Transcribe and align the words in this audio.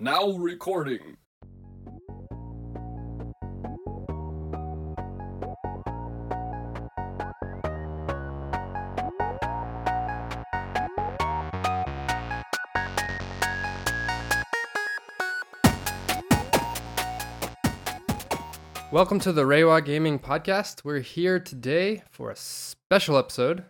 Now 0.00 0.30
recording. 0.30 1.16
Welcome 18.92 19.18
to 19.18 19.32
the 19.32 19.42
Reiwa 19.42 19.84
Gaming 19.84 20.20
Podcast. 20.20 20.84
We're 20.84 21.00
here 21.00 21.40
today 21.40 22.04
for 22.08 22.30
a 22.30 22.36
special 22.36 23.18
episode. 23.18 23.64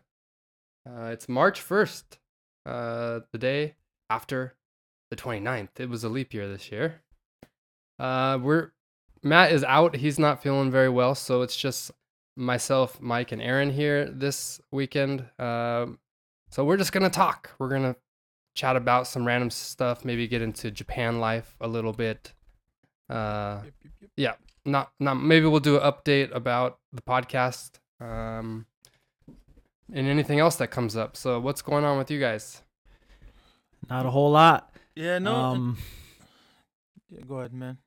Uh, 0.86 1.04
it's 1.04 1.26
March 1.26 1.66
1st, 1.66 2.18
uh, 2.66 3.20
the 3.32 3.38
day 3.38 3.76
after 4.10 4.57
the 5.10 5.16
29th. 5.16 5.78
It 5.78 5.88
was 5.88 6.04
a 6.04 6.08
leap 6.08 6.34
year 6.34 6.48
this 6.48 6.70
year. 6.70 7.02
Uh, 7.98 8.38
we're 8.40 8.70
Matt 9.22 9.52
is 9.52 9.64
out. 9.64 9.96
He's 9.96 10.18
not 10.18 10.42
feeling 10.42 10.70
very 10.70 10.88
well, 10.88 11.14
so 11.14 11.42
it's 11.42 11.56
just 11.56 11.90
myself, 12.36 13.00
Mike, 13.00 13.32
and 13.32 13.42
Aaron 13.42 13.70
here 13.70 14.08
this 14.08 14.60
weekend. 14.70 15.24
Um, 15.38 15.98
so 16.50 16.64
we're 16.64 16.76
just 16.76 16.92
gonna 16.92 17.10
talk. 17.10 17.50
We're 17.58 17.68
gonna 17.68 17.96
chat 18.54 18.76
about 18.76 19.06
some 19.06 19.26
random 19.26 19.50
stuff. 19.50 20.04
Maybe 20.04 20.28
get 20.28 20.42
into 20.42 20.70
Japan 20.70 21.18
life 21.20 21.56
a 21.60 21.66
little 21.66 21.92
bit. 21.92 22.32
Uh, 23.10 23.62
yeah, 24.16 24.34
not 24.64 24.92
not. 25.00 25.14
Maybe 25.14 25.46
we'll 25.46 25.60
do 25.60 25.78
an 25.78 25.92
update 25.92 26.34
about 26.34 26.78
the 26.92 27.02
podcast. 27.02 27.80
Um, 28.00 28.66
and 29.92 30.06
anything 30.06 30.38
else 30.38 30.56
that 30.56 30.68
comes 30.68 30.96
up. 30.96 31.16
So 31.16 31.40
what's 31.40 31.62
going 31.62 31.84
on 31.84 31.98
with 31.98 32.10
you 32.10 32.20
guys? 32.20 32.62
Not 33.88 34.06
a 34.06 34.10
whole 34.10 34.30
lot. 34.30 34.70
Yeah, 34.98 35.20
no. 35.20 35.32
Um, 35.32 35.78
yeah, 37.08 37.20
go 37.26 37.36
ahead, 37.36 37.52
man. 37.52 37.78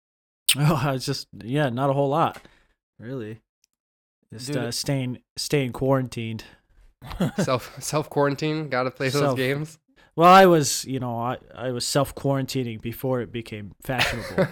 oh, 0.58 0.82
I 0.84 0.92
was 0.92 1.06
just 1.06 1.28
yeah, 1.44 1.68
not 1.68 1.90
a 1.90 1.92
whole 1.92 2.08
lot, 2.08 2.42
really. 2.98 3.40
Just 4.32 4.48
Dude, 4.48 4.56
uh, 4.56 4.70
staying 4.72 5.18
staying 5.36 5.72
quarantined. 5.72 6.42
self 7.38 7.80
self 7.80 8.10
quarantine. 8.10 8.68
Got 8.68 8.82
to 8.82 8.90
play 8.90 9.10
those 9.10 9.22
Self- 9.22 9.36
games. 9.36 9.78
Well, 10.16 10.32
I 10.32 10.46
was 10.46 10.84
you 10.86 10.98
know 10.98 11.16
I 11.16 11.36
I 11.54 11.70
was 11.70 11.86
self 11.86 12.16
quarantining 12.16 12.80
before 12.80 13.20
it 13.20 13.30
became 13.30 13.72
fashionable. 13.82 14.48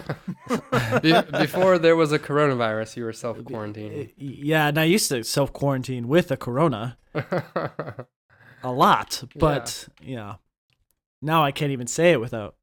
Be- 1.01 1.21
Before 1.37 1.77
there 1.77 1.97
was 1.97 2.13
a 2.13 2.19
coronavirus, 2.19 2.95
you 2.95 3.03
were 3.03 3.11
self 3.13 3.39
quarantining. 3.39 4.13
yeah, 4.15 4.69
and 4.69 4.79
I 4.79 4.85
used 4.85 5.09
to 5.09 5.21
self 5.25 5.51
quarantine 5.51 6.07
with 6.07 6.31
a 6.31 6.37
corona 6.37 6.97
a 8.63 8.71
lot, 8.71 9.23
but 9.35 9.89
yeah, 10.01 10.35
now 11.25 11.43
I 11.43 11.51
can't 11.51 11.71
even 11.71 11.87
say 11.87 12.11
it 12.11 12.19
without 12.21 12.55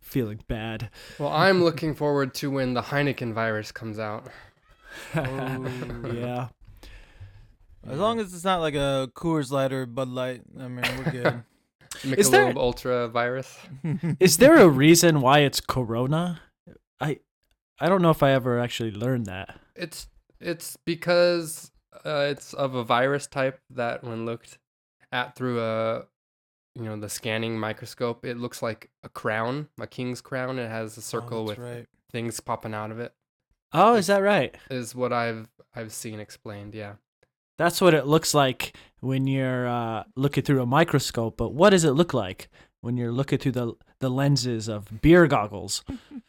feeling 0.00 0.40
bad. 0.46 0.90
well, 1.18 1.30
I'm 1.30 1.64
looking 1.64 1.94
forward 1.94 2.34
to 2.34 2.50
when 2.50 2.74
the 2.74 2.82
Heineken 2.82 3.32
virus 3.32 3.72
comes 3.72 3.98
out. 3.98 4.28
yeah. 5.14 6.48
As 7.88 7.98
long 7.98 8.20
as 8.20 8.32
it's 8.32 8.44
not 8.44 8.60
like 8.60 8.74
a 8.74 9.10
Coors 9.14 9.50
Light 9.50 9.72
or 9.72 9.86
Bud 9.86 10.08
Light, 10.08 10.42
I 10.58 10.68
mean, 10.68 10.84
we're 10.98 11.10
good. 11.10 11.42
Michelob 12.02 12.18
Is 12.18 12.30
there- 12.30 12.52
Ultra 12.56 13.08
virus. 13.08 13.58
Is 14.20 14.36
there 14.38 14.56
a 14.56 14.68
reason 14.68 15.20
why 15.20 15.40
it's 15.40 15.60
corona? 15.60 16.40
I 17.00 17.18
I 17.80 17.88
don't 17.88 18.02
know 18.02 18.10
if 18.10 18.22
I 18.22 18.30
ever 18.32 18.58
actually 18.60 18.92
learned 18.92 19.26
that. 19.26 19.58
It's 19.74 20.06
it's 20.40 20.76
because 20.84 21.70
uh, 22.04 22.28
it's 22.30 22.52
of 22.54 22.74
a 22.74 22.84
virus 22.84 23.26
type 23.26 23.60
that 23.70 24.04
when 24.04 24.24
looked 24.24 24.58
at 25.10 25.34
through 25.36 25.60
a 25.60 26.04
you 26.74 26.84
know 26.84 26.96
the 26.96 27.08
scanning 27.08 27.58
microscope, 27.58 28.24
it 28.24 28.38
looks 28.38 28.62
like 28.62 28.90
a 29.02 29.08
crown, 29.08 29.68
a 29.80 29.86
king's 29.86 30.20
crown. 30.20 30.58
It 30.58 30.68
has 30.68 30.96
a 30.96 31.02
circle 31.02 31.40
oh, 31.40 31.44
with 31.44 31.58
right. 31.58 31.86
things 32.10 32.40
popping 32.40 32.74
out 32.74 32.90
of 32.90 32.98
it. 32.98 33.12
Oh, 33.72 33.94
is 33.94 34.06
that 34.08 34.18
right? 34.18 34.56
Is 34.70 34.94
what 34.94 35.12
I've 35.12 35.48
I've 35.74 35.92
seen 35.92 36.20
explained. 36.20 36.74
Yeah. 36.74 36.94
That's 37.58 37.80
what 37.80 37.94
it 37.94 38.06
looks 38.06 38.34
like 38.34 38.74
when 39.00 39.26
you're 39.26 39.66
uh, 39.68 40.04
looking 40.16 40.42
through 40.42 40.62
a 40.62 40.66
microscope. 40.66 41.36
But 41.36 41.52
what 41.52 41.70
does 41.70 41.84
it 41.84 41.92
look 41.92 42.14
like 42.14 42.48
when 42.80 42.96
you're 42.96 43.12
looking 43.12 43.38
through 43.38 43.52
the 43.52 43.74
the 44.00 44.10
lenses 44.10 44.68
of 44.68 45.00
beer 45.00 45.26
goggles? 45.26 45.84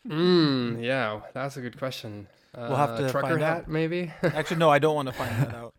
Mm, 0.08 0.84
yeah, 0.84 1.22
that's 1.34 1.58
a 1.58 1.62
good 1.62 1.78
question. 1.78 2.28
Uh, 2.56 2.68
We'll 2.70 2.78
have 2.78 2.98
to 2.98 3.10
trucker 3.10 3.30
find 3.30 3.42
hat, 3.42 3.58
out. 3.58 3.68
maybe. 3.68 4.12
Actually, 4.24 4.58
no, 4.58 4.70
I 4.70 4.80
don't 4.80 4.96
want 4.96 5.08
to 5.08 5.14
find 5.14 5.42
that 5.42 5.56
out. 5.56 5.74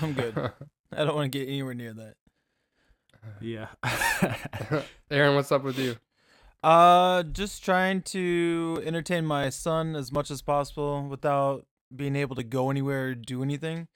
I'm 0.00 0.12
good. 0.12 0.36
I 0.92 1.04
don't 1.04 1.14
want 1.14 1.32
to 1.32 1.38
get 1.38 1.48
anywhere 1.48 1.74
near 1.74 1.92
that. 1.94 2.14
Yeah. 3.40 3.68
Aaron, 5.10 5.34
what's 5.34 5.52
up 5.52 5.64
with 5.64 5.78
you? 5.78 5.96
Uh, 6.62 7.22
just 7.22 7.64
trying 7.64 8.02
to 8.02 8.82
entertain 8.84 9.24
my 9.24 9.48
son 9.48 9.94
as 9.94 10.10
much 10.10 10.30
as 10.30 10.42
possible 10.42 11.06
without 11.08 11.66
being 11.94 12.16
able 12.16 12.34
to 12.36 12.42
go 12.42 12.70
anywhere 12.70 13.08
or 13.08 13.14
do 13.14 13.42
anything. 13.42 13.86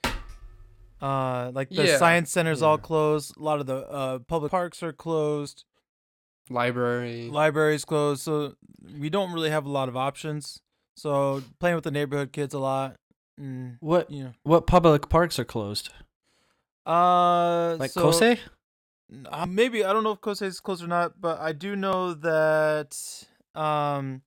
Uh, 1.00 1.50
like 1.52 1.68
the 1.70 1.86
Yeah, 1.86 1.98
science 1.98 2.30
center's 2.30 2.62
all 2.62 2.78
closed. 2.78 3.36
A 3.36 3.42
lot 3.42 3.58
of 3.58 3.66
the 3.66 3.78
uh 3.88 4.18
public 4.20 4.52
parks 4.52 4.82
are 4.82 4.92
closed. 4.92 5.64
Library. 6.50 7.28
libraries 7.30 7.84
closed, 7.84 8.22
so 8.22 8.54
we 9.00 9.08
don't 9.10 9.32
really 9.32 9.50
have 9.50 9.64
a 9.66 9.70
lot 9.70 9.88
of 9.88 9.96
options. 9.96 10.60
So 10.96 11.42
playing 11.58 11.74
with 11.76 11.84
the 11.84 11.90
neighborhood 11.90 12.32
kids 12.32 12.54
a 12.54 12.58
lot. 12.60 12.96
Mm, 13.40 13.78
what 13.80 14.10
you 14.10 14.22
know, 14.24 14.32
what 14.44 14.66
public 14.68 15.08
parks 15.08 15.38
are 15.40 15.44
closed? 15.44 15.90
uh, 16.86 17.76
Like 17.80 17.90
so, 17.90 18.02
Kosei? 18.08 18.38
Uh, 19.30 19.46
maybe 19.46 19.84
I 19.84 19.92
don't 19.92 20.04
know 20.04 20.12
if 20.12 20.20
Kosei 20.20 20.46
is 20.46 20.60
closed 20.60 20.82
or 20.82 20.86
not, 20.86 21.20
but 21.20 21.40
I 21.40 21.52
do 21.52 21.76
know 21.76 22.14
that 22.14 22.96
um, 23.54 24.22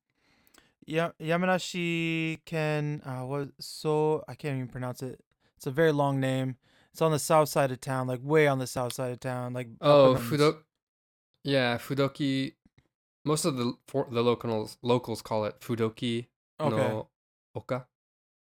Yamanashi 0.88 2.40
can 2.46 3.02
uh, 3.06 3.26
what 3.26 3.50
so 3.60 4.24
I 4.28 4.36
can't 4.36 4.56
even 4.56 4.68
pronounce 4.68 5.02
it. 5.02 5.20
It's 5.58 5.66
a 5.68 5.72
very 5.72 5.92
long 5.92 6.20
name. 6.20 6.58
It's 6.92 7.02
on 7.02 7.12
the 7.12 7.20
south 7.20 7.50
side 7.50 7.72
of 7.72 7.82
town, 7.82 8.08
like 8.08 8.20
way 8.24 8.48
on 8.48 8.60
the 8.60 8.68
south 8.68 8.94
side 8.94 9.12
of 9.12 9.20
town, 9.20 9.54
like 9.54 9.68
Oh. 9.82 10.16
Fudo. 10.16 10.58
Yeah, 11.44 11.78
Fudoki. 11.78 12.54
Most 13.24 13.46
of 13.46 13.58
the 13.58 13.74
for, 13.88 14.08
the 14.12 14.22
locals 14.22 14.78
locals 14.84 15.22
call 15.22 15.46
it 15.46 15.60
Fudoki 15.60 16.28
Okay, 16.60 16.76
no 16.76 17.08
Oka, 17.56 17.88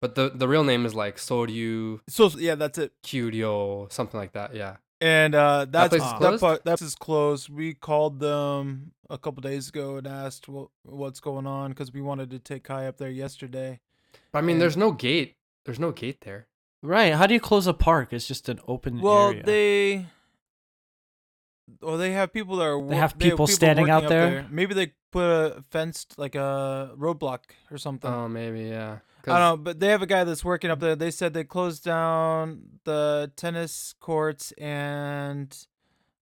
but 0.01 0.15
the 0.15 0.31
the 0.35 0.49
real 0.49 0.65
name 0.65 0.87
is 0.87 0.95
like 0.95 1.17
Soryu 1.19 2.01
so 2.09 2.31
yeah, 2.39 2.55
that's 2.55 2.79
it. 2.79 2.93
Kyuryo, 3.05 3.93
something 3.93 4.19
like 4.19 4.33
that. 4.33 4.55
Yeah. 4.55 4.77
And 5.03 5.35
uh, 5.35 5.67
that's 5.69 5.89
place 5.91 6.03
is 6.03 6.11
that 6.11 6.19
closed? 6.19 6.41
part 6.41 6.65
that 6.65 6.81
is 6.81 6.95
closed. 6.95 7.49
We 7.49 7.75
called 7.75 8.21
them 8.21 8.93
a 9.11 9.19
couple 9.19 9.41
days 9.41 9.69
ago 9.69 9.97
and 9.97 10.07
asked 10.07 10.49
what 10.49 10.69
what's 10.85 11.19
going 11.19 11.47
on 11.47 11.71
because 11.73 11.93
we 11.93 12.01
wanted 12.01 12.31
to 12.31 12.39
take 12.39 12.63
Kai 12.65 12.87
up 12.87 12.99
there 12.99 13.11
yesterday. 13.11 13.81
But 14.31 14.39
I 14.39 14.43
mean, 14.43 14.55
And- 14.55 14.63
there's 14.63 14.77
no 14.77 14.93
gate. 14.93 15.37
There's 15.65 15.81
no 15.81 15.91
gate 15.91 16.21
there. 16.23 16.47
Right. 16.83 17.15
How 17.15 17.27
do 17.27 17.35
you 17.35 17.41
close 17.41 17.67
a 17.67 17.75
park? 17.75 18.13
It's 18.13 18.27
just 18.27 18.49
an 18.49 18.61
open 18.67 19.01
Well, 19.01 19.29
area. 19.29 19.43
they, 19.45 20.07
well, 21.81 21.97
they 21.97 22.13
have 22.13 22.33
people 22.33 22.57
that 22.57 22.65
are. 22.65 22.79
They 22.79 22.85
wor- 22.85 22.95
have 22.95 23.19
people 23.19 23.47
standing 23.47 23.89
out 23.91 24.05
up 24.05 24.09
there? 24.09 24.47
Maybe 24.51 24.75
they 24.75 24.93
put 25.11 25.23
a 25.23 25.65
fenced 25.71 26.19
like 26.19 26.35
a 26.35 26.93
roadblock 26.97 27.41
or 27.71 27.79
something. 27.79 28.11
Oh, 28.11 28.29
maybe 28.29 28.63
yeah. 28.63 28.99
I 29.31 29.39
don't 29.39 29.41
know, 29.41 29.57
but 29.57 29.81
they 29.81 29.89
have 29.89 30.03
a 30.03 30.07
guy 30.07 30.25
that's 30.25 30.45
working 30.45 30.71
up 30.71 30.81
there. 30.81 30.97
They 30.97 31.11
said 31.11 31.35
they 31.35 31.45
closed 31.45 31.85
down 31.85 32.63
the 32.85 33.31
tennis 33.37 33.95
courts 34.01 34.53
and 34.53 35.57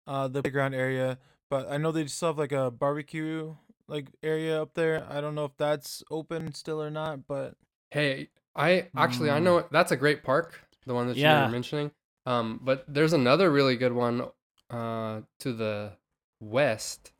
uh, 0.06 0.28
the 0.28 0.42
playground 0.42 0.74
area, 0.74 1.18
but 1.48 1.70
I 1.70 1.76
know 1.76 1.92
they 1.92 2.06
still 2.06 2.28
have 2.30 2.38
like 2.38 2.52
a 2.52 2.70
barbecue 2.70 3.54
like 3.88 4.08
area 4.22 4.60
up 4.62 4.74
there. 4.74 5.06
I 5.08 5.20
don't 5.20 5.34
know 5.34 5.44
if 5.44 5.56
that's 5.56 6.02
open 6.10 6.52
still 6.54 6.82
or 6.82 6.90
not, 6.90 7.26
but 7.26 7.54
Hey, 7.90 8.28
I 8.54 8.88
actually 8.96 9.30
I 9.30 9.40
Mm. 9.40 9.44
know 9.44 9.64
that's 9.70 9.92
a 9.92 9.96
great 9.96 10.22
park, 10.22 10.60
the 10.86 10.94
one 10.94 11.08
that 11.08 11.16
you 11.16 11.22
Yeah. 11.22 11.44
were 11.46 11.50
mentioning. 11.50 11.90
Um, 12.26 12.60
but 12.62 12.84
there's 12.86 13.12
another 13.12 13.50
really 13.50 13.76
good 13.76 13.92
one 13.92 14.28
uh 14.70 15.22
to 15.40 15.52
the 15.52 15.92
west 16.40 17.12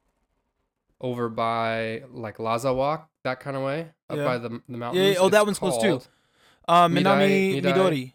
over 1.00 1.28
by 1.28 2.02
like 2.12 2.38
Lazawak, 2.38 3.04
that 3.24 3.40
kind 3.40 3.56
of 3.56 3.62
way, 3.62 3.90
up 4.08 4.16
Yeah. 4.18 4.24
by 4.24 4.38
the 4.38 4.60
the 4.68 4.76
mountains. 4.78 5.14
Yeah, 5.14 5.20
oh, 5.20 5.28
that 5.28 5.38
It's 5.40 5.46
one's 5.46 5.58
closed 5.58 5.80
too. 5.80 6.00
uh, 6.68 6.88
Minami 6.88 7.60
Midai- 7.60 7.62
Midori. 7.62 8.12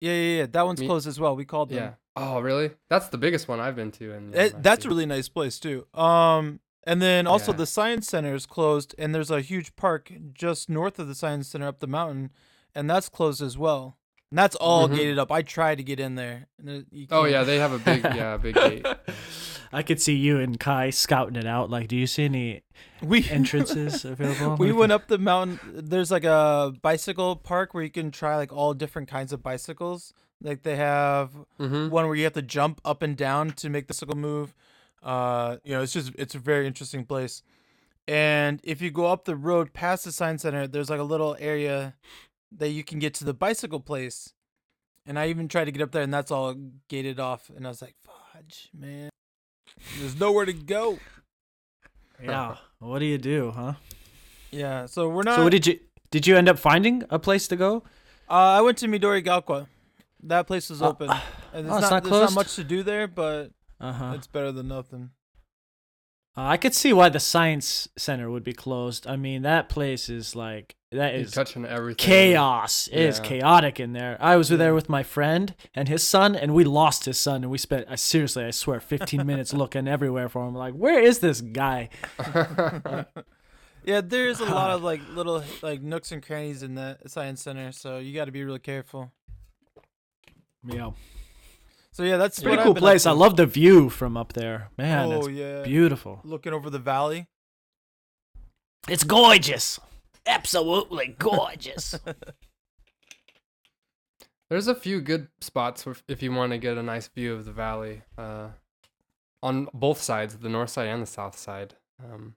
Yeah, 0.00 0.12
yeah, 0.12 0.36
yeah. 0.38 0.46
That 0.46 0.66
one's 0.66 0.80
Mi- 0.80 0.86
closed 0.86 1.06
as 1.06 1.18
well. 1.20 1.36
We 1.36 1.44
called 1.44 1.68
them. 1.70 1.78
Yeah. 1.78 1.92
Oh, 2.16 2.40
really? 2.40 2.72
That's 2.90 3.08
the 3.08 3.18
biggest 3.18 3.48
one 3.48 3.60
I've 3.60 3.76
been 3.76 3.90
to 3.92 4.12
and 4.12 4.34
It, 4.34 4.62
that's 4.62 4.84
a 4.84 4.88
really 4.88 5.06
nice 5.06 5.28
place 5.28 5.58
too. 5.58 5.86
Um, 5.94 6.60
and 6.84 7.00
then 7.00 7.26
also 7.26 7.52
Yeah. 7.52 7.58
the 7.58 7.66
science 7.66 8.08
center 8.08 8.34
is 8.34 8.44
closed, 8.44 8.94
and 8.98 9.14
there's 9.14 9.30
a 9.30 9.40
huge 9.40 9.76
park 9.76 10.12
just 10.34 10.68
north 10.68 10.98
of 10.98 11.08
the 11.08 11.14
science 11.14 11.48
center 11.48 11.68
up 11.68 11.78
the 11.80 11.86
mountain, 11.86 12.30
and 12.74 12.90
that's 12.90 13.08
closed 13.08 13.40
as 13.40 13.56
well. 13.56 13.96
And 14.32 14.38
that's 14.38 14.56
all 14.56 14.88
Mhm. 14.88 14.96
gated 14.96 15.18
up. 15.18 15.30
I 15.30 15.42
tried 15.42 15.76
to 15.76 15.84
get 15.84 16.00
in 16.00 16.14
there. 16.14 16.46
and 16.58 16.86
you 16.90 17.06
Oh 17.10 17.24
yeah, 17.24 17.44
they 17.44 17.58
have 17.58 17.72
a 17.72 17.78
big 17.78 18.02
yeah, 18.02 18.38
big 18.38 18.54
gate. 18.54 18.86
I 19.74 19.82
could 19.82 20.00
see 20.00 20.14
you 20.14 20.38
and 20.38 20.58
Kai 20.58 20.88
scouting 20.88 21.36
it 21.36 21.46
out. 21.46 21.68
Like, 21.68 21.88
do 21.88 21.96
you 21.96 22.06
see 22.06 22.24
any 22.24 22.62
we 23.02 23.28
entrances 23.28 24.04
available? 24.12 24.56
we 24.56 24.70
Like- 24.70 24.78
went 24.80 24.92
up 24.92 25.08
the 25.08 25.18
mountain. 25.18 25.60
There's 25.74 26.10
like 26.10 26.24
a 26.24 26.72
bicycle 26.80 27.36
park 27.36 27.74
where 27.74 27.82
you 27.84 27.90
can 27.90 28.10
try 28.10 28.36
like 28.36 28.50
all 28.54 28.72
different 28.72 29.08
kinds 29.08 29.34
of 29.34 29.42
bicycles. 29.42 30.14
Like 30.42 30.62
they 30.62 30.76
have 30.76 31.30
Mm-hmm. 31.60 31.90
one 31.90 32.06
where 32.06 32.14
you 32.16 32.24
have 32.24 32.32
to 32.32 32.42
jump 32.42 32.80
up 32.86 33.02
and 33.02 33.14
down 33.14 33.50
to 33.50 33.68
make 33.68 33.86
the 33.86 33.92
bicycle 33.92 34.16
move. 34.16 34.54
Uh, 35.02 35.58
you 35.62 35.74
know, 35.74 35.82
it's 35.82 35.92
just 35.92 36.12
it's 36.16 36.34
a 36.34 36.38
very 36.38 36.66
interesting 36.66 37.04
place. 37.04 37.42
And 38.08 38.60
if 38.64 38.80
you 38.80 38.90
go 38.90 39.06
up 39.06 39.26
the 39.26 39.36
road 39.36 39.74
past 39.74 40.04
the 40.06 40.12
science 40.12 40.40
center, 40.42 40.66
there's 40.66 40.88
like 40.88 41.00
a 41.00 41.04
little 41.04 41.36
area 41.38 41.94
that 42.58 42.68
you 42.70 42.84
can 42.84 42.98
get 42.98 43.14
to 43.14 43.24
the 43.24 43.34
bicycle 43.34 43.80
place. 43.80 44.32
And 45.06 45.18
I 45.18 45.28
even 45.28 45.48
tried 45.48 45.64
to 45.64 45.72
get 45.72 45.82
up 45.82 45.90
there, 45.90 46.02
and 46.02 46.14
that's 46.14 46.30
all 46.30 46.54
gated 46.88 47.18
off. 47.18 47.50
And 47.54 47.66
I 47.66 47.70
was 47.70 47.82
like, 47.82 47.96
"Fudge, 48.04 48.68
man, 48.72 49.10
there's 49.98 50.18
nowhere 50.18 50.44
to 50.46 50.52
go." 50.52 50.98
Yeah. 52.22 52.56
what 52.78 53.00
do 53.00 53.06
you 53.06 53.18
do, 53.18 53.50
huh? 53.50 53.74
Yeah, 54.52 54.86
so 54.86 55.08
we're 55.08 55.22
not. 55.24 55.36
so 55.36 55.42
what 55.44 55.50
did 55.50 55.66
you 55.66 55.80
did 56.10 56.26
you 56.26 56.36
end 56.36 56.48
up 56.48 56.58
finding 56.58 57.02
a 57.10 57.18
place 57.18 57.48
to 57.48 57.56
go? 57.56 57.82
Uh, 58.30 58.34
I 58.58 58.60
went 58.60 58.78
to 58.78 58.86
Midori 58.86 59.24
Gaoka. 59.24 59.66
That 60.22 60.46
place 60.46 60.70
was 60.70 60.80
Uh, 60.82 60.90
open. 60.90 61.10
and 61.52 61.68
oh, 61.68 61.78
it's 61.78 61.90
not 61.90 61.90
not, 61.90 62.02
there's 62.04 62.20
not 62.30 62.34
much 62.34 62.54
to 62.56 62.64
do 62.64 62.82
there, 62.84 63.08
but 63.08 63.50
Uh-huh. 63.80 64.12
it's 64.14 64.28
better 64.28 64.52
than 64.52 64.68
nothing. 64.68 65.10
Uh, 66.34 66.42
I 66.44 66.56
could 66.56 66.72
see 66.74 66.92
why 66.94 67.10
the 67.10 67.20
science 67.20 67.88
center 67.98 68.30
would 68.30 68.42
be 68.44 68.54
closed. 68.54 69.06
I 69.06 69.16
mean, 69.16 69.42
that 69.42 69.68
place 69.68 70.08
is 70.08 70.34
like 70.34 70.76
that 70.90 71.12
You're 71.12 71.22
is 71.24 71.32
touching 71.32 71.64
everything. 71.66 71.96
chaos. 72.06 72.88
It 72.90 73.00
is 73.00 73.18
Yeah. 73.18 73.24
chaotic 73.24 73.78
in 73.78 73.92
there. 73.92 74.16
I 74.18 74.36
was 74.36 74.50
Yeah. 74.50 74.56
there 74.56 74.74
with 74.74 74.88
my 74.88 75.02
friend 75.02 75.54
and 75.74 75.88
his 75.88 76.06
son, 76.08 76.34
and 76.34 76.54
we 76.54 76.64
lost 76.64 77.04
his 77.04 77.18
son, 77.18 77.42
and 77.42 77.50
we 77.50 77.58
spent 77.58 77.86
I 77.88 77.96
seriously, 77.96 78.44
I 78.44 78.50
swear, 78.50 78.80
15 78.80 79.26
minutes 79.26 79.52
looking 79.62 79.86
everywhere 79.86 80.28
for 80.30 80.46
him. 80.48 80.54
Like, 80.54 80.72
where 80.74 81.00
is 81.00 81.18
this 81.18 81.40
guy? 81.40 81.88
Yeah, 83.84 84.00
there's 84.00 84.38
a 84.38 84.44
lot 84.44 84.70
of 84.76 84.84
like 84.84 85.00
little 85.12 85.42
like 85.60 85.82
nooks 85.82 86.12
and 86.12 86.22
crannies 86.24 86.62
in 86.62 86.76
that 86.76 87.10
science 87.10 87.42
center, 87.42 87.72
so 87.72 87.98
you 87.98 88.14
got 88.14 88.26
to 88.26 88.30
be 88.32 88.44
really 88.44 88.60
careful. 88.60 89.10
Yeah, 90.64 90.92
So 91.92 92.02
yeah, 92.04 92.16
that's 92.16 92.40
pretty 92.40 92.62
cool 92.62 92.72
I've 92.72 92.78
place. 92.78 93.04
I 93.06 93.10
love 93.12 93.36
the 93.36 93.44
view 93.46 93.90
from 93.90 94.16
up 94.16 94.32
there. 94.32 94.70
Man, 94.78 95.12
oh 95.12 95.18
it's 95.20 95.28
yeah, 95.28 95.62
beautiful. 95.62 96.20
looking 96.24 96.52
over 96.54 96.70
the 96.70 96.78
valley. 96.78 97.26
It's 98.88 99.04
gorgeous. 99.04 99.78
Absolutely 100.26 101.14
gorgeous. 101.18 101.94
There's 104.50 104.68
a 104.68 104.74
few 104.74 105.00
good 105.00 105.28
spots 105.40 105.86
if- 105.86 106.02
if 106.08 106.22
you 106.22 106.32
want 106.32 106.52
to 106.52 106.58
get 106.58 106.76
a 106.78 106.82
nice 106.82 107.08
view 107.08 107.34
of 107.34 107.44
the 107.44 107.52
valley, 107.52 108.02
uh, 108.18 108.48
on 109.42 109.68
both 109.74 110.00
sides, 110.00 110.38
the 110.38 110.48
north 110.48 110.70
side 110.70 110.88
and 110.88 111.02
the 111.02 111.06
south 111.06 111.36
side. 111.36 111.74
Um, 112.02 112.36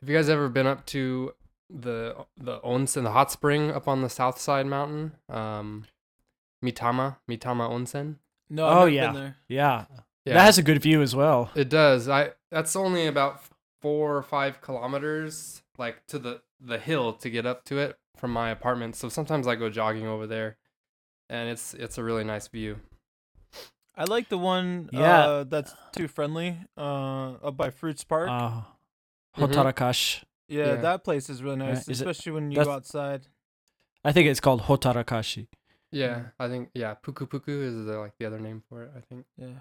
have 0.00 0.08
you 0.08 0.16
guys 0.16 0.28
ever 0.28 0.48
been 0.48 0.66
up 0.66 0.84
to 0.86 1.34
the 1.70 2.26
the 2.36 2.60
onsen, 2.60 3.04
the 3.04 3.12
hot 3.12 3.30
spring 3.32 3.70
up 3.70 3.88
on 3.88 4.02
the 4.02 4.10
south 4.10 4.38
side 4.38 4.66
mountain? 4.66 5.12
Um, 5.28 5.86
Mitama, 6.64 7.16
Mitama 7.28 7.68
Onsen. 7.70 8.16
No, 8.48 8.66
I've 8.66 8.72
Oh, 8.76 8.78
never 8.80 8.90
yeah. 8.90 9.06
been 9.12 9.14
there. 9.20 9.36
yeah. 9.48 9.84
Yeah, 10.24 10.34
that 10.34 10.44
has 10.44 10.56
a 10.58 10.62
good 10.62 10.80
view 10.80 11.02
as 11.02 11.14
well. 11.14 11.50
it 11.54 11.68
does. 11.68 12.08
I 12.08 12.32
that's 12.50 12.74
only 12.76 13.06
about 13.06 13.42
four 13.82 14.16
or 14.16 14.22
five 14.22 14.62
kilometers, 14.62 15.62
like 15.76 16.06
to 16.06 16.18
the 16.18 16.40
the 16.60 16.78
hill 16.78 17.12
to 17.12 17.28
get 17.28 17.44
up 17.44 17.64
to 17.66 17.76
it 17.78 17.98
from 18.16 18.32
my 18.32 18.48
apartment. 18.50 18.96
So 18.96 19.10
sometimes 19.10 19.46
I 19.46 19.54
go 19.54 19.68
jogging 19.68 20.06
over 20.06 20.26
there, 20.26 20.56
and 21.28 21.50
it's 21.50 21.74
it's 21.74 21.98
a 21.98 22.02
really 22.04 22.24
nice 22.24 22.48
view. 22.48 22.80
I 23.96 24.04
like 24.04 24.28
the 24.30 24.38
one 24.38 24.88
Yeah. 24.92 25.24
uh, 25.26 25.44
that's 25.44 25.74
too 25.92 26.08
friendly 26.08 26.56
uh, 26.76 27.32
up 27.44 27.56
by 27.56 27.68
Fruits 27.70 28.02
Park. 28.04 28.28
Uh, 28.30 28.62
Mhm. 29.36 30.22
Yeah, 30.48 30.66
yeah. 30.66 30.74
that 30.76 31.04
place 31.04 31.28
is 31.28 31.42
really 31.42 31.56
nice, 31.56 31.82
is 31.88 31.88
it- 31.88 32.06
especially 32.06 32.32
when 32.32 32.50
you 32.50 32.56
that's- 32.56 32.66
go 32.66 32.72
outside. 32.72 33.26
I 34.04 34.12
think 34.12 34.28
it's 34.28 34.40
called 34.40 34.62
Hottarakashi. 34.62 35.48
Yeah, 35.94 36.22
I 36.38 36.48
think 36.48 36.70
yeah, 36.74 36.94
puku 37.02 37.28
puku 37.28 37.62
is 37.62 37.86
the, 37.86 37.98
like 37.98 38.12
the 38.18 38.26
other 38.26 38.38
name 38.40 38.62
for 38.68 38.82
it. 38.82 38.90
I 38.96 39.00
think. 39.00 39.24
Yeah, 39.36 39.58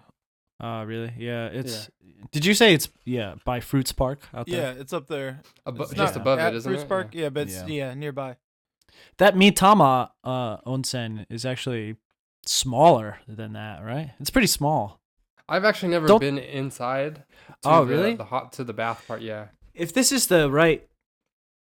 Uh, 0.59 0.83
really? 0.85 1.13
Yeah, 1.17 1.47
it's. 1.47 1.89
Did 2.31 2.45
you 2.45 2.53
say 2.53 2.73
it's 2.73 2.89
yeah 3.05 3.35
by 3.45 3.59
Fruits 3.59 3.91
Park 3.91 4.19
out 4.33 4.47
there? 4.47 4.73
yeah, 4.73 4.81
it's 4.81 4.93
up 4.93 5.07
there. 5.07 5.41
Abo- 5.67 5.81
It's 5.81 5.93
just 5.93 6.15
not 6.15 6.21
above 6.21 6.39
at 6.39 6.53
it, 6.53 6.57
isn't 6.57 6.69
Fruits 6.69 6.83
it? 6.83 6.89
Park, 6.89 7.07
Yeah. 7.13 7.21
yeah, 7.23 7.29
but 7.29 7.41
it's 7.47 7.61
Yeah. 7.61 7.67
yeah. 7.67 7.93
nearby. 7.93 8.37
That 9.17 9.35
Mitama 9.35 10.11
uh, 10.23 10.57
onsen 10.61 11.25
is 11.29 11.45
actually 11.45 11.97
smaller 12.45 13.19
than 13.27 13.53
that, 13.53 13.83
right? 13.83 14.11
It's 14.19 14.29
pretty 14.29 14.47
small. 14.47 14.99
I've 15.49 15.65
actually 15.65 15.89
never 15.89 16.07
Don't- 16.07 16.19
been 16.19 16.37
inside. 16.37 17.23
To 17.63 17.69
Oh, 17.69 17.85
the, 17.85 17.93
really? 17.95 18.15
The 18.15 18.25
hot 18.25 18.53
to 18.53 18.63
the 18.63 18.73
bath 18.73 19.03
part, 19.07 19.21
yeah. 19.21 19.47
If 19.73 19.93
this 19.93 20.11
is 20.11 20.27
the 20.27 20.49
right, 20.51 20.87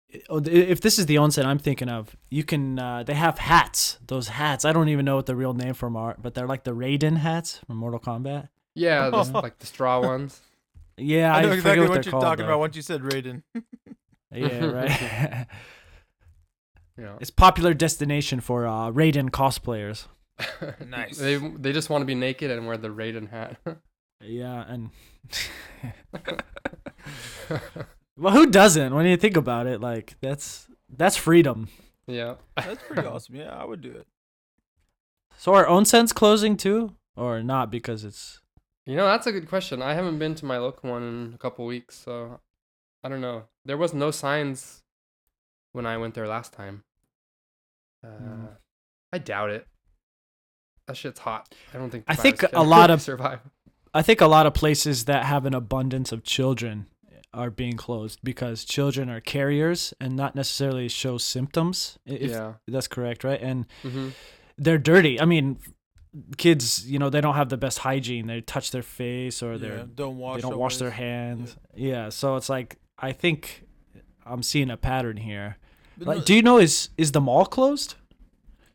if 0.09 0.81
this 0.81 0.98
is 1.00 1.06
the 1.06 1.15
onsen 1.15 1.45
I'm 1.45 1.59
thinking 1.59 1.89
of, 1.89 2.15
you 2.30 2.44
can. 2.44 2.80
Uh, 2.80 3.04
they 3.04 3.13
have 3.13 3.39
hats. 3.39 3.98
Those 4.07 4.30
hats. 4.30 4.65
I 4.65 4.71
don't 4.71 4.89
even 4.89 5.06
know 5.06 5.15
what 5.15 5.25
the 5.25 5.36
real 5.36 5.54
name 5.54 5.74
for 5.74 5.88
them 5.88 5.98
are, 5.98 6.15
but 6.21 6.33
they're 6.33 6.48
like 6.48 6.63
the 6.63 6.71
Raiden 6.75 7.18
hats 7.18 7.59
from 7.68 7.77
Mortal 7.77 8.00
Kombat. 8.00 8.50
Yeah, 8.74 9.09
the, 9.09 9.24
like 9.33 9.59
the 9.59 9.65
straw 9.65 10.01
ones. 10.01 10.42
Yeah, 10.98 11.33
I 11.33 11.39
I, 11.39 11.42
know 11.42 11.48
forget 11.50 11.57
exactly 11.57 11.81
what, 11.81 11.89
what, 11.89 12.06
you're 12.06 12.12
called, 12.12 12.24
talking 12.24 12.45
though. 12.45 12.51
about 12.51 12.59
once 12.59 12.75
you 12.75 12.81
said 12.81 13.01
Raiden. 13.01 13.44
Yeah, 14.30 14.65
right. 14.65 15.48
Yeah. 17.00 17.15
it's 17.21 17.30
popular 17.30 17.75
destination 17.75 18.39
for 18.39 18.65
uh, 18.65 18.89
Raiden 18.92 19.30
cosplayers. 19.30 20.07
Nice. 20.86 21.18
they 21.18 21.38
they 21.38 21.71
just 21.71 21.89
want 21.92 22.01
to 22.01 22.06
be 22.06 22.15
naked 22.15 22.50
and 22.50 22.68
wear 22.68 22.75
the 22.75 22.89
Raiden 22.89 23.30
hat. 23.30 23.57
Yeah, 24.19 24.65
and 24.68 24.89
well, 28.17 28.33
who 28.33 28.47
doesn't? 28.47 28.93
When 28.95 29.05
you 29.05 29.17
think 29.17 29.37
about 29.37 29.67
it, 29.67 29.81
like 29.81 30.15
that's 30.21 30.67
that's 30.89 31.17
freedom. 31.17 31.67
yeah. 32.07 32.35
That's 32.55 32.81
pretty 32.83 33.07
awesome. 33.07 33.35
Yeah, 33.35 33.49
I 33.55 33.65
would 33.65 33.81
do 33.81 33.91
it. 33.91 34.07
So 35.37 35.53
are 35.53 35.65
onsens 35.65 36.13
closing 36.13 36.57
too, 36.57 36.95
or 37.15 37.43
not 37.43 37.69
because 37.71 38.03
it's 38.03 38.41
You 38.85 38.95
know, 38.95 39.05
that's 39.05 39.27
a 39.27 39.31
good 39.31 39.47
question. 39.47 39.81
I 39.81 39.93
haven't 39.93 40.17
been 40.19 40.35
to 40.35 40.45
my 40.45 40.57
local 40.57 40.89
one 40.89 41.03
in 41.03 41.33
a 41.33 41.37
couple 41.37 41.65
weeks, 41.65 41.95
so 41.97 42.39
I 43.03 43.09
don't 43.09 43.21
know. 43.21 43.43
There 43.65 43.77
was 43.77 43.93
no 43.93 44.11
signs 44.11 44.81
when 45.73 45.85
I 45.85 45.97
went 45.97 46.15
there 46.15 46.27
last 46.27 46.53
time. 46.53 46.83
Uh, 48.03 48.09
Hmm. 48.09 48.45
I 49.13 49.19
doubt 49.19 49.51
it. 49.51 49.65
That 50.87 50.97
shit's 50.97 51.19
hot. 51.19 51.53
I 51.73 51.77
don't 51.77 51.89
think. 51.89 52.05
the 52.05 52.11
I 52.11 52.15
think 52.15 52.43
a 52.53 52.63
lot 52.63 52.89
of- 52.93 53.01
survive. 53.01 53.39
I 53.93 54.01
think 54.01 54.21
a 54.21 54.27
lot 54.27 54.45
of 54.45 54.53
places 54.53 55.05
that 55.05 55.25
have 55.25 55.45
an 55.45 55.53
abundance 55.53 56.11
of 56.11 56.23
children 56.23 56.87
are 57.37 57.49
being 57.51 57.77
closed 57.77 58.19
because 58.23 58.65
children 58.65 59.09
are 59.09 59.21
carriers 59.21 59.93
and 60.01 60.15
not 60.15 60.35
necessarily 60.35 60.87
show 60.89 61.17
symptoms. 61.17 61.97
If 62.05 62.31
yeah. 62.31 62.53
that's 62.67 62.87
correct, 62.87 63.23
right? 63.23 63.41
And 63.41 63.65
hmm 63.83 64.09
they're 64.59 64.79
dirty. 64.79 65.21
I 65.21 65.25
mean, 65.25 65.59
kids, 66.37 66.89
you 66.89 66.97
know, 66.99 67.09
they 67.11 67.21
don't 67.21 67.35
have 67.35 67.49
the 67.49 67.57
best 67.57 67.79
hygiene. 67.79 68.25
They 68.27 68.41
touch 68.41 68.71
their 68.71 68.81
face 68.81 69.43
or 69.43 69.51
Yeah, 69.53 69.57
they're 69.57 69.83
don't 69.85 70.17
wash. 70.17 70.37
they 70.37 70.41
don't 70.49 70.57
wash 70.57 70.77
their 70.77 70.89
hands. 70.91 71.55
Yeah. 71.75 72.09
so 72.09 72.35
it's 72.37 72.49
like 72.49 72.77
I 72.97 73.11
think 73.11 73.63
I'm 74.25 74.41
seeing 74.43 74.69
a 74.71 74.77
pattern 74.77 75.17
here. 75.17 75.57
Like, 75.99 76.17
no- 76.19 76.23
do 76.23 76.33
you 76.35 76.41
know 76.41 76.57
is 76.57 76.89
is 76.97 77.11
the 77.11 77.21
mall 77.21 77.45
closed? 77.45 77.95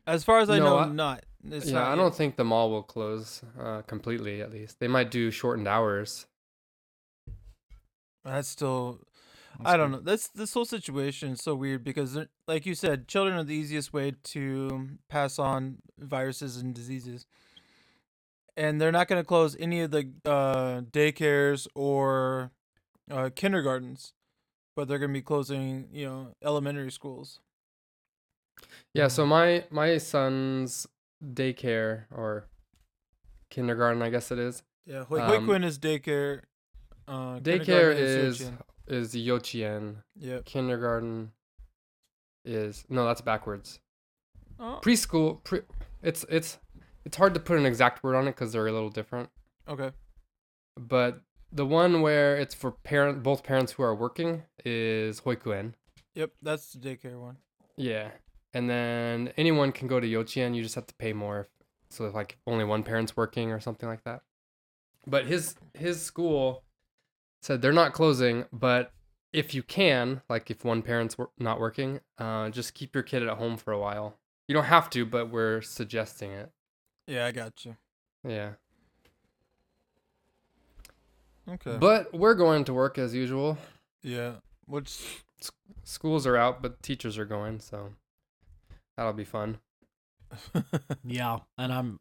as 0.06 0.24
far 0.24 0.38
as 0.40 0.50
I 0.50 0.58
No, 0.58 0.64
know, 0.64 0.78
I- 0.78 0.88
not. 0.88 1.24
It's 1.50 1.66
yeah, 1.66 1.74
not 1.80 1.92
I 1.92 1.96
don't 1.96 2.14
think 2.14 2.36
the 2.36 2.44
mall 2.44 2.70
will 2.70 2.84
close 2.84 3.42
uh, 3.60 3.82
completely. 3.82 4.40
At 4.42 4.52
least 4.52 4.78
they 4.78 4.86
might 4.86 5.10
do 5.10 5.32
shortened 5.32 5.66
hours. 5.66 6.26
That's 8.24 8.48
still. 8.48 9.00
I 9.64 9.76
don't 9.76 9.90
know. 9.92 10.00
That's 10.00 10.28
this 10.28 10.54
whole 10.54 10.64
situation 10.64 11.32
is 11.32 11.40
so 11.42 11.54
weird 11.54 11.84
because, 11.84 12.18
like 12.48 12.64
you 12.64 12.74
said, 12.74 13.06
children 13.06 13.36
are 13.38 13.44
the 13.44 13.54
easiest 13.54 13.92
way 13.92 14.12
to 14.24 14.88
pass 15.08 15.38
on 15.38 15.78
viruses 15.98 16.56
and 16.56 16.74
diseases, 16.74 17.26
and 18.56 18.80
they're 18.80 18.92
not 18.92 19.08
going 19.08 19.20
to 19.20 19.26
close 19.26 19.54
any 19.60 19.82
of 19.82 19.90
the 19.90 20.10
uh, 20.24 20.80
daycares 20.90 21.66
or 21.74 22.50
uh, 23.10 23.28
kindergartens, 23.34 24.14
but 24.74 24.88
they're 24.88 24.98
going 24.98 25.10
to 25.12 25.18
be 25.18 25.22
closing, 25.22 25.88
you 25.92 26.06
know, 26.06 26.34
elementary 26.42 26.90
schools. 26.90 27.40
Yeah, 28.94 29.08
so 29.08 29.26
my 29.26 29.64
my 29.70 29.98
son's 29.98 30.86
daycare 31.22 32.04
or 32.10 32.46
kindergarten, 33.50 34.00
I 34.02 34.08
guess 34.10 34.30
it 34.30 34.38
is. 34.38 34.62
Yeah, 34.86 35.04
Hoi- 35.04 35.20
Um, 35.20 35.64
is 35.64 35.78
daycare. 35.78 36.42
Uh, 37.08 37.38
Daycare 37.40 37.94
is 37.94 38.40
Yochien. 38.40 38.58
is 38.86 39.14
yochien. 39.14 39.96
Yeah. 40.18 40.38
Kindergarten 40.44 41.32
is 42.44 42.84
no, 42.88 43.04
that's 43.06 43.20
backwards. 43.20 43.80
Oh, 44.58 44.78
Preschool, 44.82 45.42
pre, 45.42 45.60
it's 46.02 46.24
it's 46.28 46.58
it's 47.04 47.16
hard 47.16 47.34
to 47.34 47.40
put 47.40 47.58
an 47.58 47.66
exact 47.66 48.02
word 48.04 48.14
on 48.14 48.28
it 48.28 48.32
because 48.32 48.52
they're 48.52 48.66
a 48.66 48.72
little 48.72 48.90
different. 48.90 49.30
okay. 49.68 49.90
But 50.78 51.20
the 51.50 51.66
one 51.66 52.00
where 52.00 52.36
it's 52.36 52.54
for 52.54 52.70
parent 52.70 53.22
both 53.22 53.42
parents 53.42 53.72
who 53.72 53.82
are 53.82 53.94
working 53.94 54.42
is 54.64 55.20
hoikuen. 55.20 55.74
Yep, 56.14 56.30
that's 56.40 56.72
the 56.72 56.78
daycare 56.78 57.20
one. 57.20 57.36
Yeah, 57.76 58.10
and 58.54 58.70
then 58.70 59.32
anyone 59.36 59.72
can 59.72 59.88
go 59.88 59.98
to 60.00 60.06
yochien. 60.06 60.54
You 60.54 60.62
just 60.62 60.74
have 60.76 60.86
to 60.86 60.94
pay 60.94 61.12
more. 61.12 61.40
If, 61.40 61.48
so 61.90 62.06
if 62.06 62.14
like 62.14 62.38
only 62.46 62.64
one 62.64 62.82
parent's 62.82 63.16
working 63.16 63.50
or 63.52 63.60
something 63.60 63.88
like 63.88 64.04
that. 64.04 64.20
But 65.06 65.26
his 65.26 65.56
his 65.74 66.00
school 66.00 66.62
said 67.42 67.60
they're 67.60 67.72
not 67.72 67.92
closing, 67.92 68.46
but 68.52 68.92
if 69.32 69.54
you 69.54 69.62
can, 69.62 70.22
like 70.28 70.50
if 70.50 70.64
one 70.64 70.82
parent's 70.82 71.16
not 71.38 71.60
working, 71.60 72.00
uh, 72.18 72.48
just 72.50 72.74
keep 72.74 72.94
your 72.94 73.02
kid 73.02 73.22
at 73.22 73.36
home 73.36 73.56
for 73.56 73.72
a 73.72 73.78
while. 73.78 74.16
You 74.48 74.54
don't 74.54 74.64
have 74.64 74.90
to, 74.90 75.04
but 75.04 75.30
we're 75.30 75.60
suggesting 75.62 76.30
it. 76.32 76.50
Yeah, 77.06 77.26
I 77.26 77.32
got 77.32 77.64
you. 77.64 77.76
Yeah. 78.26 78.52
Okay. 81.48 81.76
But 81.78 82.14
we're 82.14 82.34
going 82.34 82.64
to 82.64 82.74
work 82.74 82.98
as 82.98 83.14
usual. 83.14 83.58
Yeah. 84.02 84.34
Which 84.66 85.22
Schools 85.84 86.26
are 86.26 86.36
out, 86.36 86.62
but 86.62 86.82
teachers 86.82 87.18
are 87.18 87.24
going, 87.24 87.58
so 87.60 87.94
that'll 88.96 89.12
be 89.12 89.24
fun. 89.24 89.58
Yeah, 91.04 91.40
and 91.58 91.72
I'm 91.72 92.00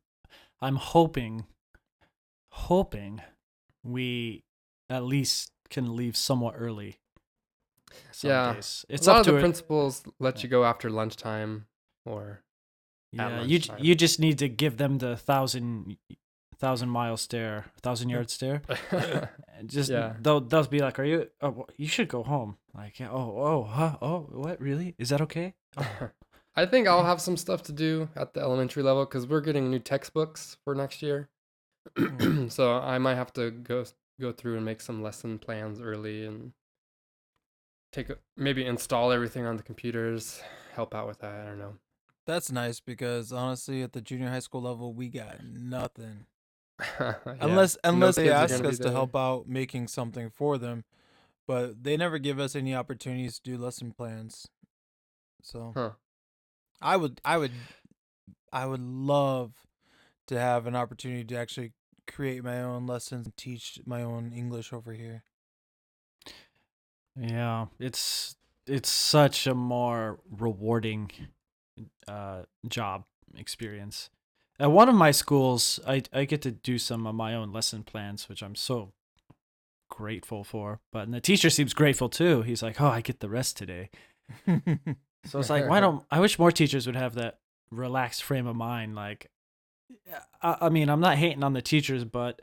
I'm 0.62 0.78
hoping 0.78 1.46
hoping 2.50 3.22
we 3.84 4.44
at 4.92 5.04
least 5.04 5.52
can 5.70 5.96
leave 5.96 6.16
somewhat 6.18 6.56
early. 6.58 7.00
Some 8.12 8.30
Yeah. 8.30 8.54
days. 8.54 8.86
It's 8.90 9.08
a 9.08 9.10
lot 9.12 9.16
up 9.16 9.20
of 9.22 9.26
to 9.28 9.32
the 9.32 9.38
it. 9.38 9.42
principals 9.42 10.04
let 10.20 10.44
you 10.44 10.50
go 10.50 10.64
after 10.66 10.90
lunchtime 10.90 11.68
or 12.06 12.44
Yeah, 13.12 13.42
you 13.44 13.60
you 13.80 13.96
just 13.96 14.20
need 14.20 14.38
to 14.40 14.48
give 14.48 14.78
them 14.78 14.98
the 15.00 15.18
thousand 15.18 15.98
thousand 16.58 16.90
mile 16.90 17.18
stare, 17.18 17.66
thousand 17.82 18.10
yard 18.10 18.30
stare. 18.38 18.62
Just 19.66 19.90
Yeah. 19.90 20.16
they'll 20.22 20.42
they'll 20.42 20.68
be 20.68 20.80
like, 20.80 21.00
"Are 21.00 21.04
you? 21.04 21.30
Oh, 21.42 21.66
you 21.78 21.88
should 21.88 22.08
go 22.08 22.24
home." 22.24 22.58
Like, 22.74 23.00
yeah, 23.00 23.10
oh, 23.12 23.36
oh, 23.50 23.64
huh? 23.64 23.98
Oh, 24.02 24.20
what? 24.32 24.62
Really? 24.62 24.96
Is 24.98 25.10
that 25.10 25.22
okay? 25.22 25.56
Oh. 25.78 26.10
I 26.56 26.66
think 26.66 26.88
I'll 26.88 27.06
have 27.06 27.22
some 27.22 27.38
stuff 27.38 27.64
to 27.64 27.72
do 27.74 28.10
at 28.16 28.34
the 28.34 28.42
elementary 28.42 28.84
level 28.84 29.06
because 29.06 29.26
we're 29.28 29.42
getting 29.42 29.70
new 29.72 29.80
textbooks 29.80 30.58
for 30.64 30.76
next 30.76 31.02
year. 31.02 31.30
Mm. 31.98 32.52
so 32.58 32.74
I 32.78 32.98
might 33.00 33.16
have 33.16 33.34
to 33.34 33.52
go 33.52 33.84
go 34.22 34.32
through 34.32 34.56
and 34.56 34.66
make 34.66 34.80
some 34.82 35.02
lesson 35.04 35.38
plans 35.40 35.82
early 35.82 36.26
and 36.26 36.54
take 37.92 38.10
a, 38.10 38.18
maybe 38.38 38.66
install 38.66 39.12
everything 39.12 39.46
on 39.46 39.58
the 39.58 39.64
computers, 39.64 40.42
help 40.74 40.96
out 40.96 41.08
with 41.08 41.20
that. 41.20 41.42
I 41.42 41.46
don't 41.46 41.60
know. 41.60 41.74
that's 42.26 42.52
nice 42.52 42.80
because 42.80 43.34
honestly, 43.34 43.82
at 43.84 43.94
the 43.94 44.02
junior 44.02 44.30
high 44.30 44.40
school 44.40 44.62
level, 44.62 44.94
we 44.94 45.10
got 45.10 45.44
nothing. 45.44 46.26
Yeah. 47.00 47.14
Unless 47.42 47.78
No 47.84 47.92
unless 47.92 48.16
they 48.16 48.32
ask 48.32 48.64
us 48.64 48.80
to 48.80 48.90
help 48.92 49.16
out 49.16 49.48
making 49.48 49.88
something 49.88 50.30
for 50.32 50.58
them, 50.58 50.84
but 51.48 51.84
they 51.84 51.96
never 51.96 52.18
give 52.18 52.40
us 52.40 52.56
any 52.56 52.74
opportunities 52.74 53.40
to 53.40 53.52
do 53.52 53.58
lesson 53.58 53.92
plans. 53.92 54.48
So 55.44 55.74
Huh. 55.76 55.92
I 56.82 56.98
would 56.98 57.22
I 57.24 57.38
would 57.38 57.52
I 58.52 58.66
would 58.66 58.82
love 58.82 59.54
to 60.28 60.40
have 60.40 60.66
an 60.66 60.76
opportunity 60.76 61.24
to 61.24 61.36
actually 61.36 61.74
create 62.08 62.44
my 62.44 62.62
own 62.62 62.88
lessons 62.88 63.26
and 63.26 63.38
teach 63.38 63.80
my 63.86 64.02
own 64.02 64.32
English 64.36 64.74
over 64.74 64.94
here. 64.94 65.24
Yeah, 67.20 67.68
it's 67.80 68.36
it's 68.68 68.90
such 68.90 69.48
a 69.48 69.54
more 69.54 70.20
rewarding 70.30 71.12
uh, 72.08 72.44
job 72.68 73.06
experience. 73.36 74.10
At 74.60 74.72
one 74.72 74.90
of 74.90 74.96
my 74.96 75.12
schools, 75.12 75.80
I 75.88 76.04
I 76.14 76.26
get 76.26 76.42
to 76.44 76.52
do 76.52 76.78
some 76.78 77.06
of 77.08 77.16
my 77.16 77.34
own 77.36 77.52
lesson 77.52 77.84
plans, 77.84 78.30
which 78.30 78.42
I'm 78.42 78.56
so 78.56 78.94
grateful 79.90 80.44
for. 80.44 80.80
But 80.92 81.04
and 81.04 81.14
the 81.14 81.22
teacher 81.22 81.50
seems 81.50 81.74
grateful 81.74 82.10
too. 82.10 82.44
He's 82.44 82.64
like, 82.64 82.80
"Oh, 82.80 82.88
I 82.88 83.02
get 83.02 83.20
the 83.20 83.30
rest 83.30 83.58
today." 83.58 83.90
So 85.26 85.40
it's 85.40 85.50
like, 85.50 85.70
why 85.70 85.80
don't 85.80 86.04
I 86.10 86.20
wish 86.20 86.40
more 86.40 86.52
teachers 86.52 86.88
would 86.88 86.96
have 86.96 87.16
that 87.16 87.40
relaxed 87.70 88.24
frame 88.24 88.48
of 88.48 88.56
mind? 88.56 88.96
Like, 88.96 89.30
I, 90.42 90.58
I 90.62 90.70
mean, 90.70 90.90
I'm 90.90 91.00
not 91.00 91.18
hating 91.18 91.44
on 91.44 91.54
the 91.54 91.62
teachers, 91.62 92.04
but 92.04 92.42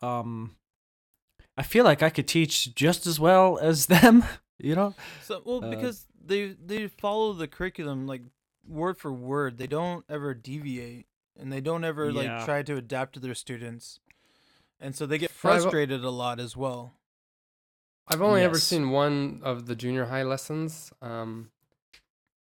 um, 0.00 0.56
I 1.56 1.62
feel 1.62 1.84
like 1.84 2.02
I 2.02 2.10
could 2.10 2.28
teach 2.28 2.74
just 2.74 3.06
as 3.06 3.18
well 3.20 3.58
as 3.58 3.86
them. 3.94 4.24
You 4.58 4.76
know? 4.76 4.94
So 5.22 5.42
well 5.44 5.64
Uh, 5.64 5.70
because 5.70 6.06
they 6.24 6.54
they 6.64 6.86
follow 6.86 7.32
the 7.32 7.48
curriculum 7.48 8.06
like 8.06 8.22
word 8.66 8.98
for 8.98 9.12
word. 9.12 9.58
They 9.58 9.66
don't 9.66 10.04
ever 10.08 10.34
deviate 10.34 11.06
and 11.38 11.52
they 11.52 11.60
don't 11.60 11.84
ever 11.84 12.12
like 12.12 12.44
try 12.44 12.62
to 12.62 12.76
adapt 12.76 13.14
to 13.14 13.20
their 13.20 13.34
students. 13.34 13.98
And 14.80 14.94
so 14.94 15.06
they 15.06 15.18
get 15.18 15.30
frustrated 15.30 16.04
a 16.04 16.10
lot 16.10 16.40
as 16.40 16.56
well. 16.56 16.94
I've 18.08 18.22
only 18.22 18.42
ever 18.42 18.58
seen 18.58 18.90
one 18.90 19.40
of 19.44 19.66
the 19.66 19.76
junior 19.76 20.06
high 20.06 20.24
lessons. 20.24 20.92
Um, 21.00 21.50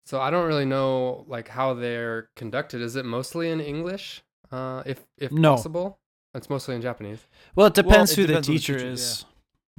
so 0.05 0.21
I 0.21 0.31
don't 0.31 0.47
really 0.47 0.67
know 0.67 1.25
like 1.29 1.49
how 1.49 1.75
they're 1.75 2.29
conducted. 2.37 2.81
Is 2.81 2.95
it 2.95 3.05
mostly 3.05 3.51
in 3.51 3.61
English? 3.61 4.23
Uh, 4.51 4.83
if 4.87 5.05
if 5.19 5.33
No. 5.33 5.57
possible, 5.57 5.99
it's 6.35 6.49
mostly 6.49 6.75
in 6.75 6.83
Japanese. 6.83 7.27
Well, 7.55 7.67
it 7.69 7.75
depends 7.75 8.13
it 8.13 8.17
who 8.17 8.27
depends 8.27 8.47
the 8.47 8.53
on 8.53 8.55
the 8.55 8.61
teacher 8.61 8.77
teacher, 8.79 8.93
is. 8.93 9.25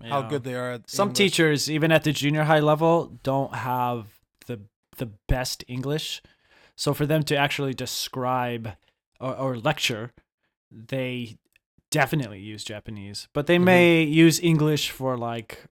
How 0.04 0.22
Yeah. 0.22 0.30
good 0.30 0.44
they 0.44 0.54
are 0.56 0.72
at 0.74 0.90
Some 0.90 1.10
English. 1.10 1.18
teachers, 1.18 1.72
even 1.72 1.92
at 1.92 2.04
the 2.04 2.12
junior 2.12 2.44
high 2.44 2.60
level, 2.60 3.20
don't 3.24 3.54
have 3.56 4.20
the 4.46 4.60
the 4.98 5.08
best 5.28 5.64
English. 5.68 6.22
So 6.76 6.94
for 6.94 7.06
them 7.06 7.24
to 7.24 7.36
actually 7.36 7.74
describe 7.74 8.74
or, 9.20 9.36
or 9.36 9.58
lecture, 9.58 10.14
they 10.72 11.38
definitely 11.90 12.40
use 12.40 12.64
Japanese. 12.64 13.28
But 13.34 13.48
they 13.48 13.58
Mhm. 13.58 13.64
may 13.64 14.04
use 14.04 14.40
English 14.40 14.92
for 14.92 15.18
like 15.18 15.66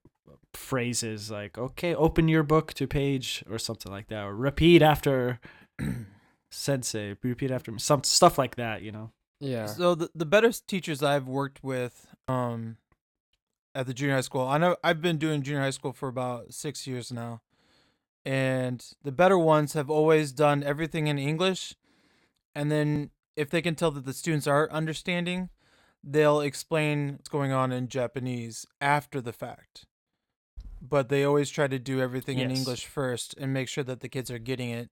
phrases 0.53 1.31
like 1.31 1.59
"Okay, 1.59 1.95
open 1.95 2.29
your 2.29 2.43
book 2.43 2.73
to 2.75 2.87
page" 2.87 3.45
or 3.49 3.59
something 3.59 3.93
like 3.93 4.09
that, 4.09 4.25
or 4.25 4.35
repeat 4.35 4.83
after 4.83 5.39
sensei, 6.51 7.17
repeat 7.23 7.51
after 7.51 7.73
me, 7.73 7.79
some 7.79 8.05
stuff 8.05 8.39
like 8.39 8.57
that. 8.57 8.83
You 8.83 8.93
know. 8.93 9.13
Yeah. 9.41 9.67
So 9.67 9.95
the 9.95 10.11
the 10.15 10.27
better 10.27 10.53
teachers 10.53 11.03
I've 11.03 11.29
worked 11.29 11.63
with 11.63 12.07
um 12.29 12.77
at 13.75 13.87
the 13.87 13.95
junior 13.95 14.15
high 14.15 14.23
school. 14.23 14.47
I 14.47 14.59
know 14.59 14.77
I've 14.83 15.03
been 15.03 15.19
doing 15.19 15.43
junior 15.43 15.61
high 15.61 15.71
school 15.71 15.93
for 15.93 16.09
about 16.09 16.55
6 16.55 16.87
years 16.87 17.13
now. 17.13 17.43
And 18.25 18.85
the 19.05 19.13
better 19.13 19.39
ones 19.39 19.75
have 19.75 19.91
always 19.91 20.33
done 20.33 20.65
everything 20.65 21.07
in 21.07 21.19
English 21.19 21.75
and 22.57 22.73
then 22.73 23.11
if 23.37 23.51
they 23.51 23.61
can 23.61 23.75
tell 23.75 23.91
that 23.91 24.07
the 24.07 24.15
students 24.15 24.47
are 24.47 24.71
understanding, 24.73 25.51
they'll 26.03 26.41
explain 26.41 27.13
what's 27.13 27.29
going 27.29 27.53
on 27.53 27.71
in 27.71 27.87
Japanese 27.87 28.65
after 28.81 29.21
the 29.21 29.33
fact. 29.33 29.85
But 30.81 31.11
they 31.11 31.23
always 31.23 31.51
try 31.51 31.69
to 31.69 31.79
do 31.79 32.01
everything 32.01 32.39
in 32.39 32.51
English 32.51 32.87
first 32.87 33.35
and 33.39 33.53
make 33.53 33.69
sure 33.69 33.85
that 33.85 34.01
the 34.01 34.09
kids 34.09 34.31
are 34.31 34.39
getting 34.39 34.71
it. 34.71 34.89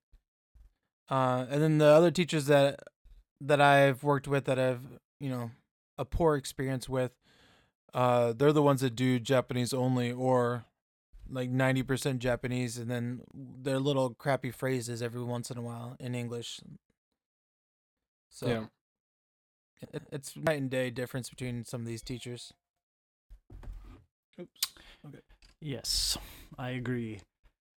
Uh, 1.09 1.45
and 1.49 1.61
then 1.61 1.77
the 1.77 1.85
other 1.85 2.11
teachers 2.11 2.47
that 2.47 2.79
that 3.41 3.61
I've 3.61 4.03
worked 4.03 4.27
with 4.27 4.45
that 4.45 4.57
I've 4.57 4.81
you 5.19 5.29
know 5.29 5.51
a 5.97 6.05
poor 6.05 6.35
experience 6.35 6.89
with, 6.89 7.11
uh, 7.93 8.33
they're 8.33 8.51
the 8.51 8.61
ones 8.61 8.81
that 8.81 8.95
do 8.95 9.19
Japanese 9.19 9.73
only 9.73 10.11
or 10.11 10.65
like 11.29 11.49
ninety 11.49 11.83
percent 11.83 12.19
Japanese, 12.19 12.77
and 12.77 12.89
then 12.89 13.21
their 13.33 13.79
little 13.79 14.13
crappy 14.13 14.51
phrases 14.51 15.01
every 15.01 15.23
once 15.23 15.51
in 15.51 15.57
a 15.57 15.61
while 15.61 15.95
in 15.99 16.15
English. 16.15 16.59
So 18.29 18.47
yeah. 18.47 18.65
it, 19.93 20.03
it's 20.11 20.35
night 20.35 20.59
and 20.59 20.69
day 20.69 20.89
difference 20.89 21.29
between 21.29 21.63
some 21.65 21.81
of 21.81 21.87
these 21.87 22.01
teachers. 22.01 22.53
Oops. 24.39 24.73
Okay. 25.07 25.19
Yes, 25.61 26.17
I 26.57 26.71
agree. 26.71 27.21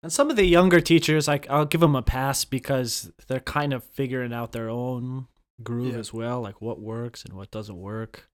And 0.03 0.13
some 0.13 0.29
of 0.29 0.35
the 0.35 0.45
younger 0.45 0.79
teachers, 0.79 1.27
like 1.27 1.49
I'll 1.49 1.65
give 1.65 1.81
them 1.81 1.95
a 1.95 2.01
pass 2.01 2.45
because 2.45 3.11
they're 3.27 3.39
kind 3.39 3.73
of 3.73 3.83
figuring 3.83 4.31
out 4.33 4.51
their 4.51 4.69
own 4.69 5.27
groove 5.63 5.93
Yeah. 5.93 5.99
as 5.99 6.13
well, 6.13 6.39
like 6.41 6.61
what 6.61 6.79
works 6.79 7.25
and 7.25 7.33
what 7.33 7.51
doesn't 7.51 7.77
work. 7.77 8.29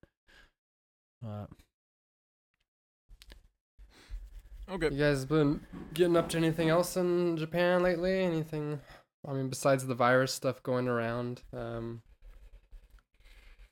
Uh, 1.25 1.45
Okay. 4.69 4.89
You 4.91 4.97
guys 4.97 5.25
been 5.25 5.59
getting 5.93 6.15
up 6.15 6.29
to 6.29 6.37
anything 6.37 6.69
else 6.69 6.95
in 6.95 7.35
Japan 7.35 7.83
lately? 7.83 8.23
Anything? 8.23 8.79
I 9.27 9.33
mean, 9.33 9.49
besides 9.49 9.85
the 9.85 9.93
virus 9.93 10.33
stuff 10.33 10.63
going 10.63 10.87
around, 10.87 11.43
um, 11.53 12.01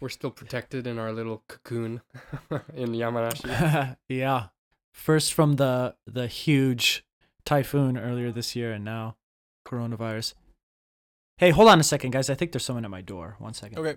we're 0.02 0.10
still 0.10 0.32
protected 0.32 0.86
in 0.88 1.00
our 1.00 1.14
little 1.14 1.44
cocoon 1.48 2.02
in 2.74 2.90
Yamanashi. 2.90 3.96
yeah, 4.10 4.48
first 4.92 5.34
from 5.34 5.54
the 5.56 5.96
the 6.06 6.28
huge 6.28 7.06
typhoon 7.46 7.98
earlier 7.98 8.32
this 8.32 8.56
year, 8.56 8.72
and 8.72 8.86
now 8.86 9.16
coronavirus. 9.66 10.34
Hey, 11.38 11.50
hold 11.50 11.70
on 11.70 11.80
a 11.80 11.84
second, 11.84 12.12
guys. 12.12 12.30
I 12.30 12.36
think 12.36 12.52
there's 12.52 12.66
someone 12.66 12.86
at 12.86 12.92
my 12.92 13.02
door. 13.02 13.36
One 13.40 13.54
second. 13.54 13.80
Okay. 13.80 13.96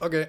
Okay. 0.00 0.28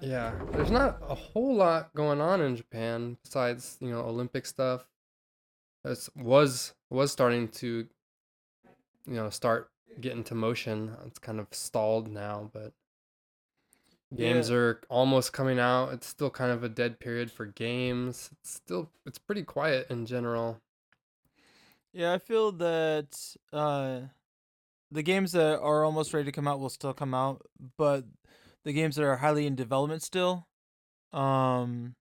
Yeah, 0.00 0.32
there's 0.52 0.70
not 0.70 0.98
a 1.08 1.14
whole 1.14 1.54
lot 1.54 1.94
going 1.94 2.20
on 2.20 2.42
in 2.42 2.56
Japan 2.56 3.16
besides 3.24 3.78
you 3.80 3.88
know 3.88 4.00
Olympic 4.00 4.44
stuff. 4.44 4.86
It 5.84 6.08
was 6.16 6.74
was 6.90 7.12
starting 7.12 7.48
to, 7.48 7.86
you 9.06 9.14
know, 9.14 9.30
start 9.30 9.70
getting 10.00 10.24
to 10.24 10.34
motion. 10.34 10.96
It's 11.06 11.18
kind 11.18 11.40
of 11.40 11.46
stalled 11.52 12.08
now, 12.08 12.50
but 12.52 12.72
games 14.16 14.50
Yeah. 14.50 14.56
are 14.56 14.80
almost 14.88 15.32
coming 15.32 15.58
out. 15.58 15.92
It's 15.92 16.06
still 16.06 16.30
kind 16.30 16.50
of 16.52 16.62
a 16.64 16.68
dead 16.68 16.98
period 17.00 17.30
for 17.30 17.46
games. 17.46 18.30
It's 18.32 18.50
still 18.54 18.90
it's 19.06 19.18
pretty 19.18 19.42
quiet 19.44 19.90
in 19.90 20.06
general. 20.06 20.60
Yeah, 21.92 22.12
I 22.12 22.18
feel 22.18 22.50
that 22.52 23.36
uh, 23.52 24.00
the 24.90 25.02
games 25.02 25.32
that 25.32 25.60
are 25.60 25.84
almost 25.84 26.12
ready 26.12 26.24
to 26.26 26.32
come 26.32 26.48
out 26.48 26.58
will 26.60 26.70
still 26.70 26.92
come 26.92 27.14
out, 27.14 27.42
but 27.76 28.04
the 28.64 28.72
games 28.72 28.96
that 28.96 29.04
are 29.04 29.16
highly 29.16 29.46
in 29.46 29.54
development 29.54 30.02
still, 30.02 30.48
um, 31.12 31.94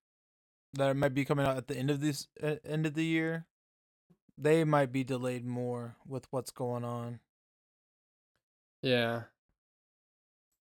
that 0.73 0.95
might 0.95 1.13
be 1.13 1.25
coming 1.25 1.45
out 1.45 1.57
at 1.57 1.67
the 1.67 1.77
end 1.77 1.91
of 1.91 2.01
this 2.01 2.27
uh, 2.41 2.55
end 2.65 2.85
of 2.87 2.95
the 2.95 3.05
year, 3.05 3.45
they 4.37 4.63
might 4.63 4.91
be 4.91 5.03
delayed 5.03 5.45
more 5.45 5.95
with 6.07 6.25
what's 6.31 6.51
going 6.51 6.83
on. 6.83 7.19
Yeah. 8.81 9.23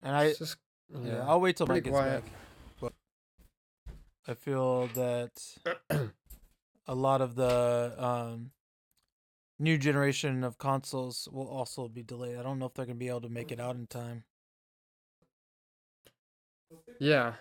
And 0.02 0.16
I 0.16 0.26
it's 0.26 0.40
just 0.40 0.58
yeah, 0.94 1.00
yeah. 1.06 1.28
I'll 1.28 1.42
wait 1.42 1.58
till 1.58 1.68
Mike 1.68 1.84
pretty 1.84 1.90
gets 1.92 2.06
back. 2.06 2.24
But 2.80 2.94
I 4.28 4.34
feel 4.34 4.88
that 4.88 5.32
a 6.88 6.96
lot 6.96 7.22
of 7.22 7.36
the 7.36 7.94
um, 7.98 8.52
new 9.60 9.78
generation 9.78 10.44
of 10.44 10.58
consoles 10.58 11.28
will 11.32 11.48
also 11.48 11.88
be 11.88 12.04
delayed. 12.04 12.38
I 12.38 12.44
don't 12.44 12.60
know 12.60 12.66
if 12.66 12.74
they're 12.74 12.86
gonna 12.86 12.96
be 12.96 13.10
able 13.10 13.22
to 13.22 13.30
make 13.30 13.52
it 13.52 13.60
out 13.60 13.76
in 13.76 13.88
time. 13.88 14.24
Yeah, 17.00 17.34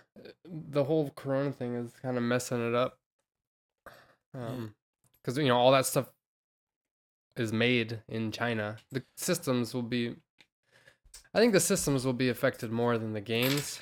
the 0.45 0.85
whole 0.85 1.11
Corona 1.11 1.53
thing 1.53 1.75
is 1.75 1.93
kind 2.01 2.17
of 2.17 2.23
messing 2.23 2.67
it 2.67 2.75
up. 2.75 2.99
Um, 4.35 4.75
because 5.23 5.39
you 5.39 5.49
know 5.49 5.57
all 5.57 5.73
that 5.73 5.87
stuff 5.87 6.07
is 7.37 7.53
made 7.53 8.01
in 8.09 8.31
China. 8.33 8.77
The 8.93 9.03
systems 9.17 9.75
will 9.75 9.83
be, 9.83 10.17
I 11.37 11.39
think 11.39 11.53
the 11.53 11.61
systems 11.61 12.07
will 12.07 12.15
be 12.15 12.31
affected 12.31 12.73
more 12.73 12.97
than 12.97 13.13
the 13.13 13.21
games. 13.21 13.79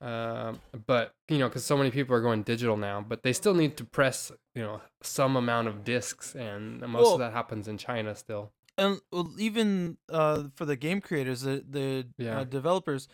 Um, 0.00 0.60
but 0.86 1.12
you 1.28 1.38
know, 1.38 1.48
because 1.48 1.64
so 1.64 1.76
many 1.76 1.90
people 1.90 2.14
are 2.14 2.20
going 2.20 2.44
digital 2.44 2.76
now, 2.76 3.00
but 3.06 3.24
they 3.24 3.32
still 3.32 3.52
need 3.54 3.76
to 3.78 3.84
press 3.84 4.30
you 4.54 4.62
know 4.62 4.80
some 5.02 5.34
amount 5.36 5.66
of 5.66 5.82
discs, 5.84 6.36
and 6.36 6.80
most 6.82 7.02
Well- 7.02 7.12
of 7.14 7.18
that 7.18 7.32
happens 7.32 7.66
in 7.66 7.78
China 7.78 8.14
still. 8.14 8.52
and 8.78 9.00
well, 9.10 9.34
even 9.38 9.96
uh, 10.08 10.44
for 10.54 10.64
the 10.66 10.76
game 10.76 11.00
creators, 11.00 11.40
the 11.40 11.64
the 11.68 12.06
Yeah. 12.16 12.38
uh, 12.40 12.44
developers, 12.44 13.08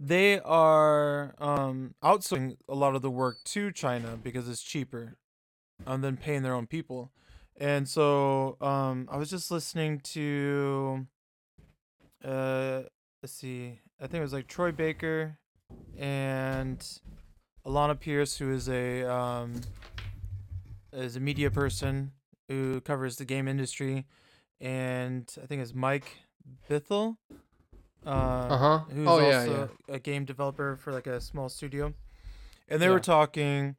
they 0.00 0.40
are 0.40 1.34
um, 1.36 1.94
outsourcing 2.02 2.56
a 2.66 2.74
lot 2.74 2.94
of 2.96 3.02
the 3.02 3.10
work 3.10 3.44
to 3.44 3.70
China 3.72 4.16
because 4.16 4.48
it's 4.48 4.62
cheaper, 4.62 5.18
and 5.86 6.02
then 6.02 6.16
paying 6.16 6.42
their 6.42 6.54
own 6.54 6.66
people. 6.66 7.12
And 7.60 7.86
so 7.86 8.56
um, 8.62 9.06
I 9.12 9.18
was 9.18 9.28
just 9.28 9.50
listening 9.50 10.00
to, 10.16 11.06
uh, 12.24 12.84
let's 13.22 13.32
see, 13.34 13.78
I 14.00 14.06
think 14.06 14.18
it 14.20 14.22
was 14.22 14.32
like 14.32 14.46
Troy 14.48 14.72
Baker 14.72 15.38
and 15.98 16.84
Alana 17.66 17.98
Pierce, 17.98 18.36
who 18.38 18.52
is 18.52 18.68
a 18.68 19.04
um, 19.04 19.60
is 20.92 21.16
a 21.16 21.20
media 21.20 21.50
person 21.50 22.12
who 22.48 22.80
covers 22.82 23.16
the 23.16 23.24
game 23.24 23.48
industry 23.48 24.04
and 24.60 25.32
I 25.42 25.46
think 25.46 25.62
it's 25.62 25.74
Mike 25.74 26.18
Bithell. 26.68 27.16
Uh, 28.04 28.10
Uh 28.10 28.58
huh. 28.58 28.78
Who's 28.92 29.08
Oh 29.08 29.18
yeah, 29.18 29.44
also 29.44 29.70
yeah. 29.88 29.94
a 29.94 29.98
game 29.98 30.24
developer 30.24 30.76
for 30.76 30.92
like 30.92 31.06
a 31.06 31.20
small 31.20 31.48
studio. 31.48 31.94
And 32.68 32.80
they 32.82 32.86
Yeah. 32.86 32.92
were 32.92 33.00
talking 33.00 33.76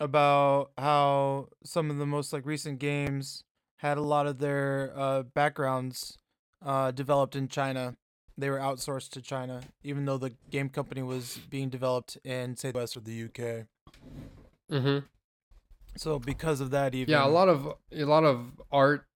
about 0.00 0.70
how 0.76 1.48
some 1.64 1.90
of 1.90 1.98
the 1.98 2.06
most 2.06 2.32
like 2.32 2.44
recent 2.46 2.78
games 2.78 3.44
had 3.78 3.96
a 3.98 4.02
lot 4.02 4.26
of 4.26 4.38
their 4.38 4.92
uh, 4.96 5.22
backgrounds 5.22 6.18
uh, 6.64 6.90
developed 6.90 7.36
in 7.36 7.48
China. 7.48 7.96
They 8.36 8.50
were 8.50 8.58
outsourced 8.58 9.10
to 9.10 9.22
China, 9.22 9.62
even 9.82 10.04
though 10.04 10.18
the 10.18 10.32
game 10.50 10.68
company 10.68 11.02
was 11.02 11.38
being 11.50 11.68
developed 11.68 12.18
in 12.24 12.56
say 12.56 12.72
the 12.72 12.78
West 12.78 12.96
or 12.96 13.00
the 13.00 13.24
UK. 13.24 13.66
Mm-hmm. 14.70 15.06
So 15.96 16.18
because 16.18 16.60
of 16.60 16.70
that, 16.70 16.94
even 16.94 17.12
Yeah, 17.12 17.24
a 17.24 17.28
lot 17.28 17.48
of 17.48 17.74
a 17.92 18.04
lot 18.04 18.24
of 18.24 18.60
art 18.72 19.06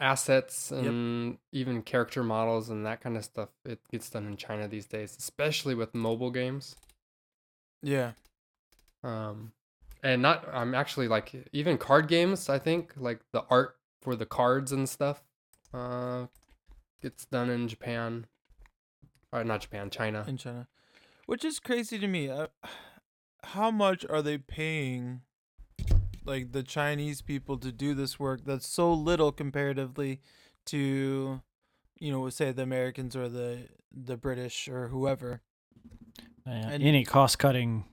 assets 0.00 0.70
and 0.70 1.38
even 1.50 1.82
character 1.82 2.22
models 2.22 2.68
and 2.68 2.86
that 2.86 3.00
kind 3.00 3.16
of 3.16 3.24
stuff. 3.24 3.48
It 3.64 3.80
gets 3.90 4.08
done 4.10 4.26
in 4.26 4.36
China 4.36 4.68
these 4.68 4.86
days, 4.86 5.16
especially 5.18 5.74
with 5.74 5.94
mobile 5.94 6.30
games. 6.30 6.76
yeah, 7.82 8.12
Um, 9.02 9.52
and 10.02 10.22
not 10.22 10.48
I'm 10.52 10.74
actually 10.74 11.08
like 11.08 11.48
even 11.52 11.78
card 11.78 12.08
games. 12.08 12.48
I 12.48 12.58
think 12.58 12.92
like 12.96 13.20
the 13.32 13.44
art 13.50 13.76
for 14.00 14.14
the 14.14 14.26
cards 14.26 14.70
and 14.70 14.88
stuff, 14.88 15.24
uh, 15.74 16.26
gets 17.02 17.24
done 17.24 17.50
in 17.50 17.66
Japan. 17.68 18.26
Or 19.32 19.44
not 19.44 19.60
Japan, 19.60 19.90
China. 19.90 20.24
in 20.26 20.36
China, 20.38 20.66
which 21.26 21.44
is 21.44 21.58
crazy 21.60 21.98
to 21.98 22.06
me. 22.06 22.28
Uh, 22.30 22.46
how 23.44 23.70
much 23.70 24.04
are 24.08 24.22
they 24.22 24.38
paying, 24.38 25.20
like 26.24 26.52
the 26.52 26.62
Chinese 26.62 27.20
people, 27.20 27.58
to 27.58 27.70
do 27.70 27.92
this 27.94 28.18
work 28.18 28.44
that's 28.44 28.66
so 28.66 28.92
little 28.92 29.30
comparatively 29.30 30.20
to, 30.66 31.42
you 31.98 32.12
know, 32.12 32.28
say 32.30 32.52
the 32.52 32.62
Americans 32.62 33.14
or 33.14 33.28
the 33.28 33.68
the 33.92 34.16
British 34.16 34.66
or 34.68 34.88
whoever? 34.88 35.42
Yeah, 36.46 36.70
And- 36.70 36.82
any 36.82 37.04
cost 37.04 37.38
cutting 37.38 37.84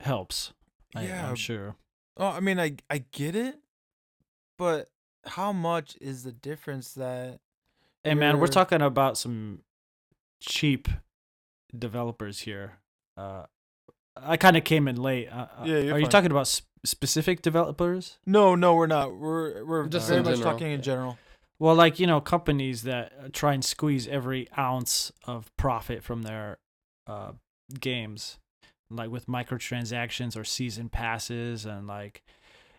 helps. 0.00 0.52
I, 0.94 1.04
Yeah. 1.06 1.28
I'm 1.28 1.36
sure. 1.36 1.76
Oh, 2.16 2.28
I 2.28 2.40
mean, 2.40 2.58
I 2.58 2.76
I 2.88 3.04
get 3.12 3.36
it, 3.36 3.60
but 4.56 4.88
how 5.26 5.52
much 5.52 5.96
is 6.00 6.22
the 6.24 6.32
difference 6.32 6.94
that? 6.94 7.40
Hey 8.04 8.14
man, 8.14 8.36
we're 8.38 8.46
You're- 8.46 8.54
talking 8.54 8.80
about 8.80 9.18
some 9.18 9.60
cheap 10.40 10.88
developers 11.76 12.40
here. 12.40 12.78
Uh, 13.16 13.44
I 14.16 14.36
kind 14.36 14.56
of 14.56 14.64
came 14.64 14.88
in 14.88 14.96
late. 14.96 15.28
Uh, 15.28 15.46
uh, 15.58 15.64
Yeah, 15.64 15.78
you're 15.78 15.94
are 15.94 15.98
you 15.98 16.06
talking 16.06 16.30
about 16.30 16.48
sp- 16.50 16.66
specific 16.84 17.42
developers? 17.42 18.18
No, 18.26 18.54
no, 18.54 18.74
we're 18.74 18.86
not. 18.86 19.14
We're 19.16 19.64
we're 19.64 19.86
Just 19.88 20.08
very 20.08 20.22
much 20.22 20.36
general. 20.36 20.52
talking 20.52 20.72
in 20.72 20.82
general. 20.82 21.18
Well, 21.60 21.74
like 21.74 21.98
you 21.98 22.06
know, 22.06 22.20
companies 22.20 22.82
that 22.82 23.12
uh, 23.22 23.28
try 23.32 23.52
and 23.54 23.64
squeeze 23.64 24.06
every 24.08 24.48
ounce 24.56 25.12
of 25.26 25.54
profit 25.56 26.02
from 26.04 26.22
their 26.22 26.58
uh, 27.06 27.32
games, 27.80 28.38
like 28.90 29.10
with 29.10 29.26
microtransactions 29.26 30.36
or 30.36 30.44
season 30.44 30.88
passes, 30.88 31.64
and 31.64 31.86
like 31.86 32.22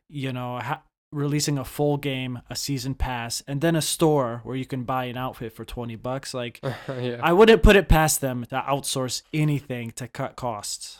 you 0.09 0.31
know, 0.33 0.59
ha- 0.59 0.83
releasing 1.11 1.57
a 1.57 1.65
full 1.65 1.97
game, 1.97 2.41
a 2.49 2.55
season 2.55 2.95
pass, 2.95 3.41
and 3.47 3.61
then 3.61 3.75
a 3.75 3.81
store 3.81 4.41
where 4.43 4.55
you 4.55 4.65
can 4.65 4.83
buy 4.83 5.05
an 5.05 5.17
outfit 5.17 5.53
for 5.53 5.65
twenty 5.65 5.95
bucks. 5.95 6.33
Like, 6.33 6.59
yeah. 6.87 7.19
I 7.21 7.33
wouldn't 7.33 7.63
put 7.63 7.75
it 7.75 7.89
past 7.89 8.21
them 8.21 8.45
to 8.49 8.63
outsource 8.67 9.23
anything 9.33 9.91
to 9.91 10.07
cut 10.07 10.35
costs. 10.35 10.99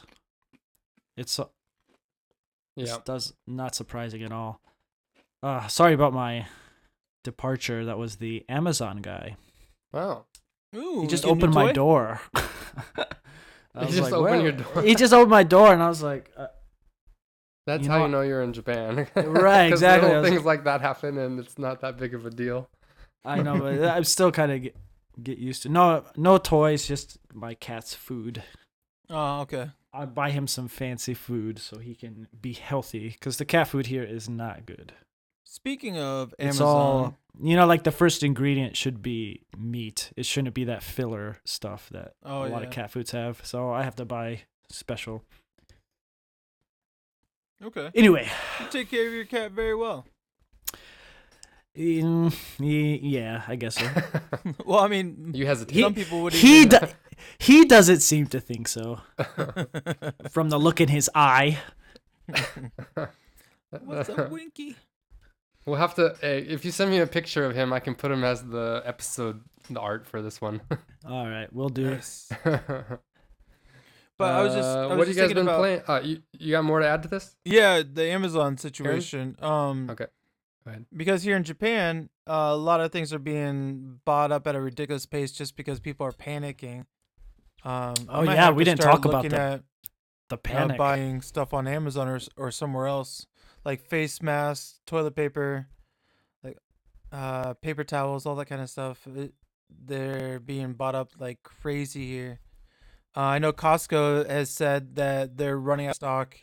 It's 1.17 1.39
yeah. 2.76 2.95
it 2.95 3.06
does 3.06 3.34
not 3.48 3.76
surprising 3.76 4.24
at 4.24 4.32
all. 4.32 4.62
Uh, 5.41 5.67
sorry 5.67 5.93
about 5.93 6.13
my 6.13 6.48
departure. 7.24 7.86
That 7.86 7.98
was 7.98 8.17
the 8.17 8.45
Amazon 8.50 8.98
guy. 8.98 9.36
Wow. 9.91 10.26
Ooh, 10.76 11.02
He 11.02 11.08
just 11.08 11.24
get 11.24 11.32
a 11.32 11.36
new 11.36 11.39
opened 11.39 11.54
my 11.56 11.72
door. 11.72 12.22
He 13.80 13.86
just 13.93 14.12
like, 14.12 14.13
opened 14.13 14.43
your 14.43 14.52
door. 14.52 14.84
He 14.84 14.95
just 14.95 15.13
opened 15.13 15.30
my 15.30 15.43
door, 15.43 15.72
and 15.72 15.82
I 15.82 15.88
was 15.88 16.02
like, 16.02 16.32
uh, 16.36 16.48
That's 17.65 17.84
You 17.84 17.89
how 17.91 17.98
know 18.00 18.06
you 18.06 18.12
know 18.12 18.22
you're 18.22 18.41
in 18.41 18.54
Japan. 18.54 19.08
Right, 19.15 19.69
'Cause 19.69 19.80
exactly. 19.80 20.10
little 20.10 20.24
things 20.24 20.45
like 20.45 20.63
that 20.63 20.82
happen, 20.82 21.17
and 21.17 21.39
it's 21.39 21.58
not 21.58 21.82
that 21.82 21.98
big 21.98 22.13
of 22.13 22.26
a 22.26 22.30
deal. 22.32 22.69
I 23.24 23.41
know, 23.41 23.60
but 23.60 23.84
I'm 23.84 24.04
still 24.15 24.32
kind 24.32 24.52
of 24.52 24.62
get, 24.63 24.76
get 25.22 25.38
used 25.38 25.63
to. 25.63 25.69
No, 25.69 26.04
no 26.15 26.38
toys, 26.38 26.88
just 26.88 27.17
my 27.34 27.54
cat's 27.54 27.93
food. 27.93 28.43
Oh, 29.10 29.41
okay. 29.41 29.72
I 29.91 30.06
buy 30.06 30.30
him 30.32 30.48
some 30.48 30.67
fancy 30.67 31.13
food 31.13 31.60
so 31.60 31.80
he 31.80 31.95
can 31.95 32.28
be 32.39 32.54
healthy, 32.54 33.10
because 33.10 33.38
the 33.38 33.45
cat 33.45 33.67
food 33.67 33.88
here 33.88 34.04
is 34.04 34.30
not 34.30 34.65
good. 34.65 34.93
Speaking 35.45 35.98
of 35.98 36.34
Amazon, 36.39 36.50
It's 36.50 36.62
all 36.62 37.17
you 37.41 37.56
know, 37.56 37.65
like 37.65 37.84
the 37.84 37.91
first 37.91 38.22
ingredient 38.24 38.76
should 38.78 39.02
be 39.02 39.41
meat. 39.58 40.12
It 40.15 40.26
shouldn't 40.26 40.54
be 40.54 40.63
that 40.65 40.84
filler 40.84 41.38
stuff 41.45 41.89
that 41.91 42.13
oh 42.24 42.45
a 42.45 42.50
lot 42.50 42.62
yeah. 42.62 42.67
of 42.67 42.72
cat 42.72 42.91
foods 42.91 43.12
have. 43.12 43.41
So 43.43 43.72
I 43.72 43.84
have 43.84 43.95
to 43.95 44.06
buy 44.06 44.41
special. 44.69 45.24
Okay, 47.63 47.91
Anyway, 47.93 48.28
you 48.60 48.65
take 48.69 48.89
care 48.89 49.06
of 49.08 49.13
your 49.13 49.26
cat 49.26 49.52
very 49.52 49.76
well. 49.76 50.06
ye- 51.76 53.00
yeah, 53.04 53.43
I 53.48 53.56
guess 53.56 53.76
so. 53.76 53.88
well, 54.65 54.80
I 54.80 54.88
mean, 54.88 55.32
you 55.34 55.45
hesitate. 55.45 55.76
He- 55.76 55.82
some 55.82 55.93
people 55.93 56.22
would. 56.24 56.34
he 56.34 56.65
do- 56.65 56.78
he 57.38 57.65
doesn't 57.65 58.00
seem 58.00 58.28
to 58.28 58.39
think 58.39 58.67
so 58.69 59.02
from 60.30 60.50
the 60.50 60.58
look 60.58 60.80
in 60.80 60.88
his 60.88 61.10
eye. 61.13 61.60
What's 63.84 64.10
up, 64.10 64.30
Winky? 64.32 64.76
We'll 65.65 65.76
have 65.76 65.95
to. 65.95 66.15
Hey, 66.22 66.39
if 66.39 66.63
you 66.63 66.72
send 66.72 66.89
me 66.91 67.00
a 67.00 67.08
picture 67.08 67.45
of 67.45 67.54
him, 67.56 67.74
I 67.74 67.80
can 67.82 67.93
put 67.93 68.10
him 68.10 68.24
as 68.24 68.41
the 68.43 68.82
episode, 68.86 69.41
the 69.69 69.80
art 69.82 70.08
for 70.08 70.22
this 70.22 70.39
one. 70.41 70.62
All 71.08 71.28
right, 71.28 71.52
we'll 71.52 71.69
do. 71.69 71.91
Nice. 71.91 72.32
But 74.19 74.34
I 74.36 74.43
was 74.43 74.53
just, 74.53 74.67
I 74.67 74.84
Uh, 74.84 74.88
was 74.89 74.97
what 74.97 74.97
have 74.99 75.08
you 75.08 75.13
just 75.15 75.27
guys 75.29 75.34
been 75.34 75.47
about, 75.47 75.60
playing? 75.60 75.82
Uh, 75.88 76.01
you 76.03 76.21
you 76.38 76.51
got 76.51 76.63
more 76.65 76.79
to 76.82 76.88
add 76.88 77.01
to 77.03 77.10
this? 77.10 77.36
Yeah, 77.45 77.82
the 77.82 78.03
Amazon 78.12 78.58
situation. 78.58 79.36
Um, 79.41 79.89
Okay. 79.89 80.05
Go 80.65 80.71
ahead. 80.71 80.86
because 80.95 81.23
here 81.23 81.38
in 81.38 81.43
Japan, 81.43 82.10
uh, 82.27 82.49
a 82.51 82.55
lot 82.58 82.82
of 82.82 82.91
things 82.91 83.13
are 83.13 83.19
being 83.19 84.01
bought 84.05 84.32
up 84.34 84.45
at 84.45 84.55
a 84.55 84.62
ridiculous 84.62 85.05
pace 85.05 85.32
just 85.32 85.55
because 85.55 85.79
people 85.79 86.05
are 86.05 86.12
panicking. 86.12 86.86
Um, 87.63 87.93
Oh, 88.10 88.21
yeah, 88.23 88.51
we 88.51 88.63
didn't 88.65 88.82
talk 88.82 89.05
about 89.05 89.23
looking 89.23 89.32
the 89.32 89.39
at, 89.41 89.63
The 90.27 90.36
uh, 90.36 90.39
panic. 90.39 90.77
buying 90.77 91.21
stuff 91.21 91.53
on 91.53 91.65
Amazon 91.67 92.08
or 92.10 92.19
or 92.36 92.51
somewhere 92.51 92.88
else, 92.88 93.25
like 93.63 93.82
face 93.82 94.21
masks, 94.21 94.82
toilet 94.86 95.15
paper, 95.15 95.67
like 96.43 96.58
uh, 97.13 97.53
paper 97.55 97.86
towels, 97.86 98.25
all 98.25 98.36
that 98.36 98.45
kind 98.47 98.62
of 98.62 98.69
stuff. 98.69 99.08
It, 99.08 99.34
they're 99.69 100.39
being 100.41 100.73
bought 100.73 100.95
up 100.95 101.13
like 101.19 101.41
crazy 101.43 102.05
here. 102.05 102.39
Uh, 103.19 103.23
I 103.23 103.39
know 103.39 103.51
Costco 103.51 104.29
has 104.29 104.49
said 104.49 104.95
that 104.95 105.36
they're 105.36 105.60
running 105.60 105.88
out 105.88 105.89
of 105.89 105.95
stock, 105.97 106.38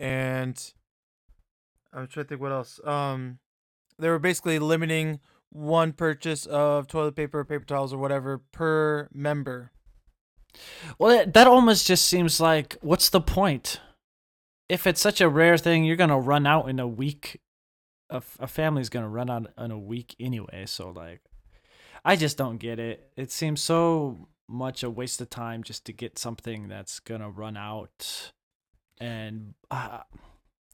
and 0.00 0.60
I'm 1.92 2.08
trying 2.08 2.24
to 2.24 2.28
think 2.30 2.40
what 2.40 2.50
else. 2.50 2.80
Um, 2.82 3.38
they 4.00 4.08
were 4.08 4.18
basically 4.18 4.58
limiting 4.58 5.20
one 5.50 5.92
purchase 5.92 6.46
of 6.46 6.88
toilet 6.88 7.14
paper, 7.14 7.44
paper 7.44 7.64
towels, 7.64 7.92
or 7.92 7.98
whatever 7.98 8.38
per 8.38 9.08
member. 9.14 9.70
Well, 10.98 11.26
that, 11.26 11.46
almost 11.46 11.86
just 11.86 12.06
seems 12.06 12.40
like 12.40 12.76
what's 12.80 13.08
the 13.08 13.20
point? 13.20 13.80
If 14.68 14.88
it's 14.88 15.00
such 15.00 15.20
a 15.20 15.28
rare 15.28 15.56
thing, 15.58 15.84
you're 15.84 15.94
gonna 15.94 16.18
run 16.18 16.44
out 16.44 16.68
in 16.68 16.80
a 16.80 16.88
week 16.88 17.40
a 18.10 18.20
family's 18.20 18.88
gonna 18.88 19.08
run 19.08 19.30
out 19.30 19.46
in 19.56 19.70
a 19.70 19.78
week 19.78 20.16
anyway. 20.18 20.64
So 20.66 20.90
like, 20.90 21.20
I 22.04 22.16
just 22.16 22.36
don't 22.36 22.58
get 22.58 22.80
it. 22.80 23.12
It 23.16 23.30
seems 23.30 23.60
so 23.60 24.26
much 24.48 24.82
a 24.82 24.90
waste 24.90 25.20
of 25.20 25.30
time 25.30 25.62
just 25.62 25.84
to 25.86 25.92
get 25.92 26.18
something 26.18 26.68
that's 26.68 27.00
gonna 27.00 27.30
run 27.30 27.56
out, 27.56 28.32
and 28.98 29.54
uh, 29.70 30.00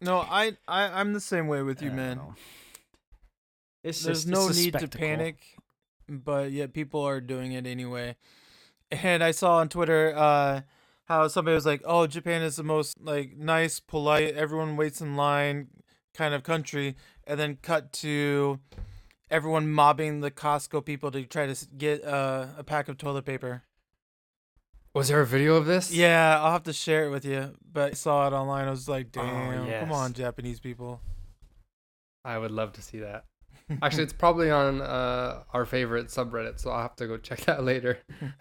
No, 0.01 0.19
I, 0.19 0.57
I 0.67 1.01
I'm 1.01 1.13
the 1.13 1.21
same 1.21 1.47
way 1.47 1.63
with 1.63 1.83
you, 1.83 1.91
man. 1.91 2.17
know. 2.17 2.35
It's 3.83 4.03
There's 4.03 4.25
just, 4.25 4.29
no 4.29 4.49
it's 4.49 4.59
need 4.59 4.79
to 4.79 4.89
panic, 4.89 5.57
but 6.09 6.51
yet 6.51 6.73
people 6.73 7.03
are 7.03 7.21
doing 7.21 7.53
it 7.53 7.67
anyway. 7.67 8.17
And 8.91 9.23
I 9.23 9.31
saw 9.31 9.57
on 9.57 9.69
Twitter 9.69 10.13
uh 10.17 10.63
how 11.07 11.27
somebody 11.29 11.55
was 11.55 11.67
like, 11.67 11.83
"Oh, 11.85 12.07
Japan 12.07 12.43
is 12.43 12.57
the 12.57 12.63
most 12.63 13.01
like 13.01 13.37
nice, 13.37 13.81
polite, 13.81 14.35
everyone 14.35 14.77
waits 14.77 15.01
in 15.01 15.17
line 15.17 15.69
kind 16.15 16.35
of 16.35 16.43
country," 16.43 16.95
and 17.27 17.39
then 17.39 17.59
cut 17.63 17.93
to 17.95 18.61
everyone 19.31 19.71
mobbing 19.71 20.21
the 20.21 20.31
Costco 20.31 20.85
people 20.85 21.11
to 21.11 21.25
try 21.25 21.47
to 21.47 21.67
get 21.77 22.05
uh, 22.05 22.47
a 22.59 22.65
pack 22.65 22.89
of 22.89 22.99
toilet 22.99 23.25
paper. 23.25 23.63
Was 24.95 25.09
there 25.09 25.21
a 25.21 25.27
video 25.27 25.55
of 25.55 25.67
this? 25.67 25.93
Yeah, 25.93 26.41
I'll 26.43 26.51
have 26.53 26.65
to 26.65 26.73
share 26.73 27.05
it 27.07 27.11
with 27.11 27.25
you. 27.25 27.55
But 27.73 27.93
I 27.93 27.95
saw 27.95 28.27
it 28.27 28.33
online. 28.33 28.67
I 28.67 28.71
was 28.71 28.89
like, 28.89 29.09
Oh, 29.17 29.23
"Damn, 29.23 29.67
yes. 29.67 29.81
come 29.83 29.93
on, 29.93 30.13
Japanese 30.15 30.59
people." 30.59 31.01
I 32.25 32.37
would 32.39 32.51
love 32.51 32.73
to 32.75 32.83
see 32.83 32.99
that. 32.99 33.25
Actually, 33.83 34.03
it's 34.03 34.13
probably 34.13 34.51
on 34.51 34.81
uh, 34.83 35.45
our 35.55 35.65
favorite 35.65 36.09
subreddit, 36.09 36.59
so 36.59 36.71
I'll 36.71 36.83
have 36.83 36.97
to 36.97 37.07
go 37.07 37.17
check 37.19 37.41
that 37.43 37.63
later. 37.63 37.99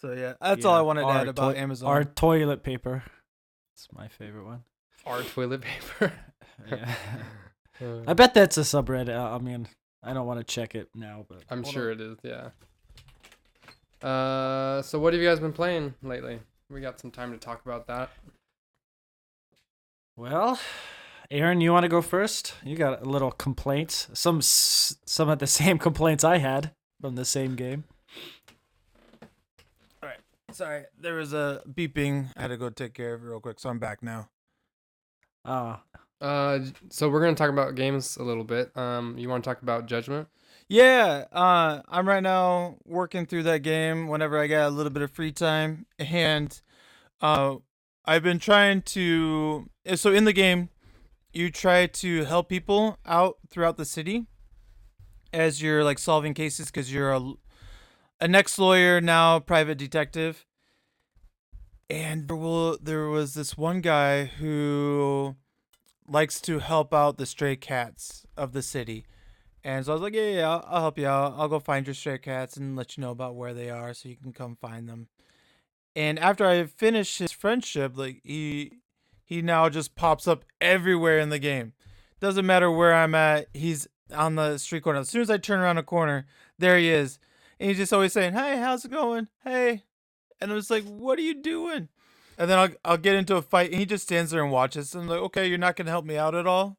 so 0.00 0.12
yeah, 0.12 0.34
that's 0.40 0.64
all 0.64 0.74
I 0.74 0.80
wanted 0.80 1.02
to 1.02 1.06
our 1.08 1.18
add 1.18 1.28
about 1.28 1.52
toi- 1.54 1.60
Amazon. 1.60 1.88
Our 1.90 2.04
toilet 2.04 2.62
paper. 2.62 3.02
It's 3.74 3.88
my 3.92 4.08
favorite 4.08 4.44
one. 4.46 4.64
Our 5.04 5.22
toilet 5.22 5.60
paper. 5.62 6.12
Yeah. 6.70 6.94
Uh, 7.80 8.02
I 8.06 8.12
bet 8.14 8.34
that's 8.34 8.56
a 8.56 8.62
subreddit. 8.62 9.16
I 9.16 9.34
I 9.34 9.38
mean, 9.38 9.68
I 10.02 10.12
don't 10.12 10.26
want 10.26 10.40
to 10.40 10.44
check 10.44 10.74
it 10.74 10.88
now, 10.94 11.24
but 11.28 11.42
I'm 11.50 11.62
Hold 11.62 11.74
sure 11.74 11.90
it 11.92 12.00
is. 12.00 12.16
Yeah. 12.22 12.50
Uh, 14.06 14.82
so 14.82 14.98
what 14.98 15.12
have 15.14 15.22
you 15.22 15.28
guys 15.28 15.40
been 15.40 15.52
playing 15.52 15.94
lately? 16.02 16.40
We 16.70 16.80
got 16.80 17.00
some 17.00 17.10
time 17.10 17.32
to 17.32 17.38
talk 17.38 17.64
about 17.64 17.86
that. 17.86 18.10
well, 20.16 20.58
Aaron, 21.30 21.60
you 21.60 21.72
want 21.72 21.84
to 21.84 21.88
go 21.88 22.02
first? 22.02 22.54
You 22.64 22.76
got 22.76 23.02
a 23.02 23.08
little 23.08 23.30
complaints. 23.32 24.08
Some 24.12 24.40
some 24.42 25.28
of 25.28 25.38
the 25.38 25.46
same 25.60 25.78
complaints 25.78 26.22
I 26.24 26.38
had 26.38 26.72
from 27.00 27.14
the 27.16 27.24
same 27.24 27.54
game. 27.56 27.84
All 30.02 30.08
right. 30.08 30.20
Sorry, 30.52 30.84
there 30.98 31.14
was 31.14 31.32
a 31.32 31.62
beeping. 31.68 32.30
I 32.36 32.42
had 32.42 32.48
to 32.48 32.56
go 32.56 32.70
take 32.70 32.94
care 32.94 33.14
of 33.14 33.22
it 33.22 33.26
real 33.26 33.40
quick, 33.40 33.58
so 33.58 33.70
I'm 33.70 33.78
back 33.78 34.02
now. 34.02 34.28
Ah, 35.44 35.82
Uh, 35.94 35.98
j- 36.58 36.72
so 36.90 37.08
we're 37.08 37.20
gonna 37.20 37.34
talk 37.34 37.50
about 37.50 37.74
games 37.74 38.16
a 38.16 38.22
little 38.22 38.44
bit. 38.44 38.76
Um, 38.76 39.16
you 39.18 39.28
want 39.28 39.44
to 39.44 39.50
talk 39.50 39.62
about 39.62 39.86
Judgment? 39.86 40.28
Yeah, 40.68 41.24
uh, 41.32 41.82
I'm 41.88 42.08
right 42.08 42.22
now 42.22 42.78
working 42.86 43.26
through 43.26 43.42
that 43.44 43.58
game 43.62 44.08
whenever 44.08 44.38
I 44.38 44.46
get 44.46 44.62
a 44.66 44.70
little 44.70 44.90
bit 44.90 45.02
of 45.02 45.10
free 45.10 45.32
time, 45.32 45.86
and 45.98 46.58
uh, 47.20 47.56
I've 48.04 48.22
been 48.22 48.38
trying 48.38 48.82
to. 48.82 49.68
eh, 49.84 49.96
So 49.96 50.12
in 50.12 50.24
the 50.24 50.32
game, 50.32 50.70
you 51.32 51.50
try 51.50 51.86
to 51.86 52.24
help 52.24 52.48
people 52.48 52.98
out 53.06 53.38
throughout 53.50 53.76
the 53.76 53.84
city 53.84 54.26
as 55.32 55.60
you're 55.62 55.84
like 55.84 55.98
solving 55.98 56.34
cases 56.34 56.66
because 56.66 56.92
you're 56.92 57.12
a 57.12 57.32
an 58.20 58.34
ex 58.34 58.58
lawyer 58.58 59.00
now 59.00 59.40
private 59.40 59.78
detective, 59.78 60.46
and 61.90 62.28
there 62.28 62.36
will 62.36 62.78
there 62.80 63.08
was 63.08 63.34
this 63.34 63.56
one 63.56 63.80
guy 63.80 64.24
who 64.24 65.36
likes 66.08 66.40
to 66.42 66.58
help 66.58 66.92
out 66.92 67.16
the 67.16 67.26
stray 67.26 67.56
cats 67.56 68.26
of 68.36 68.52
the 68.52 68.62
city. 68.62 69.06
And 69.62 69.84
so 69.84 69.92
I 69.92 69.94
was 69.94 70.02
like, 70.02 70.14
yeah, 70.14 70.30
yeah, 70.30 70.50
I'll, 70.50 70.64
I'll 70.68 70.80
help 70.82 70.98
you 70.98 71.06
out. 71.06 71.34
I'll 71.36 71.48
go 71.48 71.58
find 71.58 71.86
your 71.86 71.94
stray 71.94 72.18
cats 72.18 72.56
and 72.56 72.76
let 72.76 72.96
you 72.96 73.00
know 73.00 73.10
about 73.10 73.34
where 73.34 73.54
they 73.54 73.70
are 73.70 73.94
so 73.94 74.08
you 74.08 74.16
can 74.16 74.32
come 74.32 74.56
find 74.60 74.88
them. 74.88 75.08
And 75.96 76.18
after 76.18 76.46
I 76.46 76.64
finish 76.64 77.18
his 77.18 77.32
friendship, 77.32 77.96
like 77.96 78.20
he 78.24 78.72
he 79.24 79.40
now 79.40 79.68
just 79.68 79.94
pops 79.94 80.28
up 80.28 80.44
everywhere 80.60 81.18
in 81.18 81.30
the 81.30 81.38
game. 81.38 81.72
Doesn't 82.20 82.46
matter 82.46 82.70
where 82.70 82.94
I'm 82.94 83.14
at, 83.14 83.46
he's 83.54 83.88
on 84.12 84.34
the 84.34 84.58
street 84.58 84.82
corner. 84.82 85.00
As 85.00 85.08
soon 85.08 85.22
as 85.22 85.30
I 85.30 85.38
turn 85.38 85.60
around 85.60 85.78
a 85.78 85.82
corner, 85.82 86.26
there 86.58 86.78
he 86.78 86.90
is. 86.90 87.18
And 87.58 87.68
he's 87.68 87.78
just 87.78 87.92
always 87.92 88.12
saying, 88.12 88.34
Hey, 88.34 88.58
how's 88.58 88.84
it 88.84 88.90
going? 88.90 89.28
Hey. 89.42 89.82
And 90.40 90.50
I 90.50 90.54
was 90.54 90.70
like, 90.70 90.84
What 90.84 91.18
are 91.18 91.22
you 91.22 91.40
doing? 91.40 91.88
And 92.38 92.50
then 92.50 92.58
I'll 92.58 92.68
I'll 92.84 92.96
get 92.98 93.14
into 93.16 93.36
a 93.36 93.42
fight 93.42 93.70
and 93.70 93.78
he 93.80 93.86
just 93.86 94.04
stands 94.04 94.30
there 94.30 94.42
and 94.42 94.52
watches. 94.52 94.94
And 94.94 95.04
I'm 95.04 95.08
like, 95.08 95.20
Okay, 95.20 95.46
you're 95.46 95.58
not 95.58 95.76
gonna 95.76 95.90
help 95.90 96.04
me 96.04 96.16
out 96.16 96.34
at 96.34 96.46
all? 96.46 96.76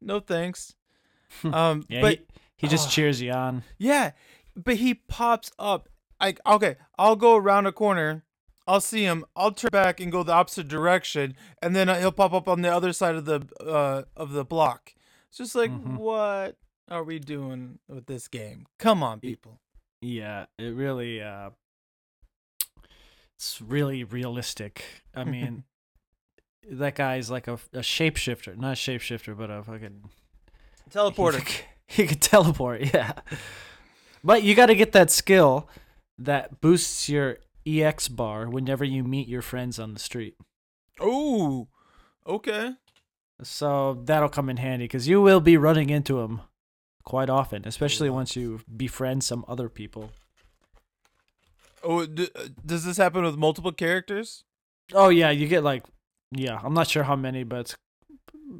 No 0.00 0.20
thanks. 0.20 0.74
Um 1.44 1.84
yeah. 1.88 2.00
but 2.00 2.18
he, 2.18 2.24
he 2.56 2.68
just 2.68 2.88
Oh. 2.88 2.90
cheers 2.92 3.20
you 3.20 3.32
on. 3.32 3.62
yeah, 3.78 4.12
but 4.56 4.76
he 4.76 4.94
pops 4.94 5.50
up. 5.58 5.88
Like, 6.20 6.40
okay, 6.46 6.76
I'll 6.98 7.16
go 7.16 7.36
around 7.36 7.66
a 7.66 7.72
corner. 7.72 8.24
I'll 8.66 8.80
see 8.80 9.02
him. 9.04 9.24
I'll 9.36 9.52
turn 9.52 9.70
back 9.72 9.98
and 10.00 10.10
go 10.12 10.22
the 10.22 10.32
opposite 10.32 10.68
direction, 10.68 11.36
and 11.62 11.74
then 11.76 11.88
he'll 11.88 12.12
pop 12.12 12.32
up 12.34 12.48
on 12.48 12.60
the 12.62 12.68
other 12.74 12.92
side 12.92 13.14
of 13.14 13.24
the 13.24 13.46
uh 13.64 14.02
of 14.16 14.32
the 14.32 14.44
block. 14.44 14.92
It's 15.28 15.38
just 15.38 15.54
like, 15.54 15.70
Mhm. 15.70 15.96
what 15.96 16.56
are 16.90 17.04
we 17.04 17.18
doing 17.18 17.78
with 17.88 18.06
this 18.06 18.28
game? 18.28 18.66
Come 18.78 19.02
on, 19.02 19.20
people. 19.20 19.60
Yeah, 20.00 20.46
it 20.58 20.74
really 20.74 21.22
uh 21.22 21.50
it's 23.38 23.62
really 23.62 24.02
realistic. 24.04 24.84
I 25.14 25.24
mean 25.36 25.64
that 26.70 26.96
guy's 26.96 27.30
like 27.30 27.46
a, 27.48 27.54
a 27.72 27.80
shapeshifter, 27.80 28.56
not 28.56 28.72
a 28.72 28.76
shapeshifter, 28.76 29.36
but 29.36 29.50
a 29.50 29.62
fucking 29.62 30.10
Teleporter. 30.90 31.46
He 31.90 32.02
could, 32.02 32.06
he 32.06 32.06
could 32.06 32.20
teleport, 32.20 32.82
yeah. 32.94 33.12
But 34.22 34.42
you 34.42 34.54
got 34.54 34.66
to 34.66 34.74
get 34.74 34.92
that 34.92 35.10
skill 35.10 35.68
that 36.18 36.60
boosts 36.60 37.08
your 37.08 37.38
EX 37.66 38.08
bar 38.08 38.46
whenever 38.48 38.84
you 38.84 39.02
meet 39.04 39.26
your 39.26 39.40
friends 39.40 39.78
on 39.78 39.94
the 39.94 39.98
street. 39.98 40.34
Oh, 41.00 41.68
okay. 42.26 42.74
So 43.42 44.02
that'll 44.04 44.28
come 44.28 44.50
in 44.50 44.58
handy 44.58 44.84
because 44.84 45.08
you 45.08 45.22
will 45.22 45.40
be 45.40 45.56
running 45.56 45.88
into 45.88 46.16
them 46.16 46.42
quite 47.04 47.30
often, 47.30 47.62
especially 47.66 48.10
once 48.10 48.36
you 48.36 48.60
befriend 48.76 49.24
some 49.24 49.44
other 49.48 49.70
people. 49.70 50.10
Oh, 51.90 52.04
d- 52.04 52.28
uh, 52.36 52.48
does 52.66 52.84
this 52.84 52.98
happen 52.98 53.24
with 53.24 53.36
multiple 53.38 53.72
characters? 53.72 54.44
Oh 54.92 55.08
yeah, 55.08 55.30
you 55.30 55.48
get 55.48 55.62
like 55.64 55.84
yeah, 56.30 56.60
I'm 56.62 56.74
not 56.74 56.88
sure 56.88 57.04
how 57.04 57.16
many, 57.16 57.42
but 57.44 57.60
it's, 57.60 57.76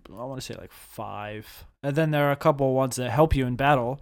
I 0.09 0.25
want 0.25 0.41
to 0.41 0.47
say 0.47 0.59
like 0.59 0.73
five. 0.73 1.65
And 1.83 1.95
then 1.95 2.11
there 2.11 2.25
are 2.29 2.33
a 2.33 2.37
couple 2.37 2.73
ones 2.75 2.97
that 2.97 3.11
help 3.11 3.37
you 3.37 3.45
in 3.47 3.55
battle, 3.57 4.01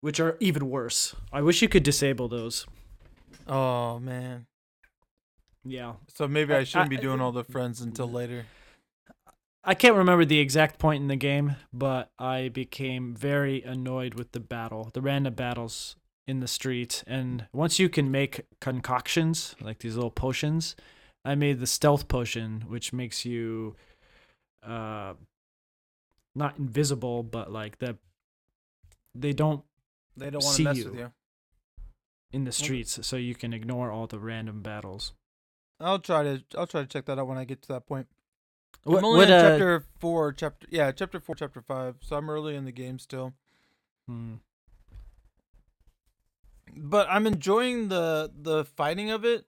which 0.00 0.18
are 0.18 0.36
even 0.40 0.68
worse. 0.68 1.14
I 1.32 1.42
wish 1.42 1.62
you 1.62 1.68
could 1.68 1.84
disable 1.84 2.26
those. 2.28 2.66
Oh 3.46 4.00
man. 4.00 4.46
Yeah, 5.64 5.94
So 6.14 6.26
maybe 6.28 6.54
I- 6.54 6.58
I 6.58 6.64
shouldn't 6.64 6.92
I- 6.92 6.96
be 6.96 7.02
doing 7.02 7.20
all 7.20 7.32
the 7.32 7.44
friends 7.44 7.80
until 7.80 8.10
later. 8.10 8.46
I 9.64 9.74
can't 9.74 9.96
remember 9.96 10.24
the 10.24 10.38
exact 10.38 10.78
point 10.78 11.02
in 11.02 11.08
the 11.08 11.16
game, 11.16 11.56
but 11.72 12.10
I 12.20 12.48
became 12.50 13.14
very 13.16 13.62
annoyed 13.62 14.14
with 14.14 14.30
the 14.30 14.38
battle, 14.38 14.90
the 14.94 15.00
random 15.00 15.34
battles 15.34 15.96
in 16.26 16.40
the 16.40 16.48
street. 16.48 17.04
And 17.06 17.46
once 17.52 17.78
you 17.78 17.88
can 17.88 18.10
make 18.10 18.46
concoctions, 18.60 19.54
like 19.60 19.78
these 19.78 19.94
little 19.94 20.10
potions, 20.10 20.76
I 21.24 21.34
made 21.34 21.60
the 21.60 21.66
stealth 21.66 22.08
potion, 22.08 22.64
which 22.68 22.92
makes 22.92 23.24
you 23.24 23.76
uh 24.62 25.14
not 26.34 26.58
invisible, 26.58 27.22
but 27.22 27.50
like 27.52 27.78
that 27.78 27.96
they 29.14 29.32
don't 29.32 29.64
They 30.16 30.30
don't 30.30 30.44
want 30.44 30.56
to 30.56 30.62
mess 30.64 30.76
you. 30.78 30.84
with 30.86 30.98
you. 30.98 31.12
in 32.32 32.44
the 32.44 32.52
streets, 32.52 32.98
so 33.06 33.16
you 33.16 33.34
can 33.34 33.52
ignore 33.52 33.90
all 33.90 34.06
the 34.06 34.18
random 34.18 34.60
battles. 34.62 35.12
I'll 35.80 35.98
try 35.98 36.22
to 36.22 36.42
I'll 36.56 36.66
try 36.66 36.82
to 36.82 36.86
check 36.86 37.04
that 37.06 37.18
out 37.18 37.26
when 37.26 37.38
I 37.38 37.44
get 37.44 37.62
to 37.62 37.68
that 37.68 37.86
point. 37.86 38.08
What, 38.84 38.98
I'm 38.98 39.04
only 39.04 39.18
what, 39.20 39.30
on 39.30 39.36
uh, 39.38 39.42
chapter 39.50 39.84
four, 39.98 40.32
chapter 40.32 40.66
yeah, 40.70 40.92
chapter 40.92 41.20
four, 41.20 41.34
chapter 41.34 41.60
five. 41.60 41.96
So 42.00 42.16
I'm 42.16 42.28
early 42.30 42.54
in 42.56 42.64
the 42.64 42.72
game 42.72 42.98
still, 42.98 43.34
hmm. 44.06 44.34
But 46.76 47.06
I'm 47.10 47.26
enjoying 47.26 47.88
the 47.88 48.30
the 48.40 48.64
fighting 48.64 49.10
of 49.10 49.24
it. 49.24 49.46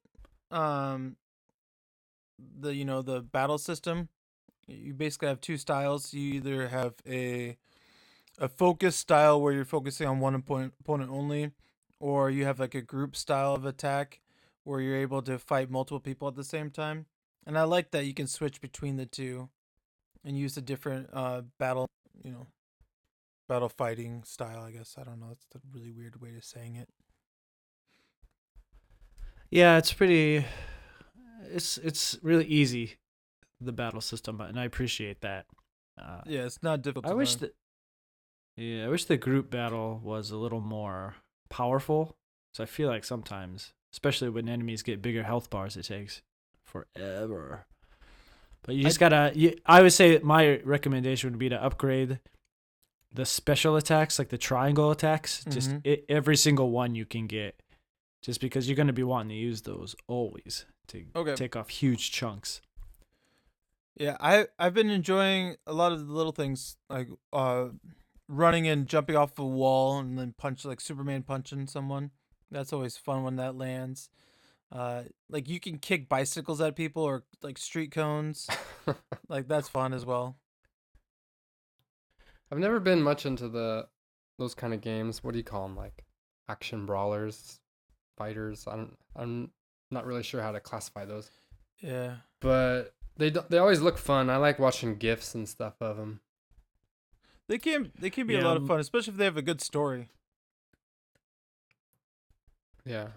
Um, 0.51 1.17
the 2.39 2.75
you 2.75 2.85
know 2.85 3.03
the 3.03 3.21
battle 3.21 3.59
system. 3.59 4.09
You 4.67 4.93
basically 4.95 5.29
have 5.29 5.41
two 5.41 5.57
styles. 5.57 6.13
You 6.13 6.35
either 6.35 6.69
have 6.69 6.95
a 7.07 7.57
a 8.39 8.49
focus 8.49 8.97
style 8.97 9.41
where 9.41 9.53
you're 9.53 9.65
focusing 9.65 10.07
on 10.07 10.21
one 10.21 10.35
opponent 10.35 10.75
opponent 10.81 11.11
only, 11.11 11.53
or 12.01 12.31
you 12.31 12.45
have 12.45 12.61
like 12.61 12.75
a 12.75 12.83
group 12.83 13.17
style 13.17 13.55
of 13.55 13.65
attack 13.65 14.21
where 14.65 14.81
you're 14.81 14.97
able 14.97 15.23
to 15.23 15.39
fight 15.39 15.71
multiple 15.71 16.01
people 16.01 16.29
at 16.29 16.35
the 16.37 16.45
same 16.45 16.71
time. 16.71 17.07
And 17.47 17.59
I 17.59 17.63
like 17.63 17.91
that 17.93 18.05
you 18.05 18.13
can 18.13 18.27
switch 18.27 18.61
between 18.61 18.97
the 18.97 19.07
two 19.07 19.49
and 20.25 20.37
use 20.37 20.57
a 20.57 20.63
different 20.63 21.09
uh 21.13 21.43
battle, 21.59 21.89
you 22.23 22.31
know, 22.31 22.47
battle 23.49 23.69
fighting 23.69 24.23
style, 24.25 24.63
I 24.63 24.71
guess. 24.73 24.97
I 24.99 25.05
don't 25.05 25.21
know. 25.21 25.29
That's 25.29 25.57
a 25.57 25.61
really 25.73 25.91
weird 25.91 26.21
way 26.21 26.37
of 26.37 26.45
saying 26.45 26.77
it. 26.77 26.89
Yeah, 29.51 29.79
it's 29.79 29.93
pretty. 29.93 30.45
It's 31.51 31.79
it's 31.79 32.19
really 32.23 32.45
easy, 32.45 32.97
the 33.61 33.73
battle 33.73 34.01
system, 34.01 34.41
and 34.41 34.59
I 34.61 34.65
appreciate 34.65 35.21
that. 35.23 35.47
Uh, 36.01 36.21
Yeah, 36.27 36.45
it's 36.45 36.63
not 36.63 36.83
difficult. 36.83 37.07
I 37.07 37.11
to 37.11 37.17
wish 37.17 37.35
that. 37.37 37.55
Yeah, 38.57 38.85
I 38.85 38.89
wish 38.89 39.05
the 39.07 39.17
group 39.17 39.51
battle 39.51 40.01
was 40.03 40.31
a 40.31 40.37
little 40.37 40.61
more 40.61 41.15
powerful. 41.49 42.17
So 42.55 42.63
I 42.65 42.67
feel 42.67 42.89
like 42.89 43.05
sometimes, 43.05 43.73
especially 43.93 44.29
when 44.31 44.49
enemies 44.49 44.83
get 44.83 45.01
bigger 45.01 45.23
health 45.23 45.49
bars, 45.49 45.77
it 45.77 45.85
takes 45.85 46.23
forever. 46.65 47.67
But 48.63 48.75
you 48.75 48.83
I- 48.83 48.85
just 48.89 49.01
gotta. 49.01 49.33
You, 49.35 49.55
I 49.65 49.81
would 49.83 49.93
say 49.93 50.19
my 50.23 50.59
recommendation 50.65 51.31
would 51.31 51.39
be 51.39 51.49
to 51.49 51.63
upgrade 51.63 52.19
the 53.15 53.25
special 53.25 53.77
attacks, 53.77 54.19
like 54.19 54.29
the 54.29 54.37
triangle 54.39 54.91
attacks. 54.91 55.45
Just 55.49 55.71
Mhm. 55.71 55.81
i 55.87 56.03
every 56.13 56.37
single 56.37 56.71
one 56.71 56.95
you 56.95 57.07
can 57.07 57.27
get, 57.27 57.59
just 58.29 58.43
because 58.43 58.69
you're 58.69 58.77
gonna 58.77 58.93
be 58.93 59.03
wanting 59.03 59.31
to 59.31 59.35
use 59.35 59.63
those 59.63 59.97
always 60.07 60.67
to 60.87 61.07
Okay. 61.17 61.35
take 61.35 61.57
off 61.57 61.71
huge 61.71 62.11
chunks. 62.13 62.61
Yeah, 63.97 64.19
I 64.21 64.49
I've 64.59 64.75
been 64.75 64.91
enjoying 64.91 65.57
a 65.67 65.73
lot 65.73 65.93
of 65.93 66.07
the 66.07 66.13
little 66.13 66.33
things 66.33 66.77
like 66.91 67.09
uh 67.33 67.69
running 68.29 68.69
and 68.69 68.87
jumping 68.87 69.17
off 69.17 69.39
a 69.39 69.47
wall 69.47 69.99
and 69.99 70.19
then 70.19 70.35
punch 70.37 70.67
like 70.67 70.79
Superman 70.83 71.23
punching 71.23 71.69
someone. 71.69 72.11
That's 72.51 72.71
always 72.75 72.99
fun 72.99 73.23
when 73.23 73.37
that 73.37 73.57
lands. 73.57 74.11
Uh 74.71 75.05
like 75.31 75.49
you 75.49 75.59
can 75.59 75.79
kick 75.79 76.07
bicycles 76.11 76.61
at 76.61 76.77
people 76.77 77.03
or 77.05 77.25
like 77.41 77.57
street 77.57 77.93
cones. 77.93 78.47
like 79.31 79.49
that's 79.49 79.71
fun 79.71 79.95
as 79.95 80.05
well. 80.05 80.37
I've 82.53 82.59
never 82.59 82.79
been 82.79 83.03
much 83.03 83.25
into 83.25 83.49
the 83.49 83.89
those 84.39 84.55
kind 84.55 84.75
of 84.75 84.83
games. 84.83 85.25
What 85.25 85.33
do 85.33 85.39
you 85.39 85.45
call 85.45 85.67
them? 85.67 85.77
Like 85.77 86.05
action 86.47 86.85
brawlers, 86.85 87.59
fighters. 88.19 88.67
I 88.67 88.77
don't. 88.77 88.97
I'm 89.17 89.51
not 89.91 90.05
really 90.05 90.23
sure 90.23 90.43
how 90.43 90.53
to 90.53 90.61
classify 90.61 91.05
those. 91.05 91.31
Yeah. 91.81 92.17
But 92.41 92.95
they 93.17 93.31
they 93.31 93.59
always 93.59 93.81
look 93.81 93.99
fun. 93.99 94.29
I 94.29 94.37
like 94.37 94.59
watching 94.59 94.97
gifs 94.97 95.35
and 95.35 95.49
stuff 95.49 95.75
of 95.81 95.97
them. 95.97 96.21
They 97.49 97.59
can 97.59 97.93
they 97.99 98.11
can 98.11 98.27
be 98.27 98.37
a 98.37 98.43
lot 98.43 98.57
of 98.57 98.63
um, 98.65 98.69
fun, 98.69 98.81
especially 98.81 99.13
if 99.13 99.17
they 99.19 99.25
have 99.25 99.37
a 99.37 99.43
good 99.43 99.61
story. 99.61 100.09
Yeah. 102.85 103.09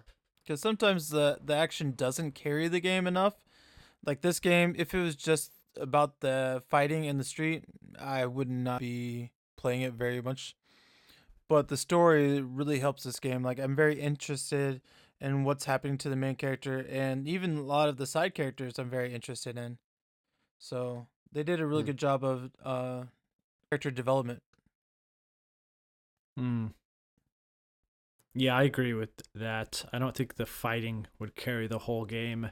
Because 0.43 0.61
sometimes 0.61 1.09
the 1.09 1.39
the 1.43 1.55
action 1.55 1.93
doesn't 1.95 2.35
carry 2.35 2.67
the 2.67 2.79
game 2.79 3.07
enough. 3.07 3.35
Like 4.05 4.21
this 4.21 4.39
game, 4.39 4.73
if 4.77 4.93
it 4.93 5.01
was 5.01 5.15
just 5.15 5.51
about 5.77 6.21
the 6.21 6.63
fighting 6.69 7.05
in 7.05 7.17
the 7.17 7.23
street, 7.23 7.65
I 7.99 8.25
would 8.25 8.49
not 8.49 8.79
be 8.79 9.31
playing 9.57 9.81
it 9.81 9.93
very 9.93 10.21
much. 10.21 10.55
But 11.51 11.67
the 11.67 11.75
story 11.75 12.39
really 12.39 12.79
helps 12.79 13.03
this 13.03 13.19
game. 13.19 13.43
Like 13.43 13.59
I'm 13.59 13.75
very 13.75 13.99
interested 13.99 14.79
in 15.19 15.43
what's 15.43 15.65
happening 15.65 15.97
to 15.97 16.07
the 16.07 16.15
main 16.15 16.35
character, 16.35 16.85
and 16.89 17.27
even 17.27 17.57
a 17.57 17.61
lot 17.61 17.89
of 17.89 17.97
the 17.97 18.05
side 18.07 18.33
characters 18.33 18.79
I'm 18.79 18.89
very 18.89 19.13
interested 19.13 19.57
in. 19.57 19.77
So 20.59 21.07
they 21.29 21.43
did 21.43 21.59
a 21.59 21.65
really 21.65 21.83
Hmm. 21.83 21.87
good 21.87 21.97
job 21.97 22.23
of 22.23 22.51
uh, 22.63 23.03
character 23.69 23.91
development. 23.91 24.41
Hmm. 26.37 26.67
Yeah, 28.33 28.55
I 28.55 28.63
agree 28.63 28.93
with 28.93 29.09
that. 29.35 29.83
I 29.91 29.99
don't 29.99 30.15
think 30.15 30.35
the 30.35 30.45
fighting 30.45 31.07
would 31.19 31.35
carry 31.35 31.67
the 31.67 31.79
whole 31.79 32.05
game 32.05 32.51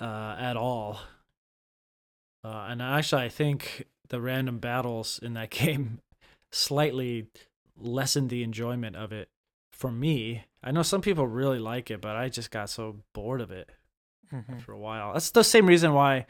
uh, 0.00 0.36
at 0.36 0.56
all. 0.56 0.98
Uh, 2.42 2.66
and 2.70 2.82
actually, 2.82 3.22
I 3.22 3.28
think 3.28 3.86
the 4.08 4.20
random 4.20 4.58
battles 4.58 5.20
in 5.22 5.34
that 5.34 5.50
game 5.62 6.00
slightly 6.50 7.28
lessened 7.80 8.30
the 8.30 8.42
enjoyment 8.42 8.96
of 8.96 9.12
it 9.12 9.28
for 9.70 9.90
me. 9.90 10.44
I 10.62 10.70
know 10.70 10.82
some 10.82 11.00
people 11.00 11.26
really 11.26 11.58
like 11.58 11.90
it, 11.90 12.00
but 12.00 12.16
I 12.16 12.28
just 12.28 12.50
got 12.50 12.70
so 12.70 12.96
bored 13.12 13.40
of 13.40 13.50
it 13.50 13.70
for 14.64 14.72
a 14.72 14.78
while. 14.78 15.12
That's 15.12 15.30
the 15.30 15.44
same 15.44 15.66
reason 15.66 15.92
why 15.92 16.26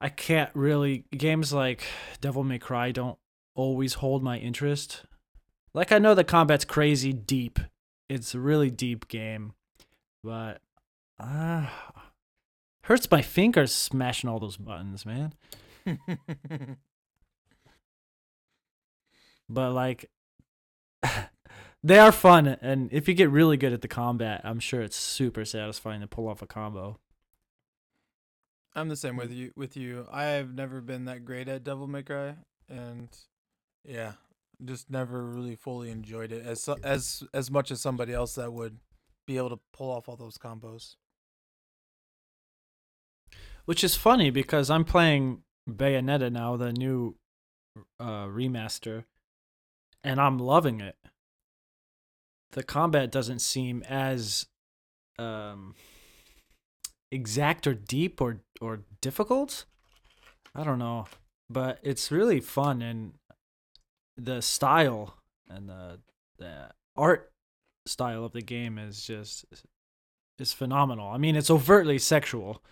I 0.00 0.08
can't 0.08 0.50
really 0.54 1.04
games 1.10 1.52
like 1.52 1.84
Devil 2.20 2.44
May 2.44 2.58
Cry 2.58 2.92
don't 2.92 3.18
always 3.54 3.94
hold 3.94 4.22
my 4.22 4.38
interest. 4.38 5.04
Like 5.74 5.92
I 5.92 5.98
know 5.98 6.14
the 6.14 6.24
combat's 6.24 6.64
crazy 6.64 7.12
deep. 7.12 7.58
It's 8.08 8.34
a 8.34 8.40
really 8.40 8.70
deep 8.70 9.08
game, 9.08 9.52
but 10.22 10.60
uh 11.18 11.66
hurts 12.82 13.10
my 13.10 13.20
fingers 13.22 13.74
smashing 13.74 14.30
all 14.30 14.38
those 14.38 14.56
buttons, 14.56 15.04
man. 15.04 15.32
But 19.48 19.72
like 19.72 20.10
they 21.82 21.98
are 21.98 22.12
fun 22.12 22.46
and 22.46 22.88
if 22.92 23.08
you 23.08 23.14
get 23.14 23.30
really 23.30 23.56
good 23.56 23.72
at 23.72 23.82
the 23.82 23.88
combat, 23.88 24.40
I'm 24.44 24.60
sure 24.60 24.82
it's 24.82 24.96
super 24.96 25.44
satisfying 25.44 26.00
to 26.00 26.06
pull 26.06 26.28
off 26.28 26.42
a 26.42 26.46
combo. 26.46 26.98
I'm 28.76 28.88
the 28.88 28.96
same 28.96 29.16
with 29.16 29.32
you. 29.32 29.52
With 29.56 29.74
you, 29.76 30.06
I 30.12 30.24
have 30.24 30.54
never 30.54 30.82
been 30.82 31.06
that 31.06 31.24
great 31.24 31.48
at 31.48 31.64
Devil 31.64 31.86
May 31.86 32.02
Cry, 32.02 32.34
and 32.68 33.08
yeah, 33.84 34.12
just 34.62 34.90
never 34.90 35.24
really 35.24 35.56
fully 35.56 35.90
enjoyed 35.90 36.30
it 36.30 36.44
as 36.44 36.68
as 36.84 37.22
as 37.32 37.50
much 37.50 37.70
as 37.70 37.80
somebody 37.80 38.12
else 38.12 38.34
that 38.34 38.52
would 38.52 38.78
be 39.26 39.38
able 39.38 39.48
to 39.48 39.58
pull 39.72 39.90
off 39.90 40.10
all 40.10 40.16
those 40.16 40.36
combos. 40.36 40.96
Which 43.64 43.82
is 43.82 43.96
funny 43.96 44.30
because 44.30 44.70
I'm 44.70 44.84
playing 44.84 45.42
Bayonetta 45.68 46.30
now, 46.30 46.56
the 46.56 46.72
new 46.72 47.16
uh, 47.98 48.26
remaster, 48.26 49.04
and 50.06 50.20
I'm 50.20 50.38
loving 50.38 50.80
it. 50.80 50.96
The 52.52 52.62
combat 52.62 53.10
doesn't 53.10 53.40
seem 53.40 53.82
as 53.82 54.46
um, 55.18 55.74
exact 57.10 57.66
or 57.66 57.74
deep 57.74 58.20
or 58.20 58.40
or 58.60 58.80
difficult. 59.00 59.64
I 60.54 60.64
don't 60.64 60.78
know, 60.78 61.06
but 61.50 61.78
it's 61.82 62.10
really 62.10 62.40
fun 62.40 62.80
and 62.80 63.14
the 64.16 64.40
style 64.40 65.18
and 65.48 65.68
the 65.68 66.00
the 66.38 66.70
art 66.96 67.32
style 67.86 68.24
of 68.24 68.32
the 68.32 68.42
game 68.42 68.78
is 68.78 69.02
just 69.04 69.44
is 70.38 70.52
phenomenal. 70.52 71.08
I 71.08 71.18
mean, 71.18 71.36
it's 71.36 71.50
overtly 71.50 71.98
sexual. 71.98 72.62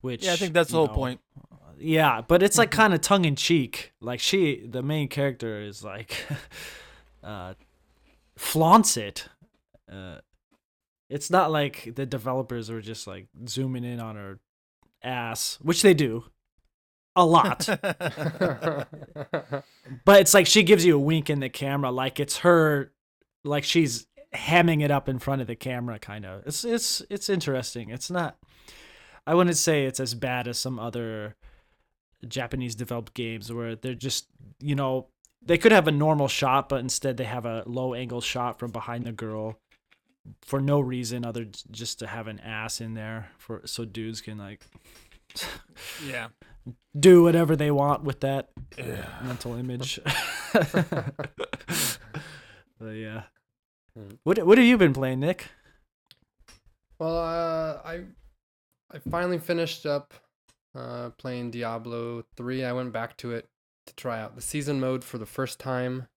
Which 0.00 0.24
Yeah, 0.24 0.34
I 0.34 0.36
think 0.36 0.52
that's 0.52 0.70
the 0.70 0.76
whole 0.76 0.86
know, 0.88 0.94
point. 0.94 1.20
Yeah, 1.78 2.22
but 2.26 2.42
it's 2.42 2.56
like 2.58 2.70
Mhm. 2.70 2.76
kind 2.76 2.94
of 2.94 3.00
tongue 3.00 3.24
in 3.24 3.36
cheek. 3.36 3.92
Like 4.00 4.20
she, 4.20 4.66
the 4.66 4.82
main 4.82 5.08
character, 5.08 5.60
is 5.60 5.84
like, 5.84 6.24
uh, 7.22 7.54
flaunts 8.36 8.96
it. 8.96 9.28
Uh, 9.90 10.18
it's 11.08 11.30
not 11.30 11.50
like 11.50 11.92
the 11.94 12.06
developers 12.06 12.68
are 12.70 12.80
just 12.80 13.06
like 13.06 13.28
zooming 13.48 13.84
in 13.84 14.00
on 14.00 14.16
her 14.16 14.40
ass, 15.02 15.58
which 15.62 15.82
they 15.82 15.94
do 15.94 16.24
a 17.14 17.24
lot. 17.24 17.66
but 20.04 20.20
it's 20.20 20.34
like 20.34 20.46
she 20.46 20.62
gives 20.62 20.84
you 20.84 20.96
a 20.96 20.98
wink 20.98 21.30
in 21.30 21.40
the 21.40 21.48
camera, 21.48 21.90
like 21.90 22.18
it's 22.20 22.38
her, 22.38 22.92
like 23.44 23.64
she's 23.64 24.06
hamming 24.34 24.82
it 24.82 24.90
up 24.90 25.08
in 25.08 25.18
front 25.18 25.40
of 25.40 25.46
the 25.46 25.56
camera, 25.56 25.98
kind 25.98 26.24
of. 26.26 26.42
It's 26.46 26.64
it's 26.64 27.02
it's 27.10 27.28
interesting. 27.28 27.90
It's 27.90 28.10
not. 28.10 28.36
I 29.26 29.34
wouldn't 29.34 29.56
say 29.56 29.84
it's 29.86 30.00
as 30.00 30.14
bad 30.14 30.46
as 30.46 30.58
some 30.58 30.78
other 30.78 31.36
Japanese 32.26 32.74
developed 32.74 33.14
games 33.14 33.52
where 33.52 33.76
they're 33.76 33.94
just 33.94 34.28
you 34.60 34.74
know 34.74 35.08
they 35.42 35.58
could 35.58 35.72
have 35.72 35.86
a 35.86 35.92
normal 35.92 36.28
shot, 36.28 36.68
but 36.68 36.80
instead 36.80 37.16
they 37.16 37.24
have 37.24 37.46
a 37.46 37.62
low 37.66 37.94
angle 37.94 38.20
shot 38.20 38.58
from 38.58 38.70
behind 38.72 39.04
the 39.04 39.12
girl 39.12 39.58
for 40.42 40.60
no 40.60 40.80
reason 40.80 41.24
other 41.24 41.46
just 41.70 42.00
to 42.00 42.06
have 42.06 42.26
an 42.26 42.40
ass 42.40 42.80
in 42.80 42.94
there 42.94 43.28
for 43.38 43.62
so 43.64 43.84
dudes 43.84 44.20
can 44.20 44.38
like 44.38 44.60
yeah. 46.04 46.28
do 46.98 47.22
whatever 47.22 47.54
they 47.54 47.70
want 47.70 48.02
with 48.02 48.20
that 48.20 48.48
Yeah. 48.76 49.06
mental 49.22 49.54
image. 49.54 50.00
but 50.52 51.14
yeah. 52.92 53.22
Hmm. 53.96 54.14
What 54.24 54.44
what 54.46 54.58
have 54.58 54.66
you 54.66 54.76
been 54.76 54.92
playing, 54.92 55.20
Nick? 55.20 55.46
Well, 56.98 57.16
uh, 57.18 57.80
I 57.84 58.00
I 58.90 58.98
finally 59.10 59.38
finished 59.38 59.86
up 59.86 60.12
uh, 60.76 61.10
playing 61.10 61.50
Diablo 61.50 62.24
3. 62.36 62.64
I 62.64 62.72
went 62.72 62.92
back 62.92 63.16
to 63.18 63.32
it 63.32 63.48
to 63.86 63.94
try 63.94 64.20
out 64.20 64.34
the 64.34 64.42
season 64.42 64.80
mode 64.80 65.04
for 65.04 65.18
the 65.18 65.26
first 65.26 65.58
time. 65.58 66.08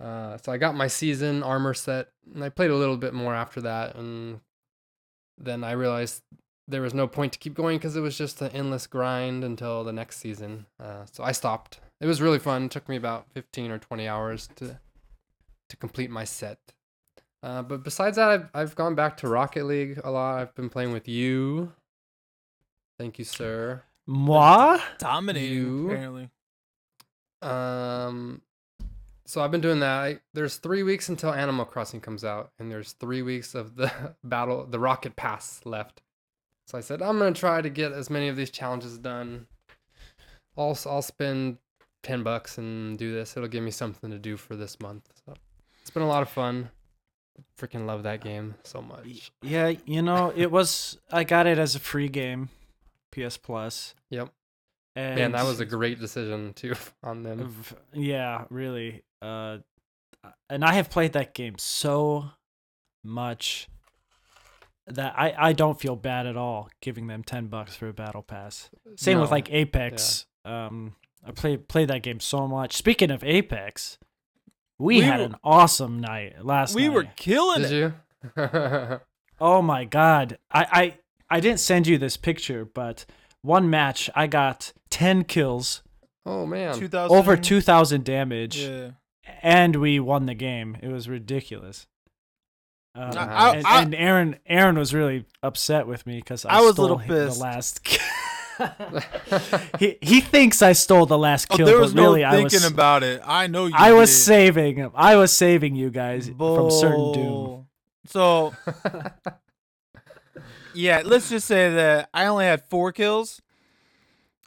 Uh, 0.00 0.36
so 0.36 0.52
I 0.52 0.58
got 0.58 0.76
my 0.76 0.86
season 0.86 1.42
armor 1.42 1.74
set, 1.74 2.08
and 2.32 2.44
I 2.44 2.48
played 2.48 2.70
a 2.70 2.76
little 2.76 2.96
bit 2.96 3.14
more 3.14 3.34
after 3.34 3.60
that, 3.62 3.96
and 3.96 4.40
then 5.36 5.64
I 5.64 5.72
realized 5.72 6.22
there 6.68 6.82
was 6.82 6.94
no 6.94 7.08
point 7.08 7.32
to 7.32 7.38
keep 7.38 7.54
going 7.54 7.78
because 7.78 7.96
it 7.96 8.00
was 8.00 8.16
just 8.16 8.42
an 8.42 8.52
endless 8.52 8.86
grind 8.86 9.42
until 9.42 9.82
the 9.82 9.92
next 9.92 10.18
season. 10.18 10.66
Uh, 10.78 11.04
so 11.10 11.24
I 11.24 11.32
stopped. 11.32 11.80
It 12.00 12.06
was 12.06 12.20
really 12.20 12.38
fun. 12.38 12.64
It 12.64 12.70
took 12.70 12.88
me 12.88 12.96
about 12.96 13.26
15 13.32 13.70
or 13.70 13.78
20 13.78 14.06
hours 14.06 14.48
to 14.56 14.78
to 15.68 15.76
complete 15.76 16.10
my 16.10 16.24
set. 16.24 16.58
Uh, 17.42 17.62
but 17.62 17.82
besides 17.84 18.16
that, 18.16 18.28
I've 18.30 18.48
I've 18.54 18.74
gone 18.74 18.94
back 18.94 19.16
to 19.18 19.28
Rocket 19.28 19.64
League 19.64 20.00
a 20.04 20.10
lot. 20.10 20.40
I've 20.40 20.54
been 20.54 20.68
playing 20.68 20.92
with 20.92 21.08
you. 21.08 21.72
Thank 22.98 23.18
you, 23.18 23.24
sir. 23.24 23.82
Moi? 24.06 24.78
Dominating 24.98 25.52
You- 25.56 25.90
apparently. 25.90 26.30
Um, 27.42 28.42
so 29.26 29.40
I've 29.42 29.50
been 29.50 29.60
doing 29.60 29.80
that. 29.80 29.98
I, 30.00 30.18
there's 30.34 30.56
three 30.56 30.82
weeks 30.82 31.08
until 31.08 31.32
Animal 31.32 31.64
Crossing 31.64 32.00
comes 32.00 32.24
out, 32.24 32.50
and 32.58 32.70
there's 32.70 32.92
three 32.92 33.22
weeks 33.22 33.54
of 33.54 33.76
the 33.76 33.92
battle, 34.24 34.66
the 34.66 34.78
Rocket 34.80 35.14
Pass 35.16 35.60
left. 35.64 36.02
So 36.66 36.76
I 36.76 36.80
said 36.82 37.00
I'm 37.00 37.18
gonna 37.18 37.32
try 37.32 37.62
to 37.62 37.70
get 37.70 37.92
as 37.92 38.10
many 38.10 38.28
of 38.28 38.36
these 38.36 38.50
challenges 38.50 38.98
done. 38.98 39.46
I'll 40.56 40.76
I'll 40.86 41.00
spend 41.02 41.58
ten 42.02 42.22
bucks 42.22 42.58
and 42.58 42.98
do 42.98 43.12
this. 43.12 43.36
It'll 43.36 43.48
give 43.48 43.62
me 43.62 43.70
something 43.70 44.10
to 44.10 44.18
do 44.18 44.36
for 44.36 44.54
this 44.56 44.78
month. 44.80 45.08
So 45.24 45.34
it's 45.80 45.90
been 45.90 46.02
a 46.02 46.08
lot 46.08 46.22
of 46.22 46.28
fun. 46.28 46.68
Freaking 47.58 47.86
love 47.86 48.02
that 48.02 48.22
game 48.22 48.56
so 48.64 48.82
much. 48.82 49.30
Yeah, 49.42 49.72
you 49.86 50.02
know, 50.02 50.32
it 50.36 50.50
was. 50.50 50.98
I 51.10 51.24
got 51.24 51.46
it 51.46 51.56
as 51.58 51.74
a 51.74 51.78
free 51.80 52.08
game, 52.08 52.48
PS 53.10 53.36
Plus. 53.36 53.94
Yep. 54.10 54.30
And 54.96 55.14
Man, 55.16 55.32
that 55.32 55.44
was 55.44 55.60
a 55.60 55.66
great 55.66 56.00
decision 56.00 56.52
too 56.54 56.74
on 57.02 57.22
them. 57.22 57.54
Yeah, 57.92 58.44
really. 58.50 59.04
Uh, 59.22 59.58
and 60.50 60.64
I 60.64 60.74
have 60.74 60.90
played 60.90 61.12
that 61.12 61.34
game 61.34 61.54
so 61.58 62.30
much 63.04 63.68
that 64.86 65.14
I 65.16 65.34
I 65.38 65.52
don't 65.52 65.78
feel 65.78 65.96
bad 65.96 66.26
at 66.26 66.36
all 66.36 66.68
giving 66.80 67.06
them 67.06 67.22
ten 67.22 67.46
bucks 67.46 67.76
for 67.76 67.88
a 67.88 67.92
battle 67.92 68.22
pass. 68.22 68.70
Same 68.96 69.20
with 69.20 69.30
like 69.30 69.52
Apex. 69.52 70.26
Um, 70.44 70.96
I 71.24 71.30
played 71.30 71.68
played 71.68 71.88
that 71.88 72.02
game 72.02 72.20
so 72.20 72.48
much. 72.48 72.74
Speaking 72.76 73.10
of 73.10 73.22
Apex, 73.22 73.98
we, 74.78 74.96
We 74.96 75.00
had 75.02 75.20
were- 75.20 75.26
an 75.26 75.36
awesome 75.44 76.00
night 76.00 76.44
last 76.44 76.74
we 76.74 76.88
night. 76.88 76.94
were 76.94 77.04
killing 77.16 77.62
Did 77.62 77.72
it. 77.72 77.92
you? 78.36 79.00
Oh 79.40 79.62
my 79.62 79.84
god. 79.84 80.36
I, 80.50 80.66
I 80.72 80.98
I 81.30 81.40
didn't 81.40 81.60
send 81.60 81.86
you 81.86 81.98
this 81.98 82.16
picture, 82.16 82.64
but 82.64 83.04
one 83.42 83.68
match 83.70 84.08
I 84.14 84.26
got 84.26 84.72
10 84.90 85.24
kills, 85.24 85.82
oh 86.26 86.46
man. 86.46 86.74
2000 86.78 87.16
over 87.16 87.36
2000 87.36 88.04
damage, 88.04 88.58
Yeah. 88.58 88.90
and 89.42 89.76
we 89.76 90.00
won 90.00 90.26
the 90.26 90.34
game. 90.34 90.76
It 90.82 90.88
was 90.88 91.08
ridiculous. 91.08 91.86
Um, 92.94 93.12
I- 93.16 93.20
I- 93.50 93.56
and, 93.56 93.66
I- 93.66 93.82
and 93.82 93.94
Aaron 93.94 94.38
Aaron 94.46 94.78
was 94.78 94.92
really 94.94 95.24
upset 95.42 95.86
with 95.86 96.06
me 96.06 96.20
cuz 96.22 96.44
I, 96.44 96.58
I 96.58 96.60
was 96.62 96.78
a 96.78 96.82
little 96.82 96.98
pissed. 96.98 97.38
the 97.38 97.44
last 97.44 97.86
he 99.78 99.98
he 100.00 100.20
thinks 100.20 100.62
I 100.62 100.72
stole 100.72 101.06
the 101.06 101.18
last 101.18 101.46
Oh, 101.50 101.56
kill, 101.56 101.66
there 101.66 101.76
but 101.76 101.82
was 101.82 101.94
no 101.94 102.02
really 102.04 102.24
I 102.24 102.30
thinking 102.32 102.56
was 102.56 102.64
about 102.64 103.04
it. 103.04 103.20
I 103.24 103.46
know 103.46 103.66
you. 103.66 103.74
I 103.76 103.92
was 103.92 104.10
saving 104.24 104.76
him. 104.76 104.90
I 104.96 105.14
was 105.14 105.32
saving 105.32 105.76
you 105.76 105.90
guys 105.90 106.28
from 106.28 106.70
certain 106.72 107.12
doom. 107.12 107.66
So 108.06 108.54
yeah, 110.78 111.02
let's 111.04 111.28
just 111.28 111.46
say 111.46 111.72
that 111.74 112.08
I 112.14 112.26
only 112.26 112.44
had 112.44 112.62
four 112.68 112.92
kills, 112.92 113.42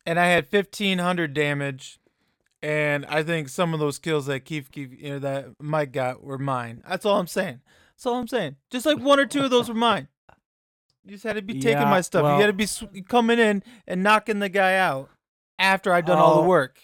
and 0.06 0.18
I 0.20 0.28
had 0.28 0.48
fifteen 0.48 1.00
hundred 1.00 1.34
damage, 1.34 2.00
and 2.62 3.06
I 3.08 3.22
think 3.24 3.50
some 3.50 3.74
of 3.74 3.80
those 3.82 4.00
kills 4.00 4.28
that 4.28 4.46
Keith, 4.46 4.72
Keith, 4.72 4.92
you 4.98 5.10
know, 5.10 5.20
that 5.20 5.48
Mike 5.60 5.92
got 5.92 6.24
were 6.24 6.38
mine. 6.38 6.84
That's 6.88 7.06
all 7.06 7.20
I'm 7.20 7.28
saying. 7.28 7.60
That's 7.96 8.06
all 8.06 8.16
I'm 8.16 8.28
saying. 8.28 8.56
Just 8.70 8.86
like 8.86 8.98
one 9.00 9.20
or 9.20 9.26
two 9.26 9.44
of 9.44 9.52
those 9.52 9.68
were 9.68 9.76
mine. 9.76 10.08
You 11.04 11.12
just 11.12 11.24
had 11.24 11.36
to 11.36 11.42
be 11.42 11.60
taking 11.60 11.84
my 11.90 12.02
stuff. 12.02 12.24
well- 12.24 12.36
you 12.36 12.42
had 12.42 12.48
to 12.48 12.54
be 12.54 12.66
sw- 12.68 12.86
coming 13.10 13.40
in 13.40 13.64
and 13.88 14.02
knocking 14.04 14.40
the 14.40 14.50
guy 14.50 14.76
out 14.78 15.10
after 15.60 15.92
I'd 15.94 16.06
done 16.06 16.18
all 16.18 16.36
Oh. 16.40 16.42
the 16.44 16.48
work. 16.48 16.80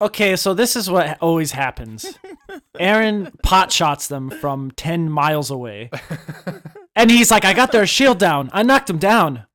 Okay, 0.00 0.34
so 0.36 0.54
this 0.54 0.76
is 0.76 0.88
what 0.88 1.18
always 1.20 1.52
happens. 1.52 2.16
Aaron 2.78 3.30
pot 3.42 3.70
shots 3.70 4.06
them 4.08 4.30
from 4.30 4.70
10 4.70 5.10
miles 5.10 5.50
away. 5.50 5.90
And 7.00 7.10
he's 7.10 7.30
like, 7.30 7.46
I 7.46 7.54
got 7.54 7.72
their 7.72 7.86
shield 7.86 8.18
down. 8.18 8.50
I 8.52 8.62
knocked 8.62 8.88
them 8.88 8.98
down. 8.98 9.46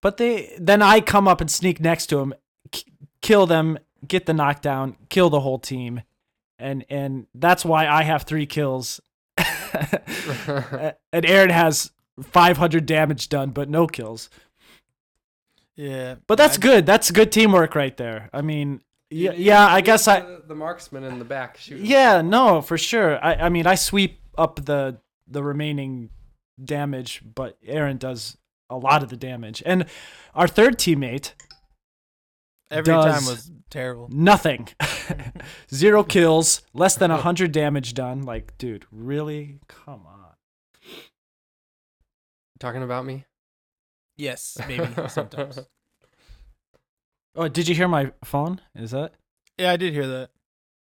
But 0.00 0.16
they 0.16 0.52
then 0.58 0.82
I 0.82 1.00
come 1.00 1.28
up 1.28 1.40
and 1.40 1.48
sneak 1.48 1.78
next 1.80 2.06
to 2.06 2.18
him, 2.18 2.34
k- 2.72 2.90
kill 3.20 3.46
them, 3.46 3.78
get 4.06 4.26
the 4.26 4.34
knockdown, 4.34 4.96
kill 5.08 5.30
the 5.30 5.38
whole 5.40 5.60
team. 5.60 6.02
And 6.58 6.84
and 6.90 7.26
that's 7.34 7.64
why 7.64 7.86
I 7.86 8.02
have 8.02 8.24
3 8.24 8.46
kills. 8.46 9.00
and 9.38 11.24
Aaron 11.24 11.50
has 11.50 11.92
500 12.20 12.84
damage 12.84 13.28
done 13.28 13.50
but 13.50 13.68
no 13.70 13.86
kills. 13.86 14.28
Yeah, 15.76 16.16
But 16.26 16.36
that's 16.36 16.58
I- 16.58 16.60
good. 16.60 16.84
That's 16.86 17.10
good 17.12 17.30
teamwork 17.32 17.74
right 17.74 17.96
there. 17.96 18.28
I 18.32 18.42
mean, 18.42 18.82
yeah, 19.08 19.32
yeah 19.32 19.66
I 19.66 19.80
guess 19.82 20.08
I 20.08 20.20
the, 20.20 20.42
the 20.48 20.54
marksman 20.54 21.04
in 21.04 21.18
the 21.18 21.24
back 21.24 21.58
shooting. 21.58 21.86
Yeah, 21.86 22.22
no, 22.22 22.60
for 22.60 22.76
sure. 22.76 23.24
I, 23.24 23.34
I 23.34 23.48
mean, 23.50 23.66
I 23.68 23.76
sweep 23.76 24.18
up 24.36 24.64
the 24.64 24.98
the 25.28 25.42
remaining 25.42 26.10
damage, 26.62 27.22
but 27.34 27.56
Aaron 27.64 27.96
does 27.98 28.36
a 28.70 28.76
lot 28.76 29.02
of 29.02 29.08
the 29.10 29.16
damage. 29.16 29.62
And 29.66 29.86
our 30.34 30.48
third 30.48 30.78
teammate, 30.78 31.32
Every 32.70 32.92
time 32.92 33.04
does- 33.12 33.28
was 33.28 33.50
terrible. 33.70 34.08
nothing. 34.10 34.68
Zero 35.74 36.02
kills, 36.04 36.62
less 36.72 36.96
than 36.96 37.10
100 37.10 37.52
damage 37.52 37.92
done. 37.94 38.22
Like, 38.22 38.56
dude, 38.58 38.86
really? 38.90 39.58
Come 39.68 40.06
on. 40.06 40.18
Talking 42.60 42.82
about 42.82 43.04
me? 43.04 43.24
Yes, 44.16 44.56
maybe 44.68 44.86
sometimes. 45.08 45.58
Oh, 47.34 47.48
did 47.48 47.66
you 47.66 47.74
hear 47.74 47.88
my 47.88 48.12
phone? 48.22 48.60
Is 48.74 48.90
that? 48.90 49.14
Yeah, 49.56 49.72
I 49.72 49.78
did 49.78 49.94
hear 49.94 50.06
that. 50.06 50.30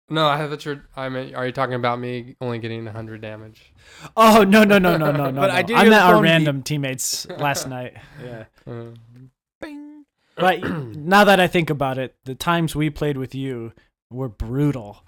No, 0.09 0.27
I 0.27 0.47
thought 0.47 0.65
you're. 0.65 0.83
I 0.95 1.09
mean, 1.09 1.35
are 1.35 1.45
you 1.45 1.51
talking 1.51 1.75
about 1.75 1.99
me 1.99 2.35
only 2.41 2.59
getting 2.59 2.85
100 2.85 3.21
damage? 3.21 3.73
Oh, 4.17 4.43
no, 4.43 4.63
no, 4.63 4.79
no, 4.79 4.97
no, 4.97 5.11
no, 5.11 5.29
no. 5.31 5.41
But 5.41 5.51
I 5.51 5.61
no. 5.61 5.67
did 5.67 5.75
I 5.75 5.81
hear 5.81 5.85
the 5.85 5.95
meant 5.97 6.03
our 6.03 6.21
random 6.21 6.63
teammates 6.63 7.27
last 7.29 7.67
night. 7.77 7.93
Yeah. 8.23 8.45
Uh, 8.67 8.85
Bing. 9.61 10.05
But 10.35 10.61
now 10.95 11.23
that 11.25 11.39
I 11.39 11.47
think 11.47 11.69
about 11.69 11.97
it, 11.97 12.15
the 12.25 12.35
times 12.35 12.75
we 12.75 12.89
played 12.89 13.17
with 13.17 13.35
you 13.35 13.73
were 14.09 14.29
brutal. 14.29 15.03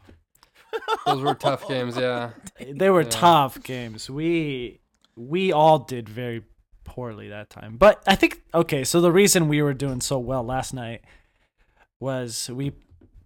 those 1.05 1.21
were 1.21 1.35
tough 1.35 1.67
games, 1.67 1.97
yeah. 1.97 2.31
they 2.69 2.89
were 2.89 3.01
Yeah. 3.01 3.09
tough 3.09 3.61
games. 3.63 4.09
We 4.09 4.79
we 5.15 5.51
all 5.51 5.79
did 5.79 6.07
very 6.07 6.43
poorly 6.83 7.29
that 7.29 7.49
time. 7.49 7.77
But 7.77 8.01
I 8.07 8.15
think 8.15 8.41
okay, 8.53 8.83
so 8.83 9.01
the 9.01 9.11
reason 9.11 9.47
we 9.47 9.61
were 9.61 9.73
doing 9.73 9.99
so 10.01 10.17
well 10.19 10.43
last 10.43 10.73
night 10.73 11.01
was 11.99 12.49
we 12.49 12.71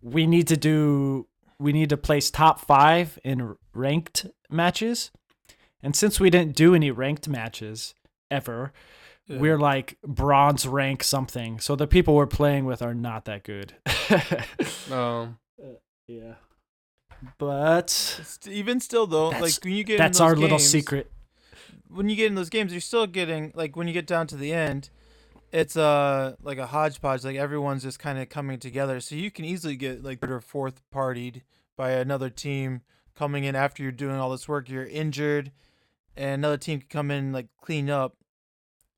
we 0.02 0.26
need 0.28 0.48
to 0.48 0.58
do 0.58 1.28
we 1.60 1.72
need 1.74 1.90
to 1.90 1.98
place 1.98 2.30
top 2.32 2.60
5 2.60 3.20
in 3.24 3.56
ranked 3.74 4.26
matches. 4.50 5.12
And 5.82 5.96
since 5.96 6.20
we 6.20 6.30
didn't 6.30 6.56
do 6.56 6.74
any 6.76 6.92
ranked 6.92 7.28
matches 7.28 7.94
ever, 8.32 8.74
Yeah. 9.28 9.38
we're 9.40 9.60
like 9.60 9.98
bronze 10.04 10.68
rank 10.68 11.04
something. 11.04 11.60
So 11.60 11.76
the 11.76 11.88
people 11.88 12.16
we're 12.16 12.26
playing 12.28 12.66
with 12.66 12.82
are 12.82 12.94
not 12.94 13.26
that 13.26 13.44
good. 13.44 13.74
Oh, 14.92 15.30
yeah. 16.08 16.36
But 17.38 18.40
Even 18.50 18.80
still, 18.80 19.08
though, 19.08 19.30
like 19.30 19.54
when 19.64 19.74
you 19.74 19.84
get 19.84 19.94
in 19.96 19.98
that's 20.00 20.18
those 20.20 20.26
our 20.28 20.36
little 20.36 20.60
secret. 20.60 21.12
When 21.90 22.10
you 22.10 22.16
get 22.16 22.28
in 22.28 22.36
those 22.36 22.50
games, 22.50 22.72
you're 22.72 22.82
still 22.82 23.08
getting 23.08 23.52
like 23.56 23.76
when 23.76 23.88
you 23.88 23.94
get 23.94 24.06
down 24.08 24.28
to 24.28 24.36
the 24.36 24.54
end, 24.54 24.90
it's 25.56 25.78
uh 25.78 26.36
like 26.44 26.58
a 26.58 26.68
hodgepodge. 26.68 27.24
Like 27.24 27.38
everyone's 27.38 27.84
just 27.84 27.98
kind 27.98 28.20
of 28.20 28.28
coming 28.28 28.60
together, 28.60 29.00
so 29.00 29.16
you 29.16 29.32
can 29.32 29.46
easily 29.46 29.78
get 29.78 30.04
like 30.04 30.20
third 30.20 30.32
or 30.32 30.42
fourth 30.42 30.82
partied 30.94 31.42
by 31.78 31.92
another 31.92 32.30
team 32.30 32.82
coming 33.16 33.46
in 33.46 33.56
after 33.56 33.82
you're 33.82 33.92
doing 33.94 34.18
all 34.18 34.30
this 34.30 34.48
work. 34.50 34.70
You're 34.70 34.86
injured, 34.86 35.52
and 36.16 36.34
another 36.36 36.58
team 36.58 36.80
can 36.80 36.90
come 36.90 37.10
in 37.10 37.32
like 37.32 37.48
clean 37.62 37.90
up. 37.90 38.18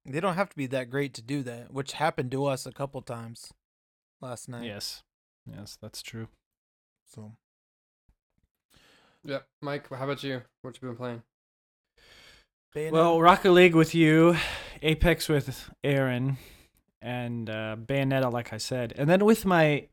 They 0.04 0.20
don't 0.20 0.34
have 0.36 0.50
to 0.50 0.56
be 0.58 0.66
that 0.68 0.90
great 0.90 1.14
to 1.14 1.22
do 1.22 1.44
that, 1.44 1.72
which 1.72 1.94
happened 1.94 2.32
to 2.32 2.46
us 2.46 2.66
a 2.66 2.72
couple 2.72 3.02
times 3.02 3.54
last 4.20 4.50
night. 4.50 4.64
Yes. 4.66 5.04
Yes, 5.46 5.78
that's 5.80 6.02
true. 6.02 6.28
So 7.06 7.34
yeah. 9.24 9.40
Mike, 9.62 9.90
how 9.90 10.06
about 10.06 10.24
you? 10.24 10.42
What 10.64 10.76
you 10.82 10.88
been 10.88 10.98
playing? 10.98 11.22
Bayonetta- 12.76 12.92
Well, 12.92 13.22
Rocket 13.22 13.52
League 13.52 13.76
with 13.76 13.94
you, 13.94 14.36
Apex 14.82 15.28
with 15.30 15.70
Aaron, 15.84 16.38
and 17.02 17.50
uh, 17.50 17.76
Bayonetta, 17.80 18.32
like 18.32 18.54
I 18.54 18.58
said. 18.58 18.94
And 18.98 19.10
then 19.10 19.24
with 19.26 19.46
my 19.46 19.88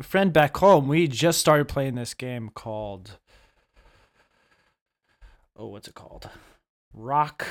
friend 0.00 0.32
back 0.32 0.56
home, 0.56 0.88
we 0.88 1.06
just 1.08 1.38
started 1.38 1.66
playing 1.68 1.94
this 1.94 2.14
game 2.14 2.50
called. 2.54 3.18
Oh, 5.56 5.66
what's 5.68 5.88
it 5.88 5.94
called? 5.94 6.28
Rock. 6.92 7.46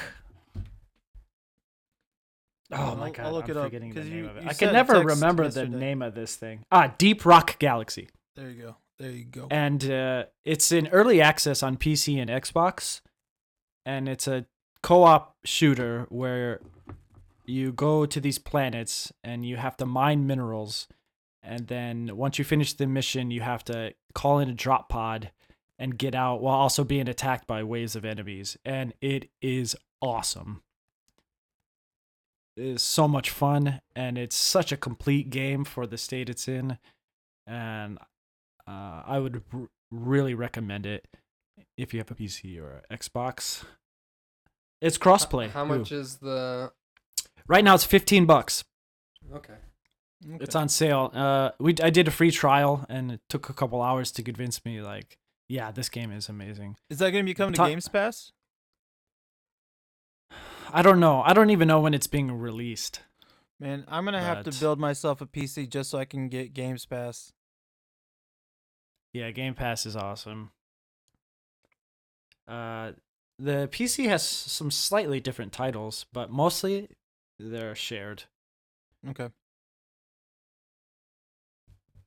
Oh 2.72 2.96
my 2.96 3.12
god, 3.12 3.26
I'll 3.28 3.32
look 3.34 3.46
I'm 3.46 3.52
it 3.52 3.58
up, 3.58 3.64
forgetting 3.66 3.90
the 3.94 4.02
'cause 4.02 4.10
name 4.10 4.18
you- 4.26 4.30
of 4.30 4.38
it. 4.38 4.44
you 4.44 4.50
I 4.50 4.54
can 4.54 4.74
never 4.74 5.00
remember 5.02 5.44
yesterday. 5.44 5.72
the 5.72 5.78
name 5.78 6.02
of 6.02 6.16
this 6.16 6.36
thing. 6.36 6.64
Ah, 6.72 6.94
Deep 6.98 7.26
Rock 7.26 7.58
Galaxy. 7.60 8.10
there 8.36 8.50
you 8.50 8.62
go. 8.62 8.76
There 9.00 9.12
you 9.12 9.26
go. 9.26 9.48
and 9.52 9.90
uh, 9.90 10.26
it's 10.44 10.72
in 10.72 10.88
early 10.88 11.22
access 11.22 11.62
on 11.64 11.78
PC 11.78 12.20
and 12.20 12.30
Xbox, 12.30 13.02
and 13.86 14.10
it's 14.10 14.28
a 14.28 14.46
co-op 14.82 15.36
shooter 15.44 16.06
where 16.10 16.60
you 17.46 17.72
go 17.72 18.06
to 18.06 18.20
these 18.20 18.38
planets 18.38 19.12
and 19.24 19.46
you 19.46 19.58
have 19.58 19.78
to 19.78 19.86
mine 19.86 20.28
minerals, 20.28 20.88
and 21.42 21.68
then 21.68 22.18
once 22.18 22.38
you 22.38 22.46
finish 22.46 22.74
the 22.74 22.88
mission, 22.88 23.32
you 23.32 23.42
have 23.42 23.64
to 23.66 23.94
call 24.14 24.40
in 24.40 24.50
a 24.50 24.54
drop 24.54 24.90
pod 24.90 25.32
and 25.80 25.98
get 25.98 26.16
out 26.16 26.42
while 26.42 26.56
also 26.56 26.84
being 26.84 27.08
attacked 27.08 27.48
by 27.48 27.64
waves 27.64 27.96
of 27.96 28.04
enemies, 28.04 28.58
and 28.66 28.94
it 29.02 29.30
is 29.42 29.76
awesome. 30.02 30.64
It 32.56 32.66
is 32.66 32.82
so 32.82 33.08
much 33.08 33.30
fun, 33.30 33.82
and 33.96 34.18
it's 34.18 34.36
such 34.36 34.72
a 34.72 34.78
complete 34.78 35.30
game 35.30 35.64
for 35.64 35.86
the 35.86 35.98
state 35.98 36.30
it's 36.30 36.48
in, 36.48 36.80
and 37.46 38.00
uh, 38.68 39.04
I 39.06 39.20
would 39.20 39.44
r- 39.54 39.70
really 39.92 40.34
recommend 40.34 40.86
it 40.86 41.08
if 41.78 41.94
you 41.94 42.00
have 42.00 42.12
a 42.12 42.16
PC 42.16 42.60
or 42.60 42.82
Xbox. 42.92 43.64
It's 44.82 44.98
crossplay. 44.98 45.50
How 45.50 45.64
too. 45.64 45.78
much 45.78 45.92
is 45.92 46.18
the? 46.18 46.72
Right 47.48 47.64
now 47.64 47.76
it's 47.76 47.84
15 47.84 48.26
bucks. 48.26 48.64
Okay. 49.34 49.56
It's 50.40 50.56
on 50.56 50.68
sale. 50.70 51.12
Uh, 51.14 51.52
we 51.60 51.76
I 51.82 51.90
did 51.90 52.08
a 52.08 52.12
free 52.12 52.32
trial 52.32 52.86
and 52.90 53.12
it 53.12 53.22
took 53.30 53.50
a 53.50 53.54
couple 53.54 53.82
hours 53.82 54.12
to 54.14 54.24
convince 54.24 54.66
me. 54.66 54.82
Like, 54.82 55.18
yeah, 55.48 55.72
this 55.72 55.90
game 55.90 56.12
is 56.12 56.28
amazing. 56.28 56.76
Is 56.90 57.00
that 57.00 57.12
going 57.12 57.24
to 57.24 57.30
be 57.30 57.34
coming 57.34 57.54
to 57.54 57.58
Ta- 57.58 57.68
Games 57.68 57.88
Pass? 57.88 58.32
I 60.74 60.82
don't 60.82 61.00
know. 61.00 61.22
I 61.26 61.34
don't 61.34 61.50
even 61.50 61.68
know 61.68 61.80
when 61.80 61.94
it's 61.94 62.08
being 62.08 62.32
released. 62.32 63.02
Man, 63.60 63.86
I'm 63.88 64.06
gonna 64.06 64.22
have 64.22 64.44
to 64.44 64.52
build 64.60 64.80
myself 64.80 65.20
a 65.22 65.26
PC 65.26 65.68
just 65.68 65.90
so 65.90 65.98
I 65.98 66.06
can 66.06 66.30
get 66.30 66.54
Games 66.54 66.86
Pass. 66.86 67.34
Yeah, 69.14 69.32
Game 69.32 69.56
Pass 69.56 69.88
is 69.88 69.96
awesome. 69.96 70.52
Uh, 72.48 72.92
the 73.40 73.70
PC 73.72 74.08
has 74.08 74.24
some 74.24 74.72
slightly 74.72 75.20
different 75.20 75.52
titles, 75.54 76.06
but 76.12 76.32
mostly 76.32 76.90
they're 77.40 77.76
shared. 77.76 78.24
Okay. 79.08 79.30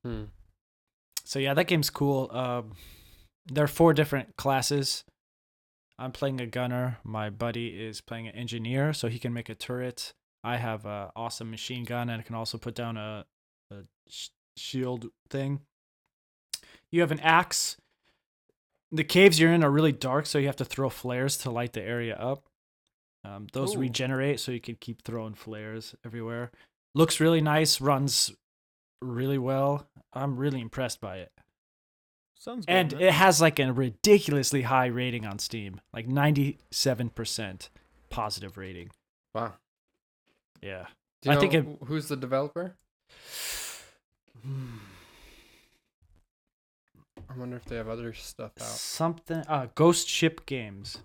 Hmm. 0.04 0.24
So 1.24 1.38
yeah, 1.38 1.54
that 1.54 1.68
game's 1.68 1.90
cool. 1.90 2.30
Um, 2.32 2.72
there 3.46 3.64
are 3.64 3.68
four 3.68 3.92
different 3.94 4.36
classes. 4.36 5.04
I'm 5.98 6.12
playing 6.12 6.40
a 6.40 6.46
gunner. 6.46 6.98
My 7.04 7.30
buddy 7.30 7.68
is 7.68 8.00
playing 8.00 8.26
an 8.26 8.34
engineer, 8.34 8.92
so 8.92 9.08
he 9.08 9.18
can 9.18 9.32
make 9.32 9.48
a 9.48 9.54
turret. 9.54 10.12
I 10.42 10.56
have 10.56 10.86
a 10.86 11.12
awesome 11.14 11.50
machine 11.50 11.84
gun, 11.84 12.08
and 12.08 12.20
I 12.20 12.24
can 12.24 12.34
also 12.34 12.56
put 12.56 12.74
down 12.74 12.96
a, 12.96 13.26
a 13.70 13.82
sh- 14.08 14.30
shield 14.56 15.08
thing. 15.28 15.60
You 16.90 17.02
have 17.02 17.12
an 17.12 17.20
axe. 17.20 17.76
The 18.92 19.04
caves 19.04 19.38
you're 19.38 19.52
in 19.52 19.62
are 19.62 19.70
really 19.70 19.92
dark, 19.92 20.26
so 20.26 20.38
you 20.38 20.46
have 20.46 20.56
to 20.56 20.64
throw 20.64 20.88
flares 20.90 21.36
to 21.38 21.50
light 21.50 21.72
the 21.74 21.82
area 21.82 22.16
up. 22.16 22.44
Um, 23.24 23.46
those 23.52 23.76
Ooh. 23.76 23.80
regenerate, 23.80 24.40
so 24.40 24.50
you 24.50 24.60
can 24.60 24.76
keep 24.76 25.02
throwing 25.02 25.34
flares 25.34 25.94
everywhere. 26.04 26.50
Looks 26.94 27.20
really 27.20 27.40
nice. 27.40 27.80
Runs 27.80 28.32
really 29.02 29.38
well. 29.38 29.86
I'm 30.12 30.36
really 30.36 30.60
impressed 30.60 31.00
by 31.00 31.18
it. 31.18 31.30
Sounds 32.34 32.64
good. 32.66 32.72
And 32.72 32.92
man. 32.94 33.02
it 33.02 33.12
has 33.12 33.40
like 33.40 33.58
a 33.58 33.72
ridiculously 33.72 34.62
high 34.62 34.86
rating 34.86 35.26
on 35.26 35.38
Steam, 35.38 35.80
like 35.92 36.08
97% 36.08 37.68
positive 38.08 38.56
rating. 38.56 38.90
Wow. 39.34 39.52
Yeah. 40.62 40.86
Do 41.22 41.28
you 41.28 41.32
I 41.32 41.34
know 41.34 41.40
think 41.40 41.54
it- 41.54 41.66
who's 41.84 42.08
the 42.08 42.16
developer? 42.16 42.74
I 47.30 47.38
wonder 47.38 47.56
if 47.56 47.64
they 47.64 47.76
have 47.76 47.88
other 47.88 48.12
stuff 48.12 48.52
out. 48.60 48.66
Something 48.66 49.44
uh 49.48 49.68
Ghost 49.74 50.08
Ship 50.08 50.44
Games. 50.46 50.98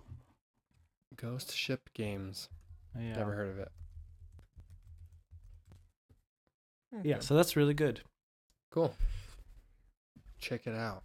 Ghost 1.15 1.55
Ship 1.55 1.87
Games. 1.93 2.49
Yeah. 2.97 3.17
Never 3.17 3.33
heard 3.33 3.49
of 3.49 3.59
it. 3.59 3.71
Yeah, 7.03 7.19
so 7.19 7.35
that's 7.35 7.55
really 7.55 7.73
good. 7.73 8.01
Cool. 8.71 8.95
Check 10.39 10.65
it 10.65 10.75
out. 10.75 11.03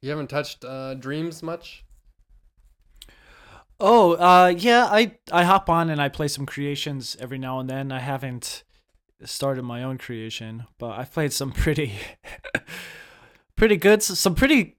You 0.00 0.10
haven't 0.10 0.28
touched 0.28 0.64
uh, 0.64 0.94
Dreams 0.94 1.42
much? 1.42 1.84
Oh, 3.78 4.12
uh 4.12 4.54
yeah, 4.56 4.86
I 4.90 5.16
I 5.30 5.44
hop 5.44 5.68
on 5.68 5.90
and 5.90 6.00
I 6.00 6.08
play 6.08 6.28
some 6.28 6.46
creations 6.46 7.16
every 7.20 7.36
now 7.36 7.58
and 7.60 7.68
then. 7.68 7.92
I 7.92 7.98
haven't 7.98 8.62
started 9.24 9.64
my 9.64 9.82
own 9.82 9.98
creation, 9.98 10.64
but 10.78 10.98
I've 10.98 11.12
played 11.12 11.32
some 11.32 11.52
pretty 11.64 11.92
pretty 13.56 13.76
good 13.76 14.02
some 14.02 14.34
pretty 14.34 14.76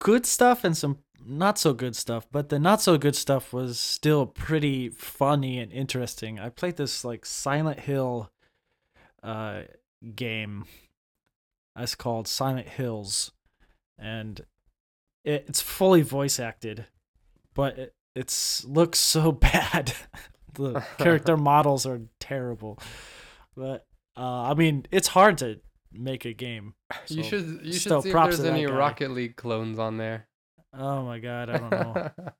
good 0.00 0.26
stuff 0.26 0.64
and 0.64 0.76
some 0.76 0.98
not 1.24 1.58
so 1.58 1.74
good 1.74 1.94
stuff, 1.94 2.26
but 2.32 2.48
the 2.48 2.58
not 2.58 2.80
so 2.80 2.96
good 2.96 3.14
stuff 3.14 3.52
was 3.52 3.78
still 3.78 4.26
pretty 4.26 4.88
funny 4.88 5.58
and 5.58 5.70
interesting. 5.72 6.38
I 6.38 6.48
played 6.48 6.76
this 6.76 7.04
like 7.04 7.24
Silent 7.26 7.80
Hill 7.80 8.30
uh 9.22 9.62
game. 10.14 10.64
It's 11.76 11.94
called 11.94 12.26
Silent 12.26 12.68
Hills 12.68 13.32
and 13.98 14.40
it, 15.24 15.44
it's 15.48 15.60
fully 15.60 16.02
voice 16.02 16.40
acted, 16.40 16.86
but 17.54 17.78
it 17.78 17.94
it's 18.14 18.64
looks 18.64 18.98
so 18.98 19.32
bad. 19.32 19.92
the 20.54 20.80
character 20.98 21.36
models 21.36 21.86
are 21.86 22.00
terrible. 22.20 22.78
But 23.56 23.86
uh, 24.16 24.50
I 24.50 24.54
mean, 24.54 24.86
it's 24.90 25.08
hard 25.08 25.38
to 25.38 25.60
make 25.92 26.24
a 26.24 26.32
game. 26.32 26.74
you 27.08 27.22
should 27.22 27.60
you 27.62 27.72
should 27.72 28.02
see 28.02 28.08
if 28.10 28.14
there's 28.14 28.40
any 28.40 28.66
guy. 28.66 28.72
Rocket 28.72 29.10
League 29.10 29.36
clones 29.36 29.78
on 29.78 29.96
there. 29.96 30.26
Oh 30.76 31.02
my 31.02 31.18
god, 31.18 31.50
I 31.50 31.58
don't 31.58 31.70
know 31.70 32.10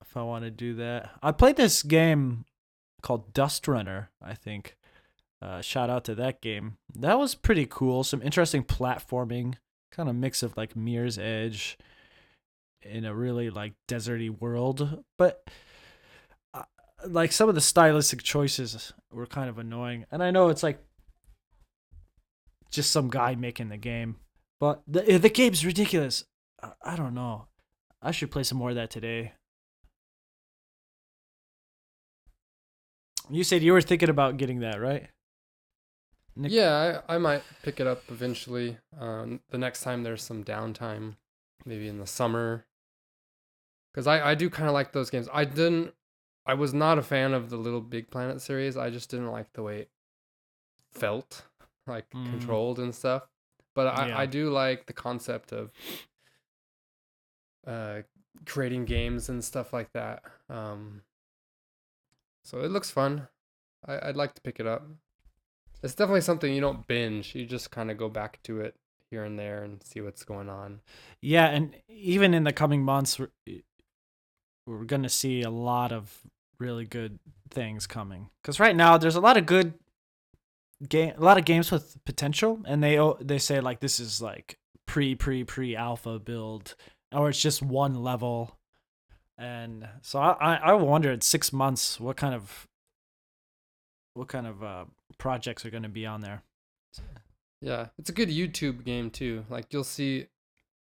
if 0.00 0.16
I 0.16 0.22
want 0.22 0.44
to 0.44 0.50
do 0.50 0.74
that. 0.74 1.10
I 1.22 1.32
played 1.32 1.56
this 1.56 1.82
game 1.82 2.44
called 3.02 3.32
Dust 3.34 3.68
Runner, 3.68 4.10
I 4.22 4.34
think. 4.34 4.76
Uh, 5.42 5.60
shout 5.60 5.90
out 5.90 6.04
to 6.04 6.14
that 6.14 6.40
game. 6.40 6.78
That 6.94 7.18
was 7.18 7.34
pretty 7.34 7.66
cool. 7.66 8.02
Some 8.02 8.22
interesting 8.22 8.64
platforming, 8.64 9.56
kind 9.92 10.08
of 10.08 10.16
mix 10.16 10.42
of 10.42 10.56
like 10.56 10.74
Mirror's 10.74 11.18
Edge 11.18 11.76
in 12.82 13.04
a 13.04 13.14
really 13.14 13.50
like 13.50 13.74
deserty 13.86 14.30
world, 14.30 15.04
but 15.18 15.46
uh, 16.54 16.62
like 17.06 17.32
some 17.32 17.48
of 17.48 17.54
the 17.54 17.60
stylistic 17.60 18.22
choices 18.22 18.94
were 19.10 19.26
kind 19.26 19.50
of 19.50 19.58
annoying. 19.58 20.06
And 20.10 20.22
I 20.22 20.30
know 20.30 20.48
it's 20.48 20.62
like 20.62 20.82
just 22.74 22.90
some 22.90 23.08
guy 23.10 23.34
making 23.34 23.68
the 23.68 23.76
game, 23.76 24.16
but 24.60 24.82
the 24.86 25.18
the 25.18 25.28
game's 25.30 25.64
ridiculous. 25.64 26.24
I, 26.62 26.72
I 26.82 26.96
don't 26.96 27.14
know. 27.14 27.46
I 28.02 28.10
should 28.10 28.30
play 28.30 28.42
some 28.42 28.58
more 28.58 28.70
of 28.70 28.76
that 28.76 28.90
today. 28.90 29.32
You 33.30 33.44
said 33.44 33.62
you 33.62 33.72
were 33.72 33.80
thinking 33.80 34.10
about 34.10 34.36
getting 34.36 34.60
that, 34.60 34.80
right? 34.80 35.08
Nick- 36.36 36.52
Yeah, 36.52 37.00
I, 37.08 37.14
I 37.14 37.18
might 37.18 37.42
pick 37.62 37.80
it 37.80 37.86
up 37.86 38.02
eventually. 38.10 38.76
Um, 38.98 39.40
the 39.50 39.58
next 39.58 39.82
time 39.82 40.02
there's 40.02 40.22
some 40.22 40.44
downtime, 40.44 41.16
maybe 41.64 41.88
in 41.88 41.98
the 41.98 42.06
summer. 42.06 42.66
Because 43.92 44.06
I, 44.06 44.30
I 44.30 44.34
do 44.34 44.50
kind 44.50 44.68
of 44.68 44.74
like 44.74 44.92
those 44.92 45.08
games. 45.08 45.28
I 45.32 45.44
didn't, 45.44 45.94
I 46.44 46.54
was 46.54 46.74
not 46.74 46.98
a 46.98 47.02
fan 47.02 47.32
of 47.32 47.48
the 47.48 47.56
Little 47.56 47.80
Big 47.80 48.10
Planet 48.10 48.42
series. 48.42 48.76
I 48.76 48.90
just 48.90 49.08
didn't 49.10 49.30
like 49.30 49.52
the 49.54 49.62
way 49.62 49.78
it 49.80 49.90
felt, 50.92 51.44
like 51.86 52.08
Mm. 52.10 52.30
controlled 52.30 52.78
and 52.78 52.94
stuff. 52.94 53.22
But 53.74 53.98
I, 53.98 54.08
Yeah. 54.08 54.18
I 54.18 54.26
do 54.26 54.50
like 54.50 54.86
the 54.86 54.92
concept 54.92 55.52
of 55.52 55.70
uh, 57.66 58.02
creating 58.46 58.84
games 58.84 59.28
and 59.28 59.42
stuff 59.44 59.72
like 59.72 59.92
that. 59.92 60.22
Um, 60.48 61.02
so 62.44 62.60
it 62.60 62.70
looks 62.70 62.90
fun. 62.90 63.28
I, 63.86 64.08
I'd 64.08 64.16
like 64.16 64.34
to 64.34 64.40
pick 64.42 64.60
it 64.60 64.66
up. 64.66 64.86
It's 65.82 65.94
definitely 65.94 66.20
something 66.22 66.52
you 66.52 66.60
don't 66.60 66.86
binge. 66.86 67.34
You 67.34 67.46
just 67.46 67.70
kind 67.70 67.90
of 67.90 67.98
go 67.98 68.08
back 68.08 68.42
to 68.44 68.60
it 68.60 68.74
here 69.10 69.24
and 69.24 69.38
there 69.38 69.62
and 69.62 69.82
see 69.82 70.00
what's 70.00 70.24
going 70.24 70.48
on. 70.48 70.80
Yeah, 71.20 71.46
and 71.46 71.74
even 71.88 72.32
in 72.34 72.44
the 72.44 72.52
coming 72.52 72.82
months, 72.82 73.18
we're, 73.18 73.30
we're 74.66 74.84
gonna 74.84 75.10
see 75.10 75.42
a 75.42 75.50
lot 75.50 75.92
of 75.92 76.20
really 76.58 76.84
good 76.86 77.18
things 77.50 77.86
coming. 77.86 78.30
Because 78.42 78.58
right 78.60 78.74
now, 78.76 78.96
there's 78.96 79.16
a 79.16 79.20
lot 79.20 79.36
of 79.36 79.44
good 79.46 79.74
game, 80.88 81.14
a 81.16 81.20
lot 81.20 81.38
of 81.38 81.44
games 81.44 81.70
with 81.70 81.96
potential, 82.04 82.60
and 82.66 82.82
they 82.82 82.98
they 83.20 83.38
say 83.38 83.60
like 83.60 83.80
this 83.80 84.00
is 84.00 84.20
like 84.20 84.58
pre 84.86 85.14
pre 85.14 85.44
pre 85.44 85.76
alpha 85.76 86.18
build, 86.18 86.74
or 87.12 87.28
it's 87.28 87.40
just 87.40 87.62
one 87.62 88.02
level. 88.02 88.58
And 89.36 89.88
so 90.02 90.18
I 90.20 90.32
I, 90.40 90.54
I 90.56 90.72
wondered 90.74 91.22
six 91.22 91.52
months 91.52 91.98
what 91.98 92.16
kind 92.16 92.34
of 92.34 92.68
what 94.14 94.28
kind 94.28 94.46
of 94.46 94.62
uh, 94.62 94.84
projects 95.18 95.64
are 95.66 95.70
going 95.70 95.82
to 95.82 95.88
be 95.88 96.06
on 96.06 96.20
there. 96.20 96.42
Yeah, 97.60 97.88
it's 97.98 98.10
a 98.10 98.14
good 98.14 98.28
YouTube 98.28 98.84
game 98.84 99.10
too. 99.10 99.44
Like 99.48 99.72
you'll 99.72 99.84
see, 99.84 100.26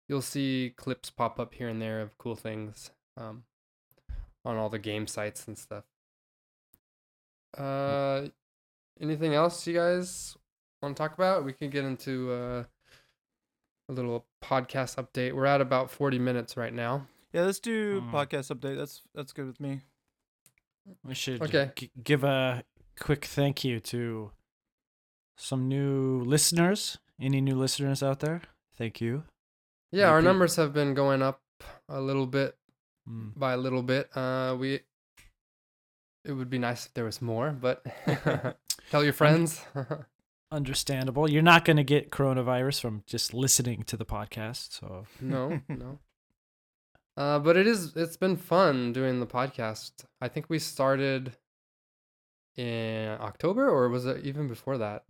you'll 0.09 0.23
see 0.23 0.75
clips 0.77 1.11
pop 1.11 1.39
up 1.39 1.55
here 1.55 1.69
and 1.69 1.81
there 1.81 2.01
of 2.01 2.19
cool 2.19 2.37
things 2.37 2.91
um, 3.17 3.45
on 4.45 4.57
all 4.57 4.69
the 4.69 4.79
game 4.79 5.07
sites 5.07 5.47
and 5.47 5.59
stuff. 5.59 5.85
Uh, 7.57 8.29
anything 9.01 9.35
else 9.35 9.67
you 9.67 9.75
guys 9.75 10.37
want 10.83 10.97
to 10.97 11.01
talk 11.03 11.15
about? 11.15 11.45
We 11.45 11.53
can 11.53 11.71
get 11.71 11.85
into 11.85 12.31
uh, 12.33 12.65
a 13.89 13.93
little 13.93 14.27
podcast 14.43 14.97
update. 14.97 15.35
We're 15.35 15.47
at 15.47 15.61
about 15.61 15.91
forty 15.91 16.19
minutes 16.19 16.57
right 16.57 16.73
now. 16.73 17.07
Yeah, 17.33 17.43
let's 17.43 17.61
do 17.61 18.01
Mm. 18.01 18.11
podcast 18.11 18.55
update. 18.55 18.77
That's 18.77 19.03
that's 19.15 19.33
good 19.33 19.47
with 19.47 19.61
me. 19.61 19.83
We 21.05 21.15
should 21.15 21.43
Okay. 21.43 21.71
g- 21.77 21.91
give 22.03 22.25
a 22.25 22.65
quick 22.99 23.25
thank 23.25 23.65
you 23.65 23.81
to 23.81 24.33
some 25.37 25.69
new 25.69 26.21
listeners. 26.25 26.99
Any 27.21 27.41
new 27.41 27.55
listeners 27.57 28.03
out 28.03 28.21
there? 28.21 28.43
Thank 28.77 29.01
you. 29.01 29.25
Yeah, 29.93 30.09
our 30.09 30.17
Repeat. 30.17 30.25
numbers 30.27 30.57
have 30.57 30.73
been 30.73 30.95
going 30.95 31.23
up 31.23 31.43
a 31.89 32.01
little 32.01 32.27
bit 32.27 32.57
Mm. 33.09 33.39
by 33.39 33.53
a 33.53 33.57
little 33.57 33.83
bit. 33.83 34.09
Uh, 34.17 34.57
we 34.59 34.81
it 36.25 36.33
would 36.33 36.51
be 36.51 36.59
nice 36.59 36.87
if 36.87 36.95
there 36.95 37.05
was 37.05 37.23
more, 37.23 37.51
but 37.51 37.85
tell 38.91 39.05
your 39.05 39.13
friends. 39.13 39.65
Understandable. 40.53 41.31
You're 41.31 41.43
not 41.43 41.65
going 41.65 41.77
to 41.77 41.85
get 41.85 42.11
coronavirus 42.11 42.81
from 42.81 43.03
just 43.07 43.33
listening 43.33 43.85
to 43.85 43.97
the 43.97 44.05
podcast. 44.05 44.79
So 44.81 45.07
no, 45.21 45.61
no. 45.69 45.99
Uh, 47.17 47.39
but 47.39 47.57
it 47.57 47.67
is. 47.67 47.97
It's 47.97 48.17
been 48.17 48.37
fun 48.37 48.93
doing 48.93 49.21
the 49.21 49.27
podcast. 49.27 50.05
I 50.21 50.29
think 50.29 50.47
we 50.49 50.59
started 50.59 51.37
in 52.57 53.17
October, 53.21 53.69
or 53.69 53.89
was 53.89 54.07
it 54.07 54.25
even 54.25 54.49
before 54.49 54.79
that? 54.79 55.05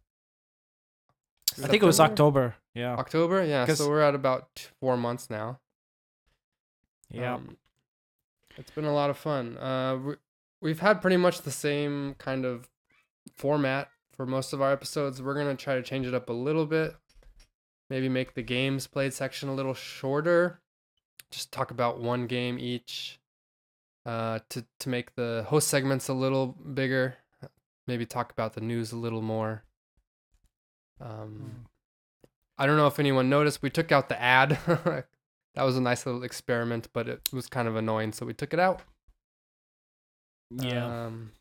I 1.62 1.66
think 1.66 1.82
it 1.82 1.86
was 1.86 2.00
October. 2.00 2.54
Yeah. 2.74 2.94
October, 2.94 3.44
Yeah. 3.44 3.66
So 3.66 3.88
we're 3.88 4.02
at 4.02 4.14
about 4.14 4.70
four 4.78 4.96
months 4.96 5.28
now. 5.28 5.58
Yeah. 7.10 7.34
Um, 7.34 7.56
it's 8.56 8.70
been 8.70 8.84
a 8.84 8.94
lot 8.94 9.10
of 9.10 9.16
fun. 9.16 9.58
Uh, 9.58 9.96
we, 9.96 10.14
we've 10.60 10.80
had 10.80 11.00
pretty 11.00 11.16
much 11.16 11.42
the 11.42 11.50
same 11.50 12.14
kind 12.18 12.44
of 12.44 12.68
format 13.36 13.88
for 14.12 14.26
most 14.26 14.52
of 14.52 14.60
our 14.60 14.72
episodes. 14.72 15.22
We're 15.22 15.34
gonna 15.34 15.56
try 15.56 15.76
to 15.76 15.82
change 15.82 16.06
it 16.06 16.14
up 16.14 16.28
a 16.28 16.32
little 16.34 16.66
bit. 16.66 16.94
Maybe 17.88 18.08
make 18.08 18.34
the 18.34 18.42
games 18.42 18.86
played 18.86 19.12
section 19.12 19.48
a 19.48 19.54
little 19.54 19.74
shorter. 19.74 20.60
Just 21.30 21.52
talk 21.52 21.70
about 21.70 22.00
one 22.00 22.26
game 22.26 22.58
each. 22.58 23.18
Uh, 24.06 24.38
to 24.48 24.64
to 24.78 24.88
make 24.88 25.14
the 25.14 25.44
host 25.48 25.68
segments 25.68 26.08
a 26.08 26.14
little 26.14 26.48
bigger. 26.48 27.16
Maybe 27.86 28.06
talk 28.06 28.32
about 28.32 28.54
the 28.54 28.60
news 28.60 28.92
a 28.92 28.96
little 28.96 29.22
more. 29.22 29.64
Um, 31.00 31.66
I 32.58 32.66
don't 32.66 32.76
know 32.76 32.86
if 32.86 32.98
anyone 32.98 33.28
noticed. 33.28 33.62
We 33.62 33.70
took 33.70 33.90
out 33.90 34.08
the 34.08 34.20
ad. 34.20 34.58
that 34.66 35.06
was 35.56 35.76
a 35.76 35.80
nice 35.80 36.06
little 36.06 36.22
experiment, 36.22 36.88
but 36.92 37.08
it 37.08 37.28
was 37.32 37.46
kind 37.46 37.66
of 37.66 37.76
annoying, 37.76 38.12
so 38.12 38.26
we 38.26 38.34
took 38.34 38.52
it 38.52 38.60
out. 38.60 38.82
yeah. 40.50 41.06
Um, 41.06 41.32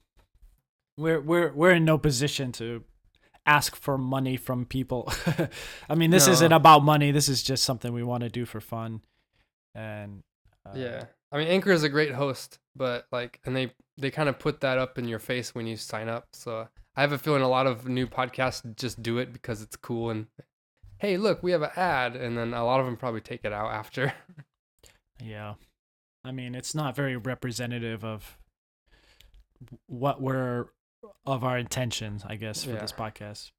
we're 1.00 1.22
we're 1.22 1.52
we're 1.54 1.72
in 1.72 1.86
no 1.86 1.97
position 1.97 2.52
to 2.54 2.84
ask 3.45 3.76
for 3.76 3.97
money 3.97 4.38
from 4.38 4.66
people. 4.66 5.12
I 5.89 5.95
mean, 5.95 6.12
this 6.12 6.28
No. 6.28 6.34
isn't 6.34 6.52
about 6.52 6.84
money. 6.84 7.12
This 7.12 7.30
is 7.30 7.41
just 7.41 7.64
something 7.64 7.93
we 7.93 8.04
want 8.04 8.22
to 8.24 8.30
do 8.30 8.45
for 8.45 8.60
fun. 8.60 9.02
And 9.74 10.22
uh, 10.66 10.74
yeah. 10.76 11.06
I 11.32 11.38
mean, 11.38 11.47
Anchor 11.47 11.72
is 11.72 11.84
a 11.84 11.89
great 11.89 12.12
host, 12.14 12.60
but 12.76 13.06
like, 13.12 13.39
and 13.45 13.56
they 13.56 13.72
they 13.97 14.12
kind 14.12 14.30
of 14.30 14.38
put 14.39 14.62
that 14.62 14.78
up 14.78 14.97
in 14.97 15.08
your 15.08 15.20
face 15.20 15.56
when 15.56 15.66
you 15.68 15.78
sign 15.78 16.10
up. 16.10 16.28
So 16.34 16.68
I 16.95 17.02
have 17.02 17.12
a 17.12 17.18
feeling 17.18 17.41
a 17.41 17.50
lot 17.50 17.66
of 17.68 17.88
new 17.88 18.08
podcasts 18.08 18.62
just 18.76 19.02
do 19.02 19.18
it 19.20 19.32
because 19.34 19.62
it's 19.62 19.76
cool 19.76 20.10
and 20.10 20.28
hey, 20.97 21.16
look, 21.18 21.41
we 21.41 21.52
have 21.52 21.62
an 21.62 21.72
ad, 21.78 22.16
and 22.18 22.38
then 22.38 22.54
a 22.54 22.66
lot 22.66 22.82
of 22.82 22.86
them 22.86 22.97
probably 22.97 23.22
take 23.22 23.45
it 23.45 23.54
out 23.54 23.72
after. 23.72 24.14
Yeah. 25.24 25.56
I 26.26 26.32
mean, 26.32 26.56
it's 26.56 26.76
not 26.76 26.95
very 26.95 27.16
representative 27.16 28.04
of 28.04 28.38
what 29.88 30.22
we're 30.22 30.68
of 31.26 31.43
our 31.43 31.58
intentions, 31.58 32.24
I 32.28 32.36
guess, 32.36 32.64
for 32.64 32.72
Yeah. 32.72 32.80
this 32.82 32.91
podcast. 32.91 33.52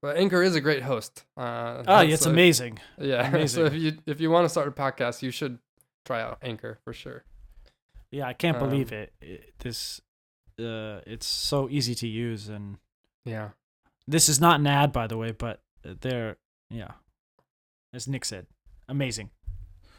But 0.00 0.16
Anchor 0.16 0.42
is 0.42 0.54
a 0.54 0.60
great 0.60 0.82
host. 0.84 1.24
Uh, 1.36 1.82
Oh, 1.86 2.00
yeah, 2.02 2.14
it's 2.14 2.22
so- 2.24 2.30
amazing. 2.30 2.78
Yeah. 2.98 3.46
So 3.46 3.64
if 3.64 3.74
you 3.74 3.98
if 4.06 4.20
you 4.20 4.30
want 4.30 4.44
to 4.44 4.48
start 4.48 4.68
a 4.68 4.70
podcast, 4.72 5.22
you 5.22 5.30
should 5.32 5.58
try 6.04 6.20
out 6.22 6.38
Anchor 6.42 6.78
for 6.84 6.92
sure. 6.92 7.24
Yeah, 8.10 8.26
I 8.28 8.32
can't 8.34 8.58
believe 8.58 8.92
Um, 8.92 8.98
it. 8.98 9.12
it. 9.20 9.54
This 9.58 10.00
uh 10.58 11.00
it's 11.06 11.26
so 11.26 11.68
easy 11.68 11.94
to 11.96 12.06
use 12.06 12.48
and 12.48 12.78
Yeah. 13.24 13.50
this 14.06 14.28
is 14.28 14.38
not 14.40 14.60
an 14.60 14.66
ad 14.66 14.92
by 14.92 15.06
the 15.08 15.16
way, 15.16 15.32
but 15.32 15.62
they're 15.82 16.36
yeah. 16.70 16.92
As 17.92 18.06
Nick 18.06 18.24
said, 18.24 18.46
amazing. 18.88 19.30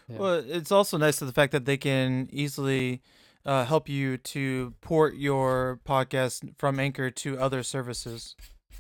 Yeah. 0.08 0.18
Well, 0.18 0.34
it's 0.48 0.72
also 0.72 0.98
nice 0.98 1.18
to 1.18 1.26
the 1.26 1.32
fact 1.34 1.52
that 1.52 1.66
they 1.66 1.78
can 1.78 2.28
easily 2.32 3.02
uh, 3.46 3.66
help 3.66 3.90
you 3.90 4.18
to 4.18 4.74
port 4.82 5.16
your 5.16 5.80
podcast 5.86 6.54
from 6.58 6.80
Anchor 6.80 7.10
to 7.12 7.38
other 7.40 7.64
services. 7.64 8.36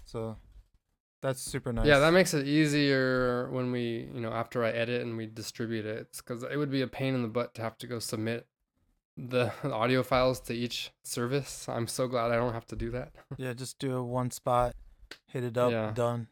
So 0.05 0.37
that's 1.21 1.41
super 1.41 1.73
nice. 1.73 1.85
Yeah, 1.85 1.99
that 1.99 2.11
makes 2.13 2.33
it 2.33 2.47
easier 2.47 3.49
when 3.51 3.71
we, 3.71 4.09
you 4.13 4.21
know, 4.21 4.31
after 4.31 4.63
I 4.63 4.69
edit 4.71 5.01
and 5.01 5.17
we 5.17 5.25
distribute 5.25 5.85
it. 5.85 6.07
because 6.17 6.43
it 6.43 6.57
would 6.57 6.71
be 6.71 6.81
a 6.81 6.87
pain 6.87 7.13
in 7.15 7.21
the 7.21 7.27
butt 7.27 7.53
to 7.55 7.61
have 7.61 7.77
to 7.79 7.87
go 7.87 7.99
submit 7.99 8.45
the 9.17 9.51
audio 9.63 10.01
files 10.03 10.39
to 10.41 10.53
each 10.53 10.91
service. 11.03 11.67
I'm 11.69 11.87
so 11.87 12.07
glad 12.07 12.31
I 12.31 12.35
don't 12.35 12.53
have 12.53 12.65
to 12.67 12.75
do 12.75 12.89
that. 12.91 13.11
yeah, 13.37 13.53
just 13.53 13.79
do 13.79 13.95
a 13.95 14.03
one 14.03 14.31
spot, 14.31 14.75
hit 15.27 15.43
it 15.43 15.57
up, 15.57 15.71
Yeah. 15.71 15.91
done. 15.93 16.27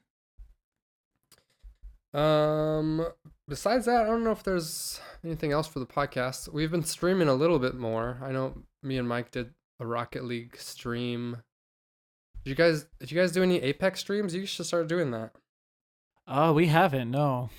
Um, 2.14 3.08
besides 3.52 3.86
that, 3.86 4.04
I 4.04 4.06
don't 4.06 4.24
know 4.24 4.32
if 4.32 4.43
there's 4.43 5.02
anything 5.26 5.52
else 5.52 5.68
for 5.68 5.80
the 5.80 5.86
podcast. 5.86 6.47
We've 6.54 6.72
been 6.72 6.84
streaming 6.86 7.28
a 7.28 7.34
little 7.34 7.60
bit 7.60 7.76
more. 7.76 8.18
I 8.24 8.32
know 8.32 8.54
me 8.82 8.97
and 8.97 9.08
Mike 9.08 9.30
did 9.32 9.54
a 9.80 9.86
Rocket 9.86 10.24
League 10.24 10.56
stream. 10.58 11.43
Did 12.45 12.49
you 12.52 12.56
guys 12.56 12.86
did 12.99 13.12
you 13.12 13.20
guys 13.20 13.32
do 13.34 13.43
any 13.43 13.62
Apex 13.62 13.99
streams? 13.99 14.34
You 14.34 14.45
should 14.45 14.66
start 14.66 14.88
doing 14.88 15.12
that 15.12 15.34
Oh, 16.28 16.54
we 16.54 16.68
haven't. 16.68 17.12
No. 17.12 17.49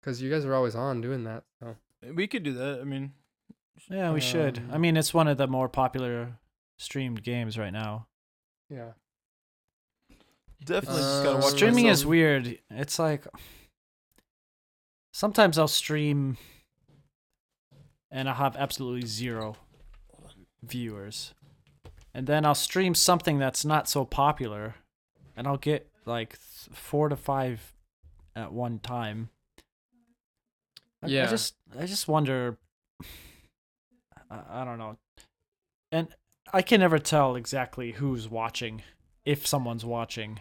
because 0.00 0.22
you 0.22 0.30
guys 0.30 0.44
are 0.44 0.54
always 0.54 0.74
on 0.76 1.00
doing 1.00 1.24
that. 1.24 1.42
So 1.60 1.76
We 2.14 2.26
could 2.28 2.42
do 2.44 2.52
that. 2.54 2.80
I 2.80 2.84
mean, 2.84 3.12
Yeah, 3.90 4.12
we 4.12 4.20
should. 4.20 4.60
I 4.70 4.76
Um, 4.76 4.80
mean, 4.80 4.96
it's 4.96 5.12
one 5.12 5.26
of 5.28 5.36
the 5.36 5.46
more 5.48 5.68
popular 5.68 6.38
streamed 6.78 7.22
games 7.24 7.58
right 7.58 7.72
now. 7.72 8.06
yeah. 8.70 8.92
definitely 10.64 11.00
just 11.02 11.20
Uh, 11.20 11.24
gotta 11.24 11.38
watch 11.40 11.52
Streaming 11.54 11.86
is 11.86 12.06
weird. 12.06 12.58
It's 12.70 12.98
like 12.98 13.26
sometimes 15.12 15.58
I'll 15.58 15.68
stream 15.68 16.36
and 18.10 18.28
I'll 18.28 18.34
have 18.34 18.56
absolutely 18.56 19.06
zero 19.06 19.56
viewers. 20.62 21.34
And 22.14 22.26
then 22.26 22.44
I'll 22.44 22.54
stream 22.54 22.94
something 22.94 23.38
that's 23.38 23.64
not 23.64 23.88
so 23.88 24.04
popular 24.04 24.74
and 25.36 25.46
I'll 25.46 25.56
get 25.56 25.88
like 26.04 26.30
th- 26.30 26.76
4 26.76 27.10
to 27.10 27.16
5 27.16 27.74
at 28.36 28.52
one 28.52 28.78
time. 28.78 29.30
I, 31.02 31.06
I 31.06 31.26
just 31.26 31.54
I 31.78 31.86
just 31.86 32.06
wonder 32.06 32.58
I, 34.30 34.40
I 34.50 34.64
don't 34.64 34.78
know. 34.78 34.96
And 35.90 36.08
I 36.52 36.62
can 36.62 36.80
never 36.80 36.98
tell 36.98 37.34
exactly 37.34 37.92
who's 37.92 38.28
watching 38.28 38.82
if 39.24 39.46
someone's 39.46 39.84
watching 39.84 40.40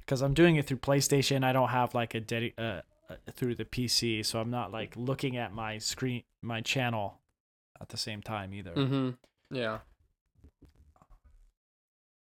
because 0.00 0.22
I'm 0.22 0.34
doing 0.34 0.56
it 0.56 0.66
through 0.66 0.78
PlayStation. 0.78 1.44
I 1.44 1.52
don't 1.52 1.68
have 1.68 1.94
like 1.94 2.14
a 2.14 2.20
dedi- 2.20 2.54
uh, 2.58 2.82
through 3.32 3.54
the 3.54 3.64
PC, 3.64 4.24
so 4.24 4.40
I'm 4.40 4.50
not 4.50 4.72
like 4.72 4.94
looking 4.96 5.36
at 5.36 5.52
my 5.52 5.78
screen, 5.78 6.22
my 6.42 6.60
channel 6.60 7.18
at 7.80 7.88
the 7.88 7.96
same 7.96 8.22
time 8.22 8.52
either. 8.54 8.72
Mm-hmm. 8.72 9.10
Yeah. 9.54 9.78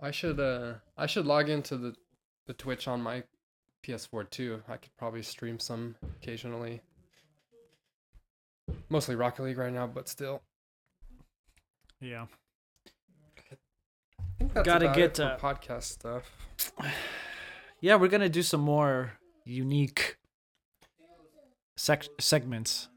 I 0.00 0.10
should 0.10 0.38
uh 0.38 0.74
I 0.96 1.06
should 1.06 1.26
log 1.26 1.48
into 1.48 1.76
the 1.76 1.94
the 2.46 2.52
Twitch 2.52 2.86
on 2.86 3.00
my 3.02 3.24
PS4 3.82 4.28
too. 4.30 4.62
I 4.68 4.76
could 4.76 4.94
probably 4.96 5.22
stream 5.22 5.58
some 5.58 5.96
occasionally. 6.20 6.82
Mostly 8.88 9.14
Rocket 9.14 9.42
League 9.44 9.58
right 9.58 9.72
now, 9.72 9.86
but 9.86 10.08
still. 10.08 10.42
Yeah. 12.00 12.26
I 13.38 14.38
think 14.38 14.52
that's 14.52 14.66
Gotta 14.66 14.92
get, 14.94 15.18
uh, 15.18 15.38
podcast 15.38 15.84
stuff. 15.84 16.30
Yeah, 17.78 17.96
we're 17.96 18.08
gonna 18.08 18.30
do 18.30 18.42
some 18.42 18.62
more 18.62 19.12
unique 19.44 20.16
sec- 21.76 22.08
segments. 22.18 22.88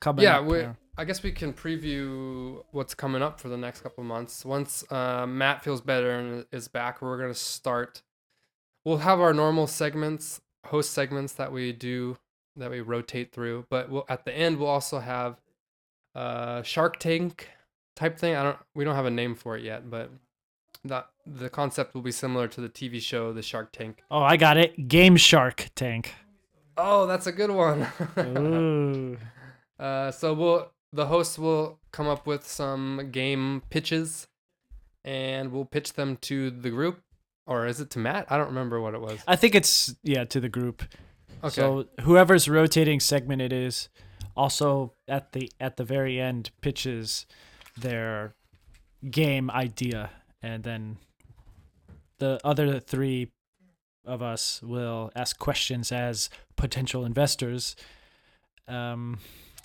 Coming 0.00 0.24
Yeah, 0.24 0.38
up 0.38 0.44
we 0.46 0.58
here. 0.58 0.76
I 0.96 1.04
guess 1.04 1.22
we 1.22 1.32
can 1.32 1.52
preview 1.52 2.62
what's 2.72 2.94
coming 2.94 3.22
up 3.22 3.40
for 3.40 3.48
the 3.48 3.56
next 3.56 3.80
couple 3.82 4.02
months. 4.04 4.44
Once 4.44 4.84
uh, 4.90 5.26
Matt 5.26 5.62
feels 5.62 5.80
better 5.80 6.10
and 6.10 6.44
is 6.52 6.68
back, 6.68 7.00
we're 7.00 7.18
gonna 7.18 7.34
start. 7.34 8.02
We'll 8.84 8.98
have 8.98 9.20
our 9.20 9.32
normal 9.32 9.66
segments, 9.66 10.40
host 10.66 10.90
segments 10.92 11.32
that 11.34 11.52
we 11.52 11.72
do, 11.72 12.16
that 12.56 12.70
we 12.70 12.80
rotate 12.80 13.32
through. 13.32 13.66
But 13.70 13.90
we'll, 13.90 14.06
at 14.08 14.24
the 14.24 14.36
end, 14.36 14.58
we'll 14.58 14.68
also 14.68 14.98
have 14.98 15.40
uh, 16.14 16.62
Shark 16.62 16.98
Tank 16.98 17.48
type 17.94 18.18
thing. 18.18 18.34
I 18.34 18.42
don't. 18.42 18.58
We 18.74 18.84
don't 18.84 18.96
have 18.96 19.06
a 19.06 19.10
name 19.10 19.34
for 19.36 19.56
it 19.56 19.62
yet, 19.64 19.88
but 19.90 20.10
that 20.84 21.08
the 21.26 21.48
concept 21.50 21.94
will 21.94 22.02
be 22.02 22.12
similar 22.12 22.48
to 22.48 22.60
the 22.60 22.68
TV 22.68 23.00
show, 23.00 23.32
The 23.32 23.42
Shark 23.42 23.72
Tank. 23.72 24.02
Oh, 24.10 24.22
I 24.22 24.36
got 24.36 24.56
it. 24.56 24.88
Game 24.88 25.16
Shark 25.16 25.68
Tank. 25.74 26.14
Oh, 26.78 27.06
that's 27.06 27.26
a 27.26 27.32
good 27.32 27.50
one. 27.50 27.86
Ooh. 28.18 29.16
Uh, 29.78 30.10
so 30.10 30.34
we'll 30.34 30.72
the 30.92 31.06
hosts 31.06 31.38
will 31.38 31.78
come 31.92 32.08
up 32.08 32.26
with 32.26 32.44
some 32.44 33.10
game 33.12 33.62
pitches, 33.70 34.26
and 35.04 35.52
we'll 35.52 35.64
pitch 35.64 35.92
them 35.92 36.16
to 36.16 36.50
the 36.50 36.70
group, 36.70 37.00
or 37.46 37.64
is 37.64 37.80
it 37.80 37.88
to 37.90 38.00
Matt? 38.00 38.26
I 38.28 38.38
don't 38.38 38.48
remember 38.48 38.80
what 38.80 38.94
it 38.94 39.00
was. 39.00 39.20
I 39.28 39.36
think 39.36 39.54
it's 39.54 39.94
yeah 40.02 40.24
to 40.24 40.40
the 40.40 40.48
group. 40.48 40.82
Okay. 41.44 41.54
So 41.54 41.86
whoever's 42.00 42.48
rotating 42.48 42.98
segment 42.98 43.40
it 43.40 43.52
is, 43.52 43.88
also 44.36 44.94
at 45.06 45.30
the 45.30 45.48
at 45.60 45.76
the 45.76 45.84
very 45.84 46.20
end 46.20 46.50
pitches 46.60 47.24
their 47.76 48.34
game 49.08 49.48
idea, 49.50 50.10
and 50.42 50.64
then 50.64 50.96
the 52.18 52.40
other 52.42 52.80
three 52.80 53.30
of 54.08 54.22
us 54.22 54.60
will 54.62 55.12
ask 55.14 55.38
questions 55.38 55.92
as 55.92 56.30
potential 56.56 57.04
investors, 57.04 57.76
um, 58.66 59.18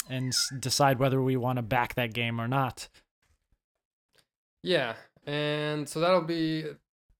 and 0.09 0.33
decide 0.59 0.99
whether 0.99 1.21
we 1.21 1.37
want 1.37 1.57
to 1.57 1.63
back 1.63 1.95
that 1.95 2.13
game 2.13 2.39
or 2.39 2.47
not. 2.47 2.89
yeah, 4.61 4.93
and 5.25 5.87
so 5.87 5.99
that'll 5.99 6.21
be. 6.21 6.65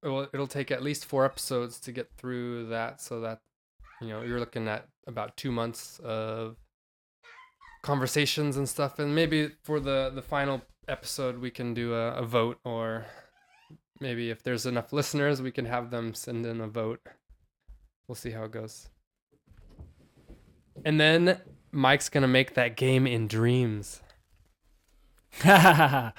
Well, 0.03 0.27
it'll 0.33 0.47
take 0.47 0.69
at 0.69 0.83
least 0.83 1.05
four 1.05 1.23
episodes 1.23 1.79
to 1.79 1.93
get 1.93 2.09
through 2.17 2.67
that, 2.67 2.99
so 3.01 3.21
that 3.21 3.39
you 4.01 4.09
know 4.09 4.21
you're 4.21 4.39
looking 4.39 4.67
at 4.67 4.87
about 5.07 5.37
two 5.37 5.51
months 5.51 5.99
of 6.03 6.57
conversations 7.83 8.57
and 8.57 8.67
stuff, 8.67 8.99
and 8.99 9.15
maybe 9.15 9.51
for 9.63 9.79
the 9.79 10.11
the 10.13 10.21
final 10.21 10.61
episode 10.89 11.39
we 11.39 11.49
can 11.49 11.73
do 11.73 11.93
a, 11.93 12.15
a 12.15 12.25
vote, 12.25 12.59
or 12.65 13.05
maybe 13.99 14.29
if 14.29 14.43
there's 14.43 14.65
enough 14.65 14.93
listeners, 14.93 15.41
we 15.41 15.51
can 15.51 15.65
have 15.65 15.89
them 15.91 16.13
send 16.13 16.45
in 16.45 16.61
a 16.61 16.67
vote. 16.67 17.01
we'll 18.07 18.15
see 18.15 18.31
how 18.31 18.43
it 18.43 18.51
goes. 18.51 18.89
And 20.85 20.99
then 20.99 21.39
Mike's 21.71 22.09
gonna 22.09 22.27
make 22.27 22.55
that 22.55 22.75
game 22.75 23.07
in 23.07 23.27
dreams. 23.27 24.01
yeah. 25.43 26.11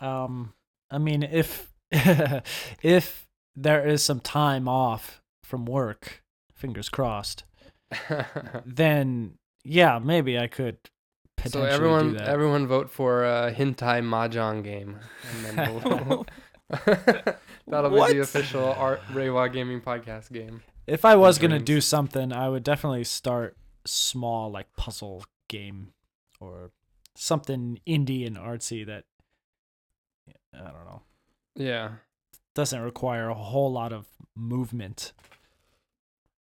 Um. 0.00 0.52
I 0.90 0.98
mean, 0.98 1.22
if 1.22 1.72
if 1.92 3.28
there 3.56 3.86
is 3.86 4.02
some 4.02 4.20
time 4.20 4.68
off 4.68 5.22
from 5.44 5.64
work, 5.64 6.22
fingers 6.52 6.88
crossed, 6.88 7.44
then 8.66 9.34
yeah, 9.64 9.98
maybe 9.98 10.38
I 10.38 10.46
could 10.46 10.78
so 11.46 11.64
everyone, 11.64 12.20
everyone 12.20 12.66
vote 12.66 12.90
for 12.90 13.24
a 13.24 13.52
hentai 13.52 14.02
mahjong 14.02 14.62
game, 14.64 14.98
and 15.46 15.58
then 15.58 15.74
we'll 15.84 16.26
that'll 17.66 17.90
be 17.90 18.14
the 18.14 18.20
official 18.20 18.64
Art 18.72 19.00
Reiwa 19.12 19.52
Gaming 19.52 19.80
podcast 19.80 20.32
game. 20.32 20.62
if 20.86 21.04
I 21.04 21.16
was 21.16 21.38
gonna 21.38 21.56
dreams. 21.58 21.66
do 21.66 21.80
something, 21.80 22.32
I 22.32 22.48
would 22.48 22.62
definitely 22.62 23.04
start 23.04 23.56
small, 23.84 24.50
like 24.50 24.74
puzzle 24.76 25.24
game 25.48 25.92
or 26.40 26.70
something 27.16 27.80
indie 27.86 28.26
and 28.26 28.36
artsy 28.36 28.86
that 28.86 29.04
I 30.54 30.58
don't 30.58 30.84
know 30.86 31.02
Yeah, 31.56 31.90
doesn't 32.54 32.80
require 32.80 33.28
a 33.28 33.34
whole 33.34 33.72
lot 33.72 33.92
of 33.92 34.06
movement. 34.36 35.12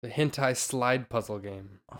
the 0.01 0.09
hentai 0.09 0.55
slide 0.55 1.09
puzzle 1.09 1.39
game. 1.39 1.79
Oh. 1.91 1.97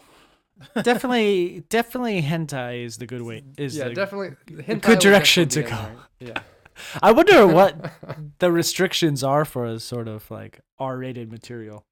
Definitely, 0.82 1.64
definitely 1.70 2.22
hentai 2.22 2.86
is 2.86 2.97
the 2.97 3.05
good 3.05 3.22
way. 3.22 3.43
Is 3.57 3.78
yeah, 3.78 3.89
the, 3.89 3.93
definitely. 3.93 4.36
hentai 4.64 4.82
good 4.82 4.99
direction 4.99 5.49
to 5.49 5.64
go. 5.64 5.88
Yeah. 6.20 6.41
I 7.01 7.12
wonder 7.12 7.45
what 7.60 7.91
the 8.39 8.51
restrictions 8.51 9.24
are 9.24 9.45
for 9.45 9.66
a 9.66 9.80
sort 9.80 10.07
of 10.07 10.30
like 10.32 10.62
R-rated 10.78 11.32
material. 11.32 11.86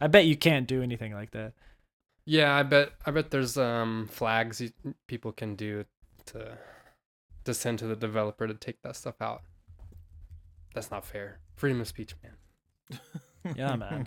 I 0.00 0.06
bet 0.06 0.26
you 0.26 0.36
can't 0.36 0.66
do 0.66 0.82
anything 0.82 1.12
like 1.12 1.32
that. 1.32 1.54
Yeah, 2.24 2.54
I 2.54 2.62
bet 2.62 2.92
I 3.06 3.10
bet 3.10 3.30
there's 3.30 3.56
um 3.56 4.08
flags 4.10 4.60
you, 4.60 4.70
people 5.06 5.32
can 5.32 5.54
do 5.54 5.84
to 6.26 6.58
to 7.44 7.54
send 7.54 7.78
to 7.78 7.86
the 7.86 7.96
developer 7.96 8.46
to 8.46 8.54
take 8.54 8.82
that 8.82 8.96
stuff 8.96 9.20
out. 9.20 9.42
That's 10.74 10.90
not 10.90 11.06
fair. 11.06 11.40
Freedom 11.56 11.80
of 11.80 11.88
speech, 11.88 12.14
man. 12.22 13.00
Yeah, 13.56 13.76
man. 13.76 14.06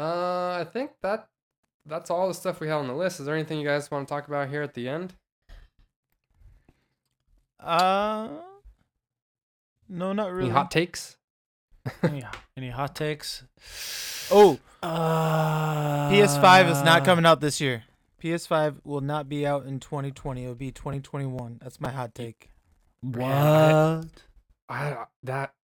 Uh, 0.00 0.58
I 0.60 0.64
think 0.64 0.92
that 1.02 1.28
that's 1.86 2.10
all 2.10 2.28
the 2.28 2.34
stuff 2.34 2.60
we 2.60 2.68
have 2.68 2.80
on 2.80 2.88
the 2.88 2.94
list. 2.94 3.20
Is 3.20 3.26
there 3.26 3.34
anything 3.34 3.58
you 3.58 3.66
guys 3.66 3.90
want 3.90 4.06
to 4.08 4.14
talk 4.14 4.28
about 4.28 4.48
here 4.48 4.62
at 4.62 4.74
the 4.74 4.88
end? 4.88 5.14
Uh, 7.58 8.28
no, 9.88 10.12
not 10.12 10.32
really. 10.32 10.44
Any 10.48 10.50
hot 10.50 10.70
takes? 10.70 11.16
any, 12.02 12.22
any 12.56 12.70
hot 12.70 12.94
takes? 12.94 13.44
oh, 14.30 14.58
Uh, 14.82 16.10
PS5 16.10 16.70
is 16.70 16.82
not 16.82 17.04
coming 17.04 17.26
out 17.26 17.40
this 17.40 17.60
year. 17.60 17.84
PS5 18.22 18.76
will 18.84 19.00
not 19.00 19.28
be 19.28 19.46
out 19.46 19.66
in 19.66 19.80
2020. 19.80 20.42
It'll 20.42 20.54
be 20.54 20.70
2021. 20.70 21.58
That's 21.62 21.80
my 21.80 21.90
hot 21.90 22.14
take. 22.14 22.50
What? 23.02 24.06
I 24.68 25.04
that 25.24 25.54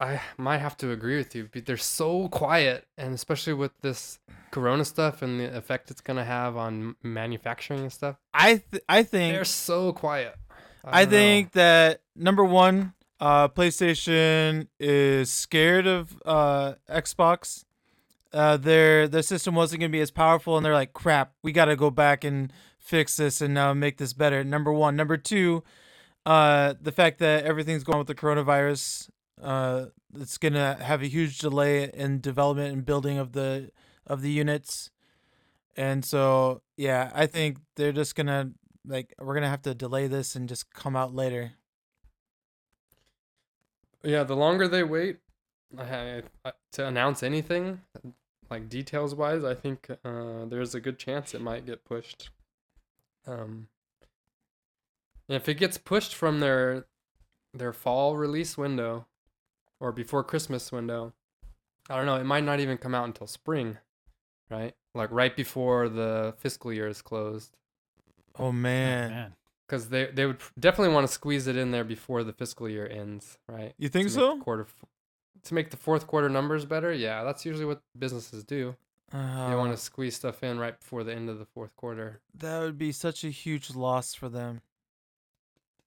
I 0.00 0.20
might 0.36 0.58
have 0.58 0.76
to 0.78 0.92
agree 0.92 1.16
with 1.16 1.34
you. 1.34 1.48
but 1.52 1.66
They're 1.66 1.76
so 1.76 2.28
quiet, 2.28 2.86
and 2.96 3.14
especially 3.14 3.54
with 3.54 3.72
this 3.80 4.18
Corona 4.50 4.84
stuff 4.84 5.22
and 5.22 5.40
the 5.40 5.56
effect 5.56 5.90
it's 5.90 6.00
gonna 6.00 6.24
have 6.24 6.56
on 6.56 6.94
manufacturing 7.02 7.80
and 7.80 7.92
stuff. 7.92 8.16
I 8.32 8.62
th- 8.70 8.82
I 8.88 9.02
think 9.02 9.34
They're 9.34 9.44
so 9.44 9.92
quiet. 9.92 10.36
I 10.84 11.04
know. 11.04 11.10
think 11.10 11.52
that 11.52 12.02
number 12.14 12.44
one, 12.44 12.94
uh, 13.20 13.48
PlayStation 13.48 14.68
is 14.78 15.30
scared 15.30 15.86
of 15.86 16.16
uh, 16.24 16.74
Xbox. 16.88 17.64
Uh, 18.32 18.56
their 18.56 19.08
their 19.08 19.22
system 19.22 19.54
wasn't 19.54 19.80
gonna 19.80 19.90
be 19.90 20.00
as 20.00 20.10
powerful, 20.10 20.56
and 20.56 20.64
they're 20.64 20.74
like, 20.74 20.92
"Crap, 20.92 21.32
we 21.42 21.50
got 21.50 21.64
to 21.66 21.76
go 21.76 21.90
back 21.90 22.24
and 22.24 22.52
fix 22.78 23.16
this 23.16 23.40
and 23.40 23.58
uh, 23.58 23.74
make 23.74 23.96
this 23.98 24.12
better." 24.12 24.44
Number 24.44 24.72
one, 24.72 24.94
number 24.96 25.16
two, 25.16 25.64
uh, 26.24 26.74
the 26.80 26.92
fact 26.92 27.18
that 27.18 27.44
everything's 27.44 27.84
going 27.84 27.98
with 27.98 28.06
the 28.06 28.14
coronavirus, 28.14 29.08
uh, 29.42 29.86
it's 30.16 30.38
gonna 30.38 30.76
have 30.80 31.02
a 31.02 31.06
huge 31.06 31.38
delay 31.38 31.90
in 31.92 32.20
development 32.20 32.72
and 32.72 32.84
building 32.84 33.18
of 33.18 33.32
the 33.32 33.70
of 34.06 34.22
the 34.22 34.30
units, 34.30 34.90
and 35.76 36.04
so 36.04 36.62
yeah, 36.76 37.10
I 37.14 37.26
think 37.26 37.58
they're 37.76 37.92
just 37.92 38.14
gonna 38.14 38.52
like 38.86 39.14
we're 39.18 39.34
gonna 39.34 39.48
have 39.48 39.62
to 39.62 39.74
delay 39.74 40.06
this 40.06 40.34
and 40.34 40.48
just 40.48 40.72
come 40.72 40.96
out 40.96 41.14
later. 41.14 41.52
Yeah, 44.02 44.22
the 44.22 44.36
longer 44.36 44.68
they 44.68 44.84
wait 44.84 45.18
I, 45.76 46.22
I, 46.44 46.52
to 46.72 46.86
announce 46.86 47.22
anything, 47.22 47.80
like 48.50 48.68
details 48.68 49.14
wise, 49.14 49.44
I 49.44 49.54
think 49.54 49.88
uh, 50.04 50.44
there's 50.46 50.74
a 50.74 50.80
good 50.80 50.98
chance 50.98 51.34
it 51.34 51.40
might 51.40 51.66
get 51.66 51.84
pushed. 51.84 52.30
Um, 53.26 53.68
if 55.28 55.48
it 55.48 55.54
gets 55.54 55.76
pushed 55.76 56.14
from 56.14 56.40
their 56.40 56.86
their 57.52 57.72
fall 57.72 58.16
release 58.16 58.56
window 58.56 59.06
or 59.80 59.92
before 59.92 60.24
Christmas 60.24 60.70
window, 60.72 61.12
I 61.90 61.96
don't 61.96 62.06
know. 62.06 62.16
It 62.16 62.24
might 62.24 62.44
not 62.44 62.60
even 62.60 62.78
come 62.78 62.94
out 62.94 63.04
until 63.06 63.26
spring, 63.26 63.78
right? 64.50 64.74
Like 64.94 65.10
right 65.12 65.34
before 65.36 65.88
the 65.88 66.34
fiscal 66.38 66.72
year 66.72 66.88
is 66.88 67.02
closed, 67.02 67.56
Oh 68.38 68.52
man, 68.52 69.10
Man. 69.10 69.34
because 69.66 69.88
they 69.88 70.06
they 70.06 70.26
would 70.26 70.38
definitely 70.58 70.94
want 70.94 71.06
to 71.06 71.12
squeeze 71.12 71.46
it 71.46 71.56
in 71.56 71.70
there 71.70 71.84
before 71.84 72.24
the 72.24 72.32
fiscal 72.32 72.68
year 72.68 72.86
ends, 72.88 73.38
right? 73.48 73.74
you 73.78 73.88
think 73.88 74.08
to 74.08 74.12
so? 74.14 74.38
Quarter 74.40 74.62
f- 74.64 74.84
to 75.44 75.54
make 75.54 75.70
the 75.70 75.76
fourth 75.76 76.06
quarter 76.06 76.28
numbers 76.28 76.64
better. 76.64 76.92
Yeah, 76.92 77.22
that's 77.24 77.46
usually 77.46 77.64
what 77.66 77.80
businesses 77.98 78.44
do. 78.44 78.74
They 79.12 79.18
want 79.18 79.68
Uh, 79.70 79.72
to 79.72 79.76
squeeze 79.78 80.16
stuff 80.16 80.42
in 80.42 80.58
right 80.58 80.78
before 80.78 81.02
the 81.04 81.14
end 81.14 81.30
of 81.30 81.38
the 81.38 81.46
fourth 81.46 81.74
quarter. 81.76 82.20
that 82.34 82.60
would 82.60 82.76
be 82.76 82.92
such 82.92 83.24
a 83.24 83.30
huge 83.30 83.70
loss 83.74 84.12
for 84.14 84.28
them. 84.28 84.60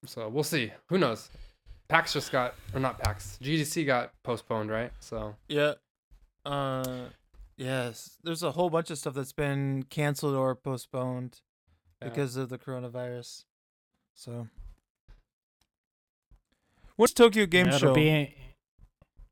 So 0.05 0.27
we'll 0.29 0.43
see. 0.43 0.71
Who 0.87 0.97
knows? 0.97 1.29
PAX 1.91 2.13
just 2.13 2.31
got, 2.31 2.55
or 2.73 2.79
not 2.79 2.99
PAX, 2.99 3.37
GDC 3.43 3.85
got 3.85 4.13
postponed, 4.23 4.69
right? 4.71 4.91
So 5.01 5.35
Yeah. 5.49 5.73
Uh, 6.45 7.09
yes. 7.57 8.17
There's 8.23 8.43
a 8.43 8.51
whole 8.51 8.69
bunch 8.69 8.89
of 8.91 8.97
stuff 8.97 9.13
that's 9.13 9.33
been 9.33 9.83
canceled 9.83 10.35
or 10.35 10.55
postponed 10.55 11.41
yeah. 12.01 12.07
because 12.07 12.37
of 12.37 12.47
the 12.47 12.57
coronavirus. 12.57 13.43
So. 14.15 14.47
What's 16.95 17.13
Tokyo 17.13 17.45
Game 17.45 17.67
Yeah, 17.67 17.77
Show? 17.77 17.93
be 17.93 18.35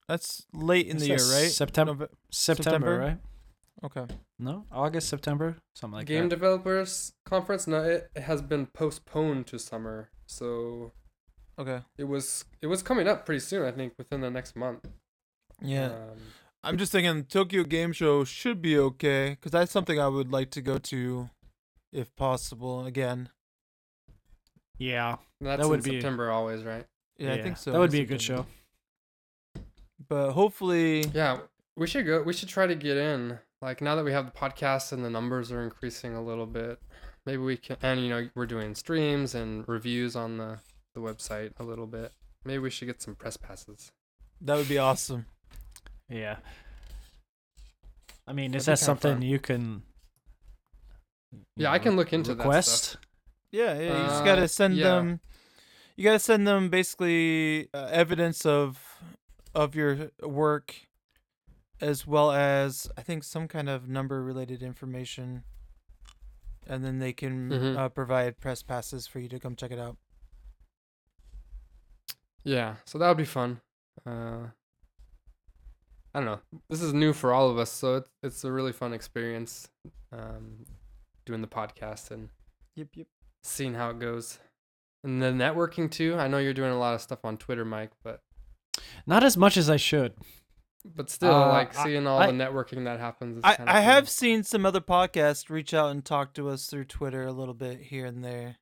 That's 0.10 0.46
late 0.52 0.88
in 0.88 0.98
It 0.98 1.00
the 1.00 1.06
year, 1.08 1.16
right? 1.18 1.50
September- 1.50 1.94
Nove- 2.08 2.10
September, 2.30 2.64
September? 2.64 3.00
right? 3.00 3.18
Okay. 3.86 4.14
No, 4.38 4.66
August, 4.70 5.08
September, 5.08 5.56
something 5.76 6.00
like 6.00 6.08
Game 6.08 6.16
that. 6.16 6.22
Game 6.24 6.30
Developers 6.30 7.14
conference. 7.26 7.68
No, 7.68 7.82
it, 7.84 8.10
it 8.16 8.24
has 8.24 8.42
been 8.42 8.66
postponed 8.66 9.48
to 9.48 9.60
summer. 9.60 10.10
So 10.26 10.92
Okay. 11.60 11.82
it 11.98 12.06
was 12.06 12.46
it 12.62 12.68
was 12.68 12.82
coming 12.82 13.08
up 13.08 13.26
pretty 13.26 13.40
soon. 13.40 13.66
I 13.66 13.72
think 13.72 13.94
within 13.98 14.22
the 14.22 14.30
next 14.32 14.56
month. 14.56 14.88
Yeah. 15.62 15.88
Um, 15.88 16.18
I'm 16.64 16.78
just 16.78 16.92
thinking 16.92 17.24
Tokyo 17.26 17.64
Game 17.64 17.92
Show 17.94 18.24
should 18.24 18.62
be 18.62 18.78
okay 18.78 19.32
because 19.32 19.52
that's 19.52 19.72
something 19.72 20.00
I 20.00 20.08
would 20.08 20.32
like 20.32 20.52
to 20.52 20.62
go 20.62 20.78
to, 20.78 21.30
if 21.94 22.14
possible. 22.16 22.86
Again. 22.86 23.30
yeah, 24.78 25.18
that's 25.42 25.58
That 25.60 25.64
in 25.66 25.70
would 25.70 25.84
be- 25.84 25.92
September 25.92 26.32
always, 26.32 26.64
right? 26.64 26.86
Yeah, 27.18 27.34
I 27.34 27.42
think 27.42 27.58
so. 27.58 27.72
That 27.72 27.80
would 27.80 27.92
be 27.92 28.02
a 28.02 28.06
good 28.06 28.22
show. 28.22 28.46
But 30.08 30.32
hopefully, 30.32 31.06
Yeah, 31.14 31.40
we 31.76 31.88
should 31.88 32.06
go. 32.06 32.22
We 32.22 32.34
should 32.34 32.50
try 32.50 32.68
to 32.68 32.76
get 32.76 32.98
in. 32.98 33.40
Like 33.62 33.82
now 33.82 33.96
that 33.98 34.06
we 34.06 34.14
have 34.14 34.26
the 34.26 34.32
podcast 34.32 34.94
and 34.94 35.04
the 35.04 35.10
numbers 35.10 35.52
are 35.52 35.62
increasing 35.62 36.16
a 36.16 36.22
little 36.24 36.46
bit, 36.46 36.80
maybe 37.26 37.42
we 37.42 37.58
can. 37.58 37.76
And 37.82 38.00
you 38.02 38.10
know, 38.10 38.30
we're 38.36 38.46
doing 38.46 38.74
streams 38.76 39.36
and 39.36 39.68
reviews 39.68 40.16
on 40.16 40.38
the 40.38 40.60
the 41.02 41.08
website 41.14 41.52
a 41.60 41.64
little 41.64 41.88
bit. 41.88 42.12
Maybe 42.46 42.60
we 42.60 42.70
should 42.70 42.86
get 42.88 43.02
some 43.02 43.16
press 43.16 43.38
passes. 43.38 43.92
that 44.42 44.56
would 44.56 44.70
be 44.70 44.78
awesome. 44.78 45.26
Yeah. 46.10 46.38
I 48.28 48.34
mean, 48.34 48.54
is 48.54 48.66
That'd 48.66 48.78
be 48.78 48.80
that 48.82 48.86
something 48.86 49.14
fun. 49.16 49.22
you 49.22 49.40
can? 49.40 49.82
you 51.32 51.40
Yeah, 51.58 51.72
I 51.72 51.80
can 51.80 51.96
look 51.96 52.14
into 52.14 52.34
that 52.36 52.44
request. 52.44 52.84
stuff. 52.84 53.02
Yeah, 53.52 53.74
yeah. 53.80 53.82
You 53.82 54.04
just 54.08 54.22
Uh, 54.22 54.26
gotta 54.26 54.48
send 54.48 54.76
yeah. 54.78 54.84
them. 54.86 55.20
You 55.96 56.04
gotta 56.04 56.20
send 56.20 56.48
them 56.48 56.70
basically 56.70 57.70
uh, 57.74 57.88
evidence 57.92 58.46
of 58.46 59.02
of 59.56 59.76
your 59.76 60.12
work, 60.22 60.76
as 61.82 62.06
well 62.06 62.32
as 62.32 62.88
I 62.96 63.02
think 63.02 63.24
some 63.24 63.48
kind 63.48 63.68
of 63.68 63.90
number 63.90 64.24
related 64.24 64.62
information, 64.62 65.44
and 66.68 66.86
then 66.86 67.00
they 67.00 67.14
can 67.14 67.50
Mhm. 67.50 67.78
uh, 67.78 67.90
provide 67.90 68.40
press 68.40 68.62
passes 68.62 69.08
for 69.08 69.20
you 69.20 69.28
to 69.30 69.40
come 69.40 69.56
check 69.56 69.72
it 69.72 69.80
out. 69.80 69.98
Yeah, 72.44 72.76
so 72.86 72.98
that 72.98 73.08
would 73.08 73.18
be 73.18 73.26
fun. 73.26 73.62
Uh, 74.06 74.48
I 76.14 76.20
don't 76.20 76.26
know. 76.26 76.40
This 76.70 76.82
is 76.82 76.94
new 76.94 77.14
for 77.14 77.34
all 77.34 77.50
of 77.50 77.58
us, 77.60 77.72
so 77.72 77.98
it's 77.98 78.10
it's 78.24 78.44
a 78.44 78.52
really 78.52 78.72
fun 78.72 78.94
experience. 78.94 79.70
Um, 80.12 80.66
doing 81.26 81.42
the 81.42 81.48
podcast 81.48 82.10
and 82.12 82.30
Yep, 82.76 82.88
yep. 82.96 83.08
seeing 83.44 83.76
how 83.76 83.92
it 83.92 84.00
goes. 84.00 84.40
And 85.04 85.22
the 85.22 85.28
networking 85.28 85.90
too. 85.92 86.16
I 86.18 86.28
know 86.28 86.40
you're 86.40 86.54
doing 86.54 86.72
a 86.72 86.80
lot 86.80 86.96
of 86.96 87.02
stuff 87.02 87.20
on 87.24 87.38
Twitter, 87.38 87.64
Mike, 87.66 87.92
but 88.04 88.22
Not 89.06 89.24
as 89.24 89.38
much 89.38 89.56
as 89.58 89.70
I 89.70 89.78
should. 89.78 90.14
But 90.86 91.10
still, 91.10 91.34
Uh, 91.34 91.50
like 91.50 91.74
seeing 91.74 92.08
all 92.08 92.20
I- 92.20 92.28
the 92.28 92.32
networking 92.34 92.86
that 92.86 93.00
happens. 93.00 93.38
Is 93.38 93.44
I, 93.44 93.52
I 93.54 93.56
cool. 93.56 93.66
have 93.68 94.10
seen 94.10 94.44
some 94.44 94.66
other 94.66 94.80
podcasts 94.82 95.50
reach 95.50 95.74
out 95.74 95.92
and 95.92 96.04
talk 96.04 96.34
to 96.36 96.50
us 96.50 96.68
through 96.68 96.86
Twitter 96.86 97.24
a 97.24 97.32
little 97.34 97.54
bit 97.54 97.82
here 97.82 98.06
and 98.06 98.24
there. 98.24 98.58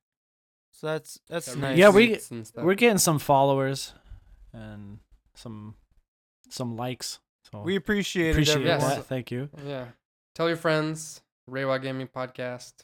So 0.80 0.86
that's 0.86 1.18
that's 1.28 1.56
nice. 1.56 1.76
Yeah, 1.76 1.88
we- 1.88 2.10
retweets 2.10 2.30
and 2.30 2.46
stuff. 2.46 2.64
We're 2.64 2.74
getting 2.74 2.98
some 2.98 3.18
followers 3.18 3.94
and 4.52 4.98
some 5.34 5.74
some 6.50 6.76
likes. 6.76 7.18
So 7.50 7.62
we 7.62 7.74
appreciate, 7.74 8.30
appreciate 8.30 8.60
it. 8.60 8.66
Yes. 8.66 8.82
That. 8.82 9.04
Thank 9.06 9.32
you. 9.32 9.48
Yeah. 9.66 9.86
Tell 10.36 10.46
your 10.46 10.56
friends. 10.56 11.20
Reiwa 11.50 11.82
Gaming 11.82 12.06
Podcast. 12.08 12.74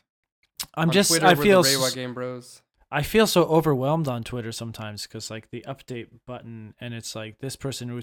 I'm 0.74 0.88
On 0.88 0.92
just 0.92 1.11
Twitter, 1.11 1.26
I 1.26 1.34
feel 1.36 1.62
the 1.62 1.68
s- 1.68 1.76
Reiwa 1.76 1.95
Game 1.95 2.14
Bros. 2.14 2.62
I 2.90 3.03
feel 3.03 3.26
so 3.28 3.45
overwhelmed 3.45 4.09
on 4.09 4.24
Twitter 4.24 4.51
sometimes 4.53 5.03
because 5.03 5.30
like 5.30 5.51
the 5.51 5.64
update 5.68 6.09
button 6.26 6.74
and 6.80 6.95
it's 6.95 7.14
like 7.14 7.38
this 7.40 7.55
person 7.57 8.03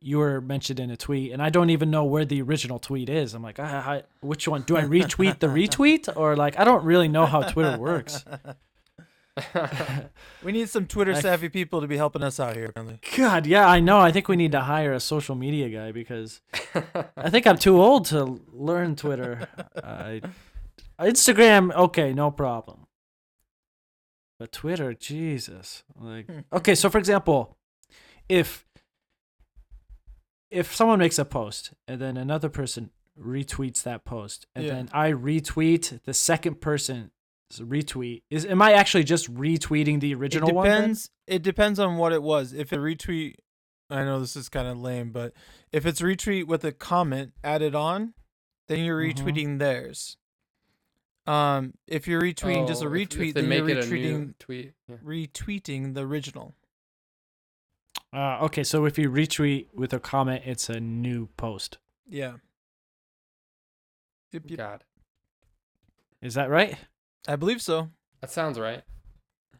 you 0.00 0.18
were 0.18 0.40
mentioned 0.40 0.78
in 0.80 0.90
a 0.90 0.96
tweet 0.96 1.32
and 1.32 1.40
I 1.42 1.50
don't 1.50 1.70
even 1.70 1.90
know 1.90 2.04
where 2.04 2.24
the 2.24 2.40
original 2.42 2.78
tweet 2.78 3.08
is. 3.08 3.32
I'm 3.34 3.42
like, 3.42 3.58
ah, 3.58 4.02
which 4.20 4.46
one 4.46 4.62
do 4.62 4.76
I 4.76 4.82
retweet 4.96 5.38
the 5.40 5.46
retweet 5.48 6.14
or 6.16 6.36
like 6.36 6.58
I 6.58 6.64
don't 6.64 6.84
really 6.84 7.08
know 7.08 7.26
how 7.26 7.42
Twitter 7.42 7.76
works. 7.78 8.24
we 10.44 10.52
need 10.52 10.68
some 10.68 10.86
Twitter 10.86 11.14
savvy 11.14 11.48
people 11.48 11.80
to 11.80 11.86
be 11.86 11.96
helping 11.96 12.22
us 12.22 12.38
out 12.38 12.56
here. 12.56 12.66
Apparently. 12.66 13.00
God, 13.16 13.46
yeah, 13.46 13.68
I 13.68 13.80
know. 13.80 13.98
I 13.98 14.12
think 14.12 14.28
we 14.28 14.36
need 14.36 14.52
to 14.52 14.60
hire 14.60 14.92
a 14.92 15.00
social 15.00 15.34
media 15.34 15.68
guy 15.68 15.92
because 15.92 16.40
I 17.16 17.30
think 17.30 17.46
I'm 17.46 17.58
too 17.58 17.80
old 17.82 18.06
to 18.06 18.40
learn 18.52 18.96
Twitter. 18.96 19.48
I 19.82 20.22
Instagram, 21.00 21.74
okay, 21.74 22.12
no 22.12 22.30
problem. 22.30 22.86
But 24.38 24.52
Twitter, 24.52 24.94
Jesus. 24.94 25.82
Like 25.98 26.26
hmm. 26.26 26.40
okay, 26.52 26.74
so 26.74 26.88
for 26.88 26.98
example, 26.98 27.56
if 28.28 28.66
if 30.50 30.74
someone 30.74 31.00
makes 31.00 31.18
a 31.18 31.24
post 31.24 31.72
and 31.88 32.00
then 32.00 32.16
another 32.16 32.48
person 32.48 32.90
retweets 33.20 33.82
that 33.82 34.04
post 34.04 34.46
and 34.54 34.64
Yeah. 34.64 34.74
then 34.74 34.88
I 34.92 35.12
retweet 35.12 36.02
the 36.02 36.14
second 36.14 36.60
person's 36.60 37.10
retweet, 37.60 38.22
is 38.30 38.44
am 38.46 38.60
I 38.62 38.72
actually 38.72 39.04
just 39.04 39.32
retweeting 39.32 40.00
the 40.00 40.14
original 40.14 40.48
it 40.50 40.54
one? 40.54 40.66
then? 40.66 40.80
depends. 40.82 41.10
It 41.26 41.42
depends 41.42 41.78
on 41.78 41.96
what 41.96 42.12
it 42.12 42.22
was. 42.22 42.52
If 42.52 42.72
a 42.72 42.76
retweet, 42.76 43.34
I 43.90 44.04
know 44.04 44.20
this 44.20 44.36
is 44.36 44.48
kind 44.48 44.66
of 44.68 44.78
lame, 44.78 45.10
but 45.12 45.32
if 45.72 45.86
it's 45.86 46.00
retweet 46.00 46.46
with 46.46 46.64
a 46.64 46.72
comment 46.72 47.32
added 47.42 47.74
on, 47.74 48.14
then 48.68 48.80
you're 48.84 49.00
Mhm. 49.00 49.14
retweeting 49.14 49.58
theirs. 49.58 50.16
Um, 51.26 51.74
if 51.86 52.06
you're 52.06 52.20
retweeting 52.20 52.66
just 52.68 52.82
a 52.82 52.86
Oh, 52.86 52.92
if- 52.94 53.08
retweet, 53.08 53.28
if 53.28 53.34
they 53.34 53.40
then 53.40 53.48
make 53.48 53.58
you're 53.60 53.70
it 53.70 53.84
a 53.84 53.88
new 53.90 53.96
retweeting 54.28 54.38
tweet. 54.38 54.72
Yeah. 54.88 54.96
retweeting 54.96 55.94
the 55.94 56.02
original. 56.06 56.54
Uh, 58.12 58.38
okay, 58.44 58.62
so 58.62 58.84
if 58.84 58.98
you 58.98 59.10
retweet 59.10 59.72
with 59.74 59.92
a 59.92 59.98
comment, 59.98 60.42
it's 60.44 60.68
a 60.68 60.80
new 60.80 61.26
post. 61.36 61.78
Yeah. 62.06 62.36
Yep, 64.32 64.42
yep. 64.50 64.58
God, 64.58 64.84
Is 66.20 66.34
that 66.34 66.48
right? 66.50 66.78
I 67.26 67.36
believe 67.36 67.62
so. 67.62 67.90
that 68.20 68.30
sounds 68.30 68.58
right. 68.58 68.82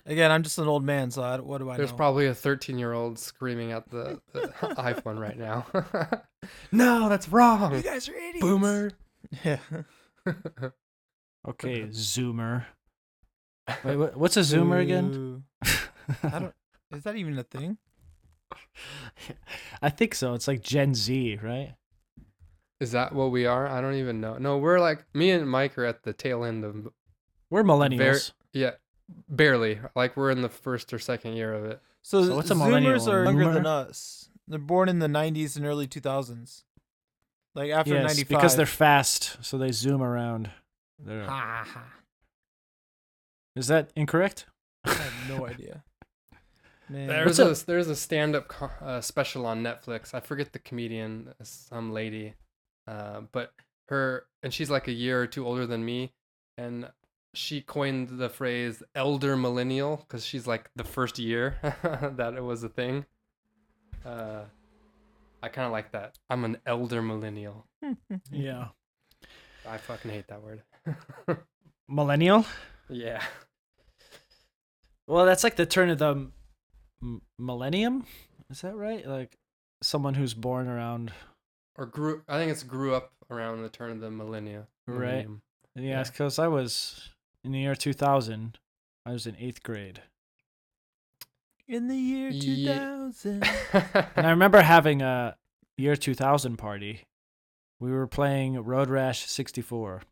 Again, 0.06 0.30
I'm 0.30 0.42
just 0.42 0.58
an 0.58 0.68
old 0.68 0.84
man, 0.84 1.10
so 1.10 1.22
I, 1.22 1.40
what 1.40 1.58
do 1.58 1.70
I 1.70 1.72
know? 1.72 1.76
There's 1.78 1.90
know? 1.90 1.96
probably 1.96 2.26
a 2.26 2.34
13 2.34 2.78
year 2.78 2.92
old 2.92 3.18
screaming 3.18 3.72
at 3.72 3.88
the, 3.90 4.20
the 4.32 4.40
iPhone 4.76 5.18
right 5.18 5.38
now. 5.38 5.66
no, 6.72 7.08
that's 7.08 7.28
wrong. 7.30 7.74
You 7.74 7.82
guys 7.82 8.08
are 8.08 8.14
idiots. 8.14 8.40
Boomer. 8.40 8.90
Yeah. 9.44 9.58
Okay, 11.46 11.82
Zoomer. 11.88 12.64
Wait, 13.84 13.96
what, 13.96 14.16
what's 14.16 14.36
a 14.38 14.40
Zoomer 14.40 14.80
again? 14.80 15.44
I 16.22 16.38
don't. 16.38 16.54
Is 16.90 17.02
that 17.02 17.16
even 17.16 17.38
a 17.38 17.42
thing? 17.42 17.76
I 19.82 19.90
think 19.90 20.14
so. 20.14 20.32
It's 20.32 20.48
like 20.48 20.62
Gen 20.62 20.94
Z, 20.94 21.38
right? 21.42 21.74
Is 22.80 22.92
that 22.92 23.14
what 23.14 23.30
we 23.30 23.46
are? 23.46 23.68
I 23.68 23.80
don't 23.80 23.94
even 23.94 24.20
know. 24.20 24.38
No, 24.38 24.58
we're 24.58 24.80
like 24.80 25.04
me 25.14 25.30
and 25.30 25.48
Mike 25.48 25.76
are 25.76 25.84
at 25.84 26.02
the 26.02 26.12
tail 26.12 26.44
end 26.44 26.64
of 26.64 26.88
We're 27.50 27.62
millennials. 27.62 28.32
yeah, 28.52 28.72
barely. 29.28 29.80
Like 29.94 30.16
we're 30.16 30.30
in 30.30 30.42
the 30.42 30.48
first 30.48 30.92
or 30.92 30.98
second 30.98 31.34
year 31.34 31.52
of 31.52 31.64
it. 31.64 31.80
So, 32.02 32.24
So 32.24 32.36
what's 32.36 32.50
a 32.50 32.54
Zoomers 32.54 32.58
millennial? 32.58 33.10
are 33.10 33.24
younger 33.24 33.52
than 33.52 33.66
us. 33.66 34.28
They're 34.48 34.58
born 34.58 34.88
in 34.88 34.98
the 34.98 35.06
90s 35.06 35.56
and 35.56 35.64
early 35.64 35.86
2000s. 35.86 36.64
Like 37.54 37.70
after 37.70 37.94
yes, 37.94 38.02
95. 38.08 38.28
because 38.28 38.56
they're 38.56 38.66
fast, 38.66 39.38
so 39.42 39.56
they 39.58 39.70
zoom 39.72 40.02
around. 40.02 40.50
They're- 40.98 41.24
Ha, 41.24 41.64
ha. 41.66 41.84
Is 43.56 43.68
that 43.68 43.90
incorrect? 43.94 44.46
I 44.84 44.92
have 44.94 45.28
no 45.28 45.46
idea. 45.48 45.84
Man. 46.88 47.06
There's 47.06 47.38
What's 47.38 47.62
a 47.62 47.66
there's 47.66 47.88
a 47.88 47.96
stand 47.96 48.36
up 48.36 48.48
co- 48.48 48.70
uh, 48.82 49.00
special 49.00 49.46
on 49.46 49.62
Netflix. 49.62 50.12
I 50.12 50.20
forget 50.20 50.52
the 50.52 50.58
comedian, 50.58 51.28
uh, 51.40 51.44
some 51.44 51.92
lady, 51.92 52.34
uh, 52.86 53.22
but 53.32 53.52
her 53.88 54.26
and 54.42 54.52
she's 54.52 54.68
like 54.70 54.86
a 54.88 54.92
year 54.92 55.22
or 55.22 55.26
two 55.26 55.46
older 55.46 55.66
than 55.66 55.82
me, 55.84 56.12
and 56.58 56.90
she 57.34 57.60
coined 57.60 58.08
the 58.18 58.28
phrase 58.28 58.82
"elder 58.94 59.36
millennial" 59.36 59.96
because 59.96 60.24
she's 60.24 60.46
like 60.46 60.70
the 60.76 60.84
first 60.84 61.18
year 61.18 61.56
that 62.16 62.34
it 62.36 62.42
was 62.42 62.62
a 62.64 62.68
thing. 62.68 63.04
Uh, 64.04 64.42
I 65.42 65.48
kind 65.48 65.66
of 65.66 65.72
like 65.72 65.92
that. 65.92 66.18
I'm 66.30 66.44
an 66.44 66.58
elder 66.66 67.02
millennial. 67.02 67.66
Yeah. 68.30 68.68
I 69.68 69.78
fucking 69.78 70.10
hate 70.10 70.26
that 70.28 70.42
word. 70.42 70.62
Millennial? 71.88 72.44
yeah. 72.88 73.22
Well, 75.06 75.26
that's 75.26 75.44
like 75.44 75.56
the 75.56 75.66
turn 75.66 75.90
of 75.90 75.98
the 75.98 76.30
m- 77.02 77.22
millennium. 77.38 78.06
Is 78.50 78.60
that 78.62 78.74
right? 78.74 79.06
Like 79.06 79.36
someone 79.82 80.14
who's 80.14 80.34
born 80.34 80.68
around. 80.68 81.12
Or 81.76 81.86
grew. 81.86 82.22
I 82.28 82.38
think 82.38 82.52
it's 82.52 82.62
grew 82.62 82.94
up 82.94 83.12
around 83.30 83.62
the 83.62 83.68
turn 83.68 83.90
of 83.92 84.00
the 84.00 84.10
millennia. 84.10 84.66
Right. 84.86 84.98
millennium. 84.98 85.42
Yeah, 85.76 86.02
because 86.04 86.38
I 86.38 86.48
was 86.48 87.10
in 87.44 87.52
the 87.52 87.60
year 87.60 87.74
2000. 87.74 88.58
I 89.06 89.12
was 89.12 89.26
in 89.26 89.36
eighth 89.38 89.62
grade. 89.62 90.02
In 91.68 91.88
the 91.88 91.96
year 91.96 92.30
Ye- 92.30 92.64
2000. 92.66 93.44
And 94.16 94.26
I 94.26 94.30
remember 94.30 94.62
having 94.62 95.02
a 95.02 95.36
year 95.76 95.96
2000 95.96 96.56
party. 96.56 97.02
We 97.80 97.90
were 97.90 98.06
playing 98.06 98.62
Road 98.62 98.88
Rash 98.88 99.26
64 99.26 100.02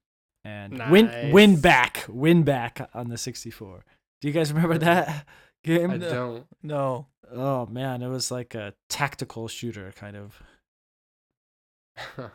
and 0.44 0.78
win 0.90 1.08
WinBack, 1.08 2.08
win 2.08 2.42
back 2.42 2.90
on 2.92 3.08
the 3.08 3.16
64. 3.16 3.84
Do 4.20 4.28
you 4.28 4.34
guys 4.34 4.52
remember 4.52 4.78
that 4.78 5.26
game? 5.64 5.90
I 5.90 5.98
don't. 5.98 6.46
no. 6.62 7.06
Oh 7.34 7.64
man, 7.66 8.02
it 8.02 8.08
was 8.08 8.30
like 8.30 8.54
a 8.54 8.74
tactical 8.90 9.48
shooter 9.48 9.92
kind 9.96 10.16
of. 10.16 10.42
All 12.18 12.30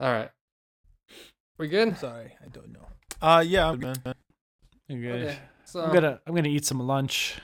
right. 0.00 0.30
We 1.58 1.68
good? 1.68 1.96
Sorry, 1.98 2.32
I 2.42 2.48
don't 2.48 2.72
know. 2.72 2.86
Uh, 3.20 3.44
yeah, 3.46 3.68
I'm 3.68 3.78
good, 3.78 4.04
man. 4.04 4.14
You're 4.88 5.00
good. 5.00 5.28
Okay. 5.28 5.38
So 5.64 5.82
I'm 5.84 5.92
gonna 5.92 6.20
I'm 6.26 6.34
gonna 6.34 6.48
eat 6.48 6.64
some 6.64 6.80
lunch, 6.80 7.36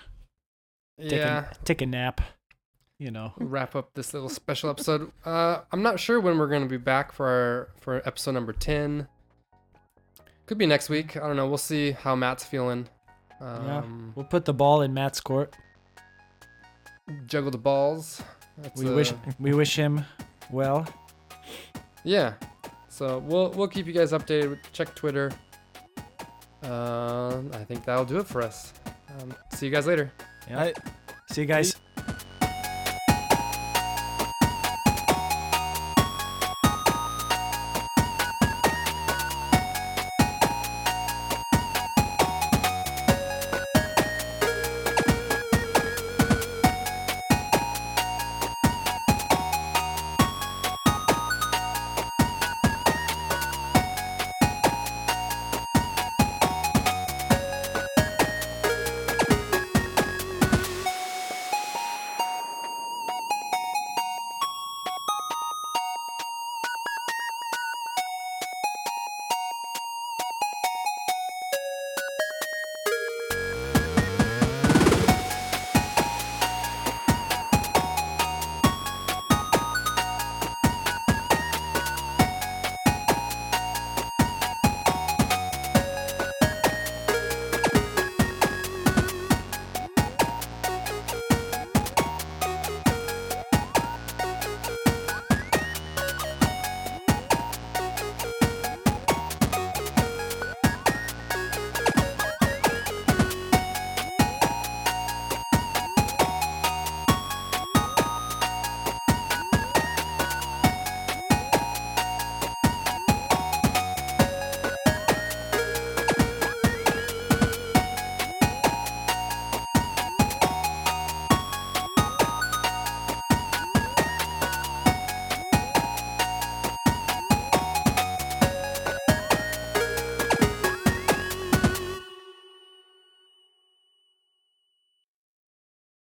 take 1.01 1.13
yeah, 1.13 1.51
a 1.51 1.65
take 1.65 1.83
a 1.83 1.87
nap. 1.87 2.21
You 2.99 3.13
know. 3.13 3.33
wrap 3.39 3.77
up 3.77 3.95
this 3.95 4.13
little 4.13 4.29
special 4.29 4.71
episode. 4.71 5.13
Uh, 5.25 5.61
I'm 5.71 5.83
not 5.83 6.01
sure 6.01 6.19
when 6.19 6.37
we're 6.37 6.49
gonna 6.49 6.67
be 6.67 6.79
back 6.79 7.13
for 7.13 7.29
our 7.29 7.69
for 7.81 8.03
episode 8.07 8.33
number 8.33 8.53
ten. 8.53 9.07
Could 10.47 10.59
be 10.59 10.67
next 10.67 10.89
week. 10.89 11.17
I 11.17 11.21
don't 11.21 11.37
know. 11.37 11.47
We'll 11.47 11.59
see 11.59 11.93
how 11.93 12.17
Matt's 12.17 12.45
feeling. 12.45 12.89
Um, 13.41 14.13
We'll 14.17 14.25
put 14.25 14.47
the 14.47 14.55
ball 14.55 14.83
in 14.83 14.95
Matt's 14.95 15.21
court. 15.21 15.55
Juggle 17.27 17.51
the 17.51 17.59
balls. 17.59 18.23
That's, 18.57 18.81
We 18.81 18.91
wish 18.91 19.13
uh, 19.13 19.17
we 19.39 19.55
wish 19.55 19.77
him 19.77 20.05
well. 20.51 20.87
Yeah. 22.03 22.35
So 22.99 23.21
we'll 23.21 23.51
we'll 23.51 23.69
keep 23.69 23.87
you 23.87 23.93
guys 23.93 24.11
updated. 24.11 24.59
Check 24.73 24.93
Twitter. 24.97 25.31
Uh, 26.65 27.41
I 27.53 27.63
think 27.63 27.85
that'll 27.85 28.05
do 28.05 28.19
it 28.19 28.27
for 28.27 28.43
us. 28.43 28.73
Um, 29.09 29.33
see 29.55 29.67
you 29.67 29.73
guys 29.73 29.87
later. 29.87 30.11
Yeah. 30.51 30.73
See 31.31 31.43
you 31.43 31.47
guys. 31.47 31.77